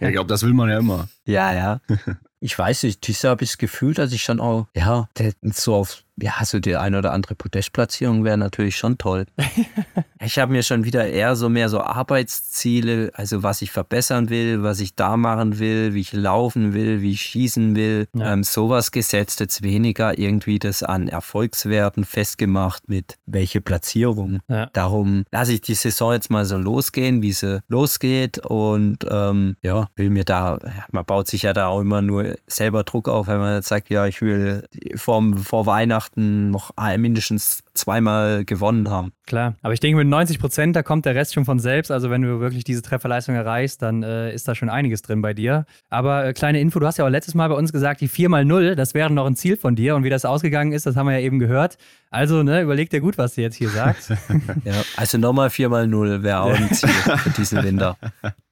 [0.00, 1.08] Ja, ich glaube, das will man ja immer.
[1.26, 1.80] Ja, ja.
[2.44, 5.08] Ich weiß nicht, dieses Jahr habe ich das Gefühl, dass ich schon auch, ja,
[5.44, 9.26] so auf, ja, so die eine oder andere Podestplatzierung wäre natürlich schon toll.
[10.24, 14.62] ich habe mir schon wieder eher so mehr so Arbeitsziele, also was ich verbessern will,
[14.62, 18.32] was ich da machen will, wie ich laufen will, wie ich schießen will, Ja.
[18.32, 24.40] ähm, sowas gesetzt, jetzt weniger irgendwie das an Erfolgswerten festgemacht mit welche Platzierung.
[24.48, 24.66] Ja.
[24.72, 29.88] Darum lasse ich die Saison jetzt mal so losgehen, wie sie losgeht und ähm, ja,
[29.96, 30.58] will mir da,
[30.92, 33.90] man baut sich ja da auch immer nur selber Druck auf, wenn man jetzt sagt,
[33.90, 34.66] ja, ich will
[34.96, 39.12] vor, vor Weihnachten noch ein- mindestens zweimal gewonnen haben.
[39.26, 41.90] Klar, aber ich denke mit 90 Prozent, da kommt der Rest schon von selbst.
[41.90, 45.32] Also wenn du wirklich diese Trefferleistung erreichst, dann äh, ist da schon einiges drin bei
[45.34, 45.64] dir.
[45.88, 48.74] Aber äh, kleine Info, du hast ja auch letztes Mal bei uns gesagt, die 4x0,
[48.74, 49.96] das wäre noch ein Ziel von dir.
[49.96, 51.78] Und wie das ausgegangen ist, das haben wir ja eben gehört.
[52.10, 54.12] Also ne, überleg dir gut, was du jetzt hier sagst.
[54.64, 57.96] Ja, also nochmal 4x0 wäre auch ein Ziel für diesen Winter.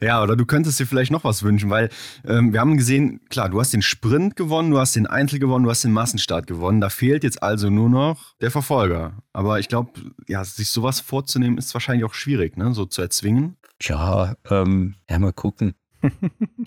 [0.00, 1.88] Ja, oder du könntest dir vielleicht noch was wünschen, weil
[2.24, 5.64] ähm, wir haben gesehen, klar, du hast den Sprint gewonnen, du hast den Einzel gewonnen,
[5.64, 6.80] du hast den Massenstart gewonnen.
[6.80, 9.22] Da fehlt jetzt also nur noch der Verfolger.
[9.32, 9.92] Aber ich glaube,
[10.28, 12.72] ja, sich sowas vorzunehmen, ist wahrscheinlich auch schwierig, ne?
[12.74, 13.56] So zu erzwingen.
[13.80, 15.74] Tja, ähm, ja, mal gucken.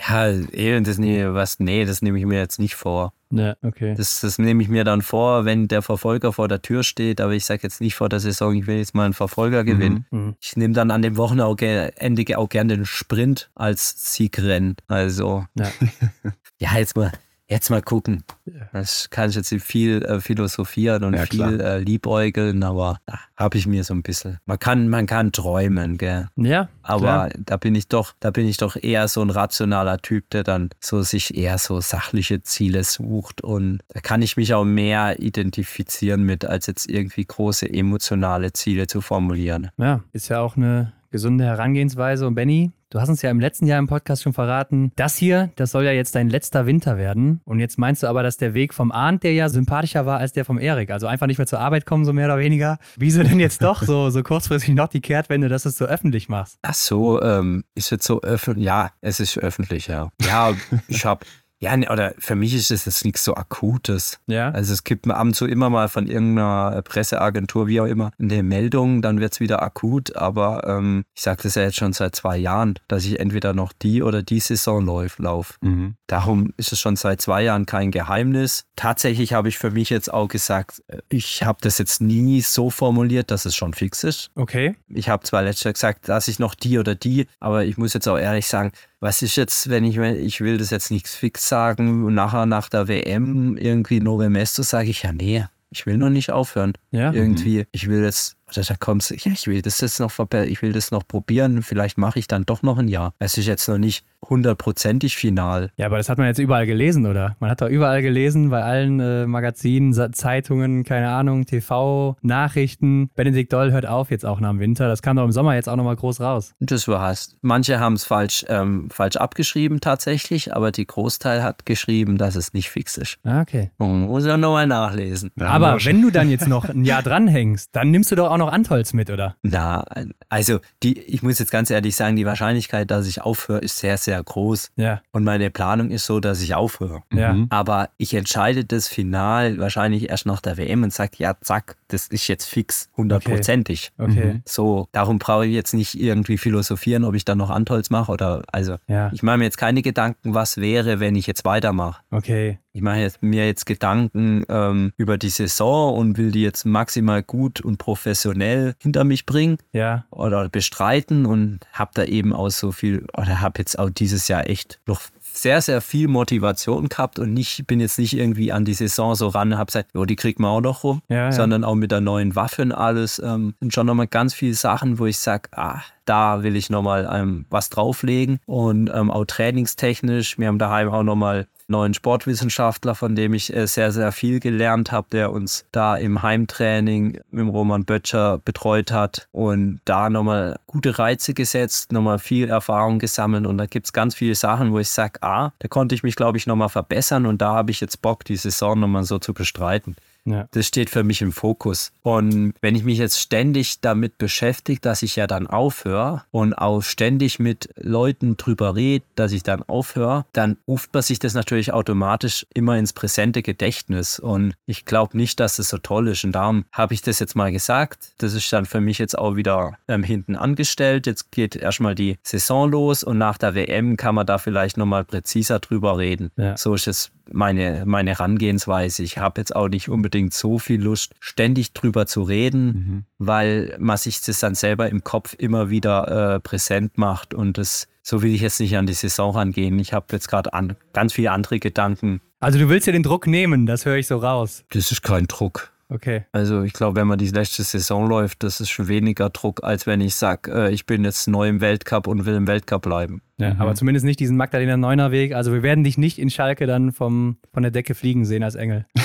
[0.10, 3.14] Ja, eh, das, nee, was, nee, das nehme ich mir jetzt nicht vor.
[3.32, 3.96] ja, okay.
[3.96, 7.34] Das, das nehme ich mir dann vor, wenn der Verfolger vor der Tür steht, aber
[7.34, 10.06] ich sage jetzt nicht vor der Saison, ich will jetzt mal einen Verfolger gewinnen.
[10.12, 10.36] Mhm.
[10.42, 14.76] Ich nehme dann an dem Wochenende auch gerne den Sprint als Siegrennen.
[14.88, 15.72] Also, Ja.
[16.58, 17.12] ja, jetzt mal,
[17.52, 18.24] jetzt mal gucken.
[18.72, 23.58] Das kann ich jetzt viel äh, philosophieren und Ja, viel äh, liebäugeln, aber da habe
[23.58, 24.38] ich mir so ein bisschen.
[24.46, 26.28] Man kann, man kann träumen, gell.
[26.38, 27.30] Ja, Aber klar.
[27.38, 30.70] da bin ich doch, da bin ich doch eher so ein rationaler Typ, der dann
[30.80, 36.24] so sich eher so sachliche Ziele sucht und da kann ich mich auch mehr identifizieren
[36.24, 39.70] mit, als jetzt irgendwie große emotionale Ziele zu formulieren.
[39.78, 42.26] Ja, ist ja auch eine gesunde Herangehensweise.
[42.26, 45.52] Und Benny, du hast uns ja im letzten Jahr im Podcast schon verraten, das hier,
[45.56, 47.42] das soll ja jetzt dein letzter Winter werden.
[47.46, 50.34] Und jetzt meinst du aber, dass der Weg vom Arndt, der ja sympathischer war als
[50.34, 52.78] der vom Erik, also einfach nicht mehr zur Arbeit kommen, so mehr oder weniger.
[52.98, 56.28] Wieso denn jetzt doch so, so kurzfristig noch die Kehrtwende, dass du es so öffentlich
[56.30, 56.60] machst?
[56.62, 58.66] Ach so, ähm, ist jetzt so öffentlich?
[58.66, 60.12] Ja, es ist öffentlich, ja.
[60.22, 60.54] Ja,
[60.88, 61.26] ich habe,
[61.62, 64.20] ja, ne, oder für mich ist es jetzt nichts so Akutes.
[64.26, 64.50] Ja.
[64.50, 68.42] Also es gibt ab und zu immer mal von irgendeiner Presseagentur, wie auch immer, eine
[68.42, 70.16] Meldung, dann wird es wieder akut.
[70.16, 73.74] Aber ähm, ich sage das ja jetzt schon seit zwei Jahren, dass ich entweder noch
[73.74, 75.20] die oder die Saison lauf.
[75.20, 75.60] lauf.
[75.62, 75.94] Mhm.
[76.08, 78.66] Darum ist es schon seit zwei Jahren kein Geheimnis.
[78.76, 82.72] Tatsächlich habe ich für mich jetzt auch gesagt, äh, ich habe das jetzt nie so
[82.72, 84.32] formuliert, dass es schon fix ist.
[84.34, 84.78] Okay.
[84.88, 87.94] Ich habe zwar letztes Jahr gesagt, dass ich noch die oder die, aber ich muss
[87.94, 88.72] jetzt auch ehrlich sagen,
[89.02, 92.70] was ist jetzt, wenn ich, ich will das jetzt nicht fix sagen, und nachher nach
[92.70, 96.74] der WM irgendwie Novemesto sage ich, ja nee, ich will noch nicht aufhören.
[96.92, 97.12] Ja.
[97.12, 100.62] Irgendwie, ich will jetzt, oder da kommst du, ja, ich will das jetzt noch ich
[100.62, 103.14] will das noch probieren, vielleicht mache ich dann doch noch ein Jahr.
[103.20, 105.72] Es ist jetzt noch nicht hundertprozentig final.
[105.78, 107.36] Ja, aber das hat man jetzt überall gelesen, oder?
[107.40, 113.10] Man hat doch überall gelesen, bei allen äh, Magazinen, Zeitungen, keine Ahnung, TV, Nachrichten.
[113.16, 114.88] Benedikt Doll hört auf jetzt auch nach dem Winter.
[114.88, 116.54] Das kam doch im Sommer jetzt auch nochmal groß raus.
[116.60, 117.38] Das war hast.
[117.42, 122.54] Manche haben es falsch, ähm, falsch abgeschrieben tatsächlich, aber die Großteil hat geschrieben, dass es
[122.54, 123.18] nicht fix ist.
[123.24, 123.72] Ah, okay.
[123.78, 125.32] Man muss ja nochmal nachlesen.
[125.36, 128.38] Ja, aber wenn du dann jetzt noch ein Jahr dranhängst, dann nimmst du doch auch
[128.42, 129.36] noch Antolz mit, oder?
[129.44, 129.86] Na,
[130.30, 133.98] also die, ich muss jetzt ganz ehrlich sagen, die Wahrscheinlichkeit, dass ich aufhöre, ist sehr,
[133.98, 134.72] sehr groß.
[134.76, 135.02] Ja.
[135.12, 137.04] Und meine Planung ist so, dass ich aufhöre.
[137.14, 137.34] Ja.
[137.34, 137.48] Mhm.
[137.50, 142.08] Aber ich entscheide das final wahrscheinlich erst nach der WM und sage, ja, zack, das
[142.08, 143.92] ist jetzt fix, hundertprozentig.
[143.98, 144.12] Okay.
[144.12, 144.34] okay.
[144.34, 144.42] Mhm.
[144.46, 148.44] So, darum brauche ich jetzt nicht irgendwie philosophieren, ob ich dann noch Antolz mache oder,
[148.52, 149.12] also, ja.
[149.14, 152.02] ich mache mir jetzt keine Gedanken, was wäre, wenn ich jetzt weitermache.
[152.12, 152.60] Okay.
[152.74, 157.22] Ich mache jetzt, mir jetzt Gedanken ähm, über die Saison und will die jetzt maximal
[157.22, 160.06] gut und professionell hinter mich bringen ja.
[160.10, 164.50] oder bestreiten und habe da eben auch so viel oder habe jetzt auch dieses Jahr
[164.50, 165.02] echt noch
[165.34, 169.28] sehr, sehr viel Motivation gehabt und nicht, bin jetzt nicht irgendwie an die Saison so
[169.28, 171.32] ran, habe gesagt, oh, die kriegt man auch noch rum, ja, ja.
[171.32, 173.20] sondern auch mit der neuen Waffe und alles.
[173.20, 177.10] Ähm, und schon nochmal ganz viele Sachen, wo ich sage, ah, da will ich nochmal
[177.12, 180.38] ähm, was drauflegen und ähm, auch trainingstechnisch.
[180.38, 184.92] Wir haben daheim auch nochmal neuen Sportwissenschaftler, von dem ich äh, sehr, sehr viel gelernt
[184.92, 191.00] habe, der uns da im Heimtraining mit Roman Böttcher betreut hat und da nochmal gute
[191.00, 194.90] Reize gesetzt, nochmal viel Erfahrung gesammelt und da gibt es ganz viele Sachen, wo ich
[194.90, 198.02] sage, ah, da konnte ich mich, glaube ich, nochmal verbessern und da habe ich jetzt
[198.02, 199.96] Bock, die Saison nochmal so zu bestreiten.
[200.26, 200.48] Ja.
[200.52, 201.92] Das steht für mich im Fokus.
[202.04, 206.82] Und wenn ich mich jetzt ständig damit beschäftige, dass ich ja dann aufhöre und auch
[206.82, 211.74] ständig mit Leuten drüber rede, dass ich dann aufhöre, dann ruft man sich das natürlich
[211.74, 214.20] automatisch immer ins präsente Gedächtnis.
[214.20, 216.24] Und ich glaube nicht, dass das so toll ist.
[216.24, 218.14] Und darum habe ich das jetzt mal gesagt.
[218.20, 221.08] Das ist dann für mich jetzt auch wieder ähm, hinten angestellt.
[221.08, 225.04] Jetzt geht erstmal die Saison los und nach der WM kann man da vielleicht nochmal
[225.04, 226.32] präziser drüber reden.
[226.38, 226.58] Ja.
[226.58, 229.04] So ist es meine, meine Herangehensweise.
[229.04, 233.04] Ich habe jetzt auch nicht unbedingt so viel Lust, ständig drüber zu reden, mhm.
[233.18, 237.34] weil man sich das dann selber im Kopf immer wieder äh, präsent macht.
[237.34, 239.80] Und das, so will ich jetzt nicht an die Saison rangehen.
[239.80, 242.22] Ich habe jetzt gerade an, ganz viele andere Gedanken.
[242.40, 244.64] Also du willst ja den Druck nehmen, das höre ich so raus.
[244.72, 245.72] Das ist kein Druck.
[245.92, 246.24] Okay.
[246.32, 249.86] Also ich glaube, wenn man die letzte Saison läuft, das ist schon weniger Druck, als
[249.86, 253.22] wenn ich sage, äh, ich bin jetzt neu im Weltcup und will im Weltcup bleiben.
[253.42, 253.62] Ja, mhm.
[253.62, 255.34] aber zumindest nicht diesen Magdalena Neuner Weg.
[255.34, 258.56] Also wir werden dich nicht in Schalke dann vom, von der Decke fliegen sehen als
[258.56, 258.86] Engel.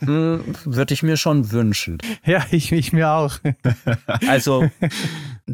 [0.00, 1.98] Hm, Würde ich mir schon wünschen.
[2.24, 3.38] Ja, ich, ich mir auch.
[4.26, 4.68] also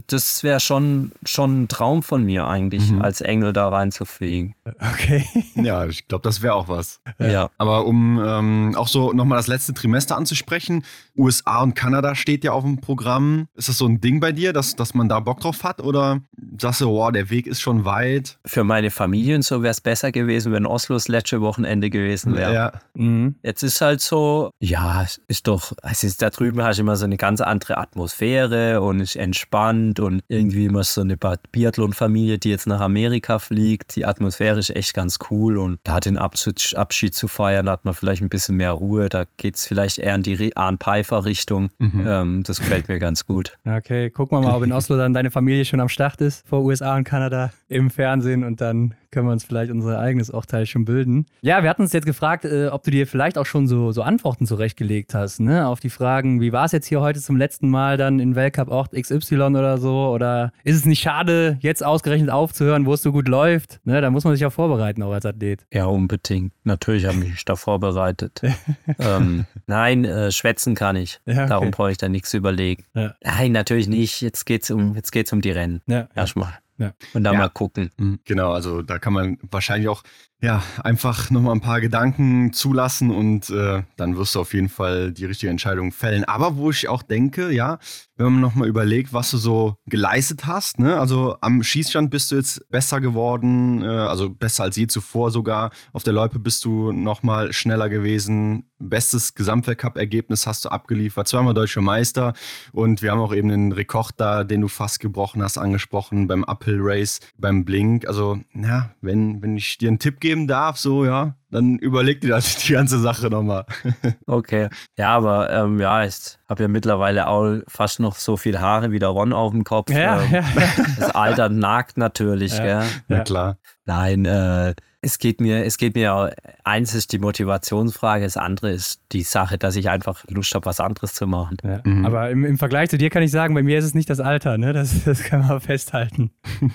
[0.07, 3.03] das wäre schon, schon ein Traum von mir eigentlich, mhm.
[3.03, 4.55] als Engel da reinzufliegen.
[4.65, 5.25] Okay.
[5.55, 7.01] Ja, ich glaube, das wäre auch was.
[7.19, 7.51] Ja.
[7.59, 10.85] Aber um ähm, auch so nochmal das letzte Trimester anzusprechen,
[11.17, 13.49] USA und Kanada steht ja auf dem Programm.
[13.55, 15.81] Ist das so ein Ding bei dir, dass, dass man da Bock drauf hat?
[15.83, 16.21] Oder
[16.59, 18.22] sagst du, oh, der Weg ist schon weit?
[18.45, 22.37] Für meine Familie und so wäre es besser gewesen, wenn Oslo das letzte Wochenende gewesen
[22.37, 22.55] wäre.
[22.55, 22.73] Ja.
[22.95, 23.37] Mhm.
[23.43, 27.17] Jetzt ist halt so, ja, ist doch, also da drüben hast du immer so eine
[27.17, 32.81] ganz andere Atmosphäre und ist entspannt und irgendwie immer so eine Biathlon-Familie, die jetzt nach
[32.81, 33.97] Amerika fliegt.
[33.97, 38.23] Die Atmosphäre ist echt ganz cool und da den Abschied zu feiern, hat man vielleicht
[38.23, 39.09] ein bisschen mehr Ruhe.
[39.09, 41.71] Da geht es vielleicht eher in die Arn-Pfeiffer-Richtung.
[41.79, 42.05] Mhm.
[42.07, 43.57] Ähm, das gefällt mir ganz gut.
[43.65, 46.61] Okay, gucken wir mal, ob in Oslo dann deine Familie schon am Start ist, vor
[46.63, 48.02] USA und Kanada im Fernsehen
[48.45, 51.27] und dann können wir uns vielleicht unser eigenes Urteil schon bilden.
[51.43, 54.03] Ja, wir hatten uns jetzt gefragt, äh, ob du dir vielleicht auch schon so, so
[54.03, 55.69] Antworten zurechtgelegt hast, ne?
[55.69, 58.69] Auf die Fragen, wie war es jetzt hier heute zum letzten Mal dann in Weltcup
[58.69, 60.09] Ort XY oder so?
[60.09, 63.81] Oder ist es nicht schade, jetzt ausgerechnet aufzuhören, wo es so gut läuft?
[63.85, 64.01] Ne?
[64.01, 65.67] Da muss man sich auch vorbereiten, auch als Athlet.
[65.73, 66.53] Ja, unbedingt.
[66.65, 68.41] Natürlich habe ich mich da vorbereitet.
[68.99, 71.21] ähm, nein, äh, schwätzen kann ich.
[71.27, 71.49] Ja, okay.
[71.49, 72.85] Darum brauche ich da nichts überlegen.
[72.95, 73.15] Ja.
[73.23, 74.23] Nein, natürlich nicht.
[74.23, 74.97] Jetzt geht es um,
[75.33, 75.83] um die Rennen.
[75.87, 76.62] Ja, Erstmal.
[76.79, 76.93] Ja.
[77.15, 77.41] Und dann ja.
[77.41, 77.91] mal gucken.
[77.99, 78.21] Mhm.
[78.25, 80.03] Genau, also da kann man wahrscheinlich auch
[80.43, 85.13] ja, einfach nochmal ein paar Gedanken zulassen und äh, dann wirst du auf jeden Fall
[85.13, 86.25] die richtige Entscheidung fällen.
[86.25, 87.79] Aber wo ich auch denke, ja,
[88.25, 90.99] wenn man nochmal überlegt, was du so geleistet hast, ne?
[90.99, 95.71] also am Schießstand bist du jetzt besser geworden, äh, also besser als je zuvor sogar.
[95.93, 98.65] Auf der Loipe bist du nochmal schneller gewesen.
[98.81, 102.33] Bestes Gesamtweltcup-Ergebnis hast du abgeliefert, zweimal deutscher Meister
[102.73, 106.43] und wir haben auch eben den Rekord da, den du fast gebrochen hast, angesprochen beim
[106.43, 108.09] Uphill Race, beim Blink.
[108.09, 112.21] Also, ja, wenn, wenn ich dir einen Tipp gebe, geben darf, so, ja, dann überleg
[112.21, 113.67] dir das die ganze Sache nochmal.
[114.27, 114.69] okay.
[114.99, 118.99] Ja, aber ähm, ja, ich habe ja mittlerweile auch fast noch so viel Haare wie
[118.99, 119.91] der Ron auf dem Kopf.
[119.91, 120.45] Ja, ähm, ja.
[120.99, 122.89] Das Alter nagt natürlich, ja, gell?
[123.09, 123.59] Ja, klar.
[123.85, 126.33] Nein, äh, Es geht mir, es geht mir,
[126.65, 130.81] eins ist die Motivationsfrage, das andere ist die Sache, dass ich einfach Lust habe, was
[130.81, 131.57] anderes zu machen.
[131.65, 131.81] Ja.
[131.85, 132.07] Mhm.
[132.07, 134.21] Aber im, im, Vergleich zu dir kann ich sagen, bei mir ist es nicht das
[134.21, 134.73] Alter, ne?
[134.73, 136.31] Das, das kann man festhalten.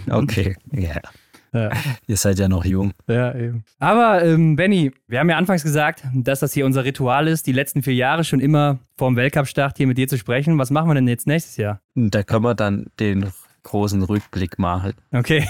[0.09, 0.81] Okay, ja.
[0.81, 1.01] Yeah.
[1.53, 1.71] Ja.
[2.07, 2.91] Ihr seid ja noch jung.
[3.07, 3.63] Ja, eben.
[3.79, 7.51] Aber ähm, Benny, wir haben ja anfangs gesagt, dass das hier unser Ritual ist, die
[7.51, 10.57] letzten vier Jahre schon immer vor dem Weltcup-Start hier mit dir zu sprechen.
[10.57, 11.81] Was machen wir denn jetzt nächstes Jahr?
[11.95, 13.27] Da können wir dann den
[13.67, 14.93] großen Rückblick machen.
[15.11, 15.47] Okay.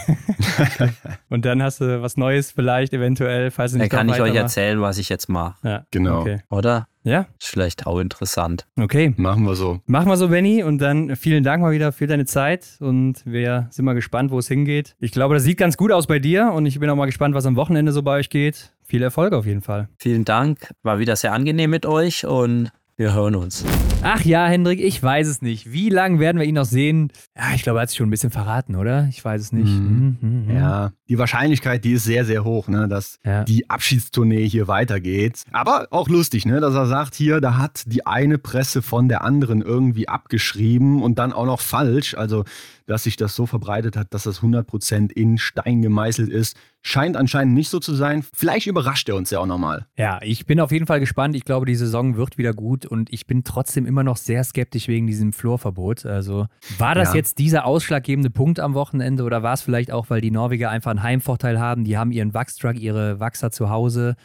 [1.29, 4.35] und dann hast du was Neues vielleicht eventuell, falls du nicht Dann kann ich euch
[4.35, 5.55] erzählen, was ich jetzt mache.
[5.63, 6.21] Ja, genau.
[6.21, 6.39] Okay.
[6.49, 6.87] Oder?
[7.03, 7.27] Ja.
[7.39, 8.67] Ist vielleicht auch interessant.
[8.77, 9.13] Okay.
[9.15, 9.79] Machen wir so.
[9.85, 10.63] Machen wir so, Benny.
[10.63, 12.77] Und dann vielen Dank mal wieder für deine Zeit.
[12.79, 14.95] Und wir sind mal gespannt, wo es hingeht.
[14.99, 16.51] Ich glaube, das sieht ganz gut aus bei dir.
[16.51, 18.73] Und ich bin auch mal gespannt, was am Wochenende so bei euch geht.
[18.83, 19.87] Viel Erfolg auf jeden Fall.
[19.97, 20.73] Vielen Dank.
[20.83, 23.63] War wieder sehr angenehm mit euch und wir hören uns.
[24.01, 25.71] Ach ja, Hendrik, ich weiß es nicht.
[25.71, 27.11] Wie lange werden wir ihn noch sehen?
[27.37, 29.07] Ja, ich glaube, er hat sich schon ein bisschen verraten, oder?
[29.09, 29.69] Ich weiß es nicht.
[29.69, 30.17] Mhm.
[30.19, 30.55] Mhm, mhm.
[30.55, 33.43] Ja, die Wahrscheinlichkeit, die ist sehr, sehr hoch, ne, dass ja.
[33.43, 35.43] die Abschiedstournee hier weitergeht.
[35.51, 39.23] Aber auch lustig, ne, dass er sagt, hier, da hat die eine Presse von der
[39.23, 42.15] anderen irgendwie abgeschrieben und dann auch noch falsch.
[42.15, 42.45] Also
[42.87, 46.57] dass sich das so verbreitet hat, dass das 100% in Stein gemeißelt ist.
[46.81, 48.23] Scheint anscheinend nicht so zu sein.
[48.33, 49.85] Vielleicht überrascht er uns ja auch nochmal.
[49.97, 51.35] Ja, ich bin auf jeden Fall gespannt.
[51.35, 54.87] Ich glaube, die Saison wird wieder gut und ich bin trotzdem immer noch sehr skeptisch
[54.87, 56.05] wegen diesem Florverbot.
[56.05, 56.47] Also
[56.77, 57.15] war das ja.
[57.15, 60.91] jetzt dieser ausschlaggebende Punkt am Wochenende oder war es vielleicht auch, weil die Norweger einfach
[60.91, 61.83] einen Heimvorteil haben?
[61.83, 64.15] Die haben ihren Wachstruck, ihre Wachser zu Hause.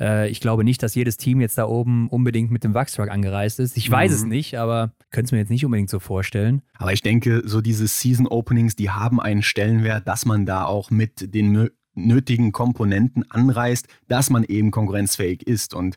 [0.00, 3.60] Äh, ich glaube nicht, dass jedes Team jetzt da oben unbedingt mit dem Wachstruck angereist
[3.60, 3.76] ist.
[3.76, 4.16] Ich weiß mhm.
[4.16, 6.62] es nicht, aber könnte es mir jetzt nicht unbedingt so vorstellen.
[6.78, 10.90] Aber ich denke, so diese Season Openings, die haben einen Stellenwert, dass man da auch
[10.90, 15.74] mit den nötigen Komponenten anreist, dass man eben konkurrenzfähig ist.
[15.74, 15.96] Und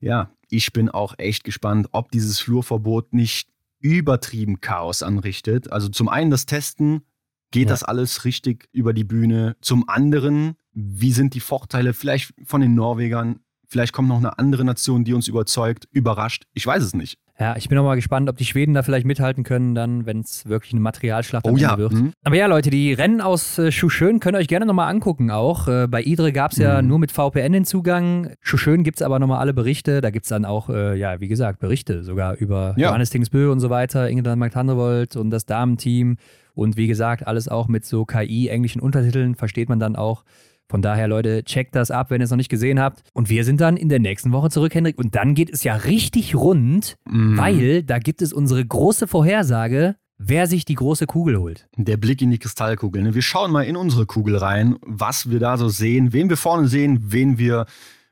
[0.00, 3.48] ja, ich bin auch echt gespannt, ob dieses Flurverbot nicht
[3.80, 5.72] übertrieben Chaos anrichtet.
[5.72, 7.02] Also zum einen das Testen,
[7.50, 7.70] geht ja.
[7.70, 9.56] das alles richtig über die Bühne?
[9.60, 13.40] Zum anderen wie sind die Vorteile vielleicht von den Norwegern?
[13.66, 16.44] Vielleicht kommt noch eine andere Nation, die uns überzeugt, überrascht.
[16.54, 17.18] Ich weiß es nicht.
[17.40, 20.20] Ja, ich bin auch mal gespannt, ob die Schweden da vielleicht mithalten können, dann, wenn
[20.20, 21.78] es wirklich eine Materialschlacht oh, ja.
[21.78, 21.94] wird.
[21.94, 22.12] Mhm.
[22.22, 25.66] Aber ja, Leute, die Rennen aus äh, Schuschön könnt ihr euch gerne nochmal angucken auch.
[25.66, 26.88] Äh, bei Idre gab es ja mhm.
[26.88, 28.34] nur mit VPN den Zugang.
[28.42, 30.02] Schuschön gibt es aber nochmal alle Berichte.
[30.02, 32.88] Da gibt es dann auch, äh, ja, wie gesagt, Berichte sogar über ja.
[32.88, 36.18] Johannes Tingsbö und so weiter, Ingrid Magdandrevold und das Damenteam.
[36.52, 40.24] Und wie gesagt, alles auch mit so KI-englischen Untertiteln versteht man dann auch.
[40.70, 43.02] Von daher, Leute, checkt das ab, wenn ihr es noch nicht gesehen habt.
[43.12, 44.98] Und wir sind dann in der nächsten Woche zurück, Hendrik.
[44.98, 47.36] Und dann geht es ja richtig rund, mm.
[47.36, 51.68] weil da gibt es unsere große Vorhersage, wer sich die große Kugel holt.
[51.76, 53.02] Der Blick in die Kristallkugel.
[53.02, 53.14] Ne?
[53.14, 56.68] Wir schauen mal in unsere Kugel rein, was wir da so sehen, wen wir vorne
[56.68, 57.66] sehen, wen wir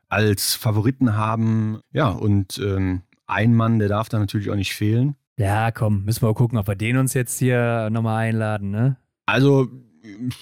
[0.09, 1.79] als Favoriten haben.
[1.93, 5.15] Ja, und ähm, ein Mann, der darf da natürlich auch nicht fehlen.
[5.39, 8.97] Ja, komm, müssen wir mal gucken, ob wir den uns jetzt hier nochmal einladen, ne?
[9.27, 9.69] Also,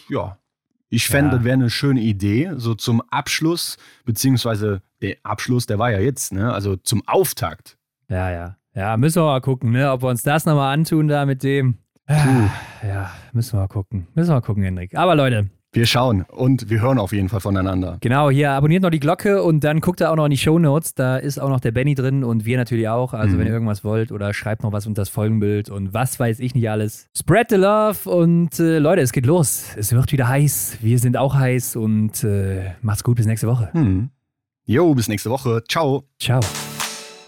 [0.08, 0.38] ja,
[0.96, 1.36] ich fände, ja.
[1.36, 6.32] das wäre eine schöne Idee, so zum Abschluss, beziehungsweise der Abschluss, der war ja jetzt,
[6.32, 6.52] ne?
[6.52, 7.76] Also zum Auftakt.
[8.08, 8.56] Ja, ja.
[8.74, 9.92] Ja, müssen wir mal gucken, ne?
[9.92, 11.78] Ob wir uns das nochmal antun da mit dem.
[12.06, 12.48] Puh.
[12.86, 14.06] Ja, müssen wir mal gucken.
[14.14, 14.96] Müssen wir mal gucken, Hendrik.
[14.96, 17.98] Aber Leute, wir schauen und wir hören auf jeden Fall voneinander.
[18.00, 20.58] Genau, hier abonniert noch die Glocke und dann guckt ihr auch noch in die Show
[20.58, 20.94] Notes.
[20.94, 23.12] Da ist auch noch der Benny drin und wir natürlich auch.
[23.12, 23.40] Also, mhm.
[23.40, 26.54] wenn ihr irgendwas wollt oder schreibt noch was unter das Folgenbild und was weiß ich
[26.54, 27.08] nicht alles.
[27.16, 29.64] Spread the love und äh, Leute, es geht los.
[29.76, 30.78] Es wird wieder heiß.
[30.80, 33.16] Wir sind auch heiß und äh, macht's gut.
[33.16, 33.70] Bis nächste Woche.
[33.72, 34.10] Mhm.
[34.64, 35.62] Jo, bis nächste Woche.
[35.68, 36.04] Ciao.
[36.18, 36.40] Ciao.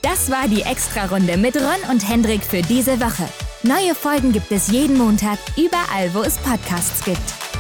[0.03, 3.25] Das war die Extra-Runde mit Ron und Hendrik für diese Woche.
[3.63, 7.58] Neue Folgen gibt es jeden Montag, überall, wo es Podcasts gibt.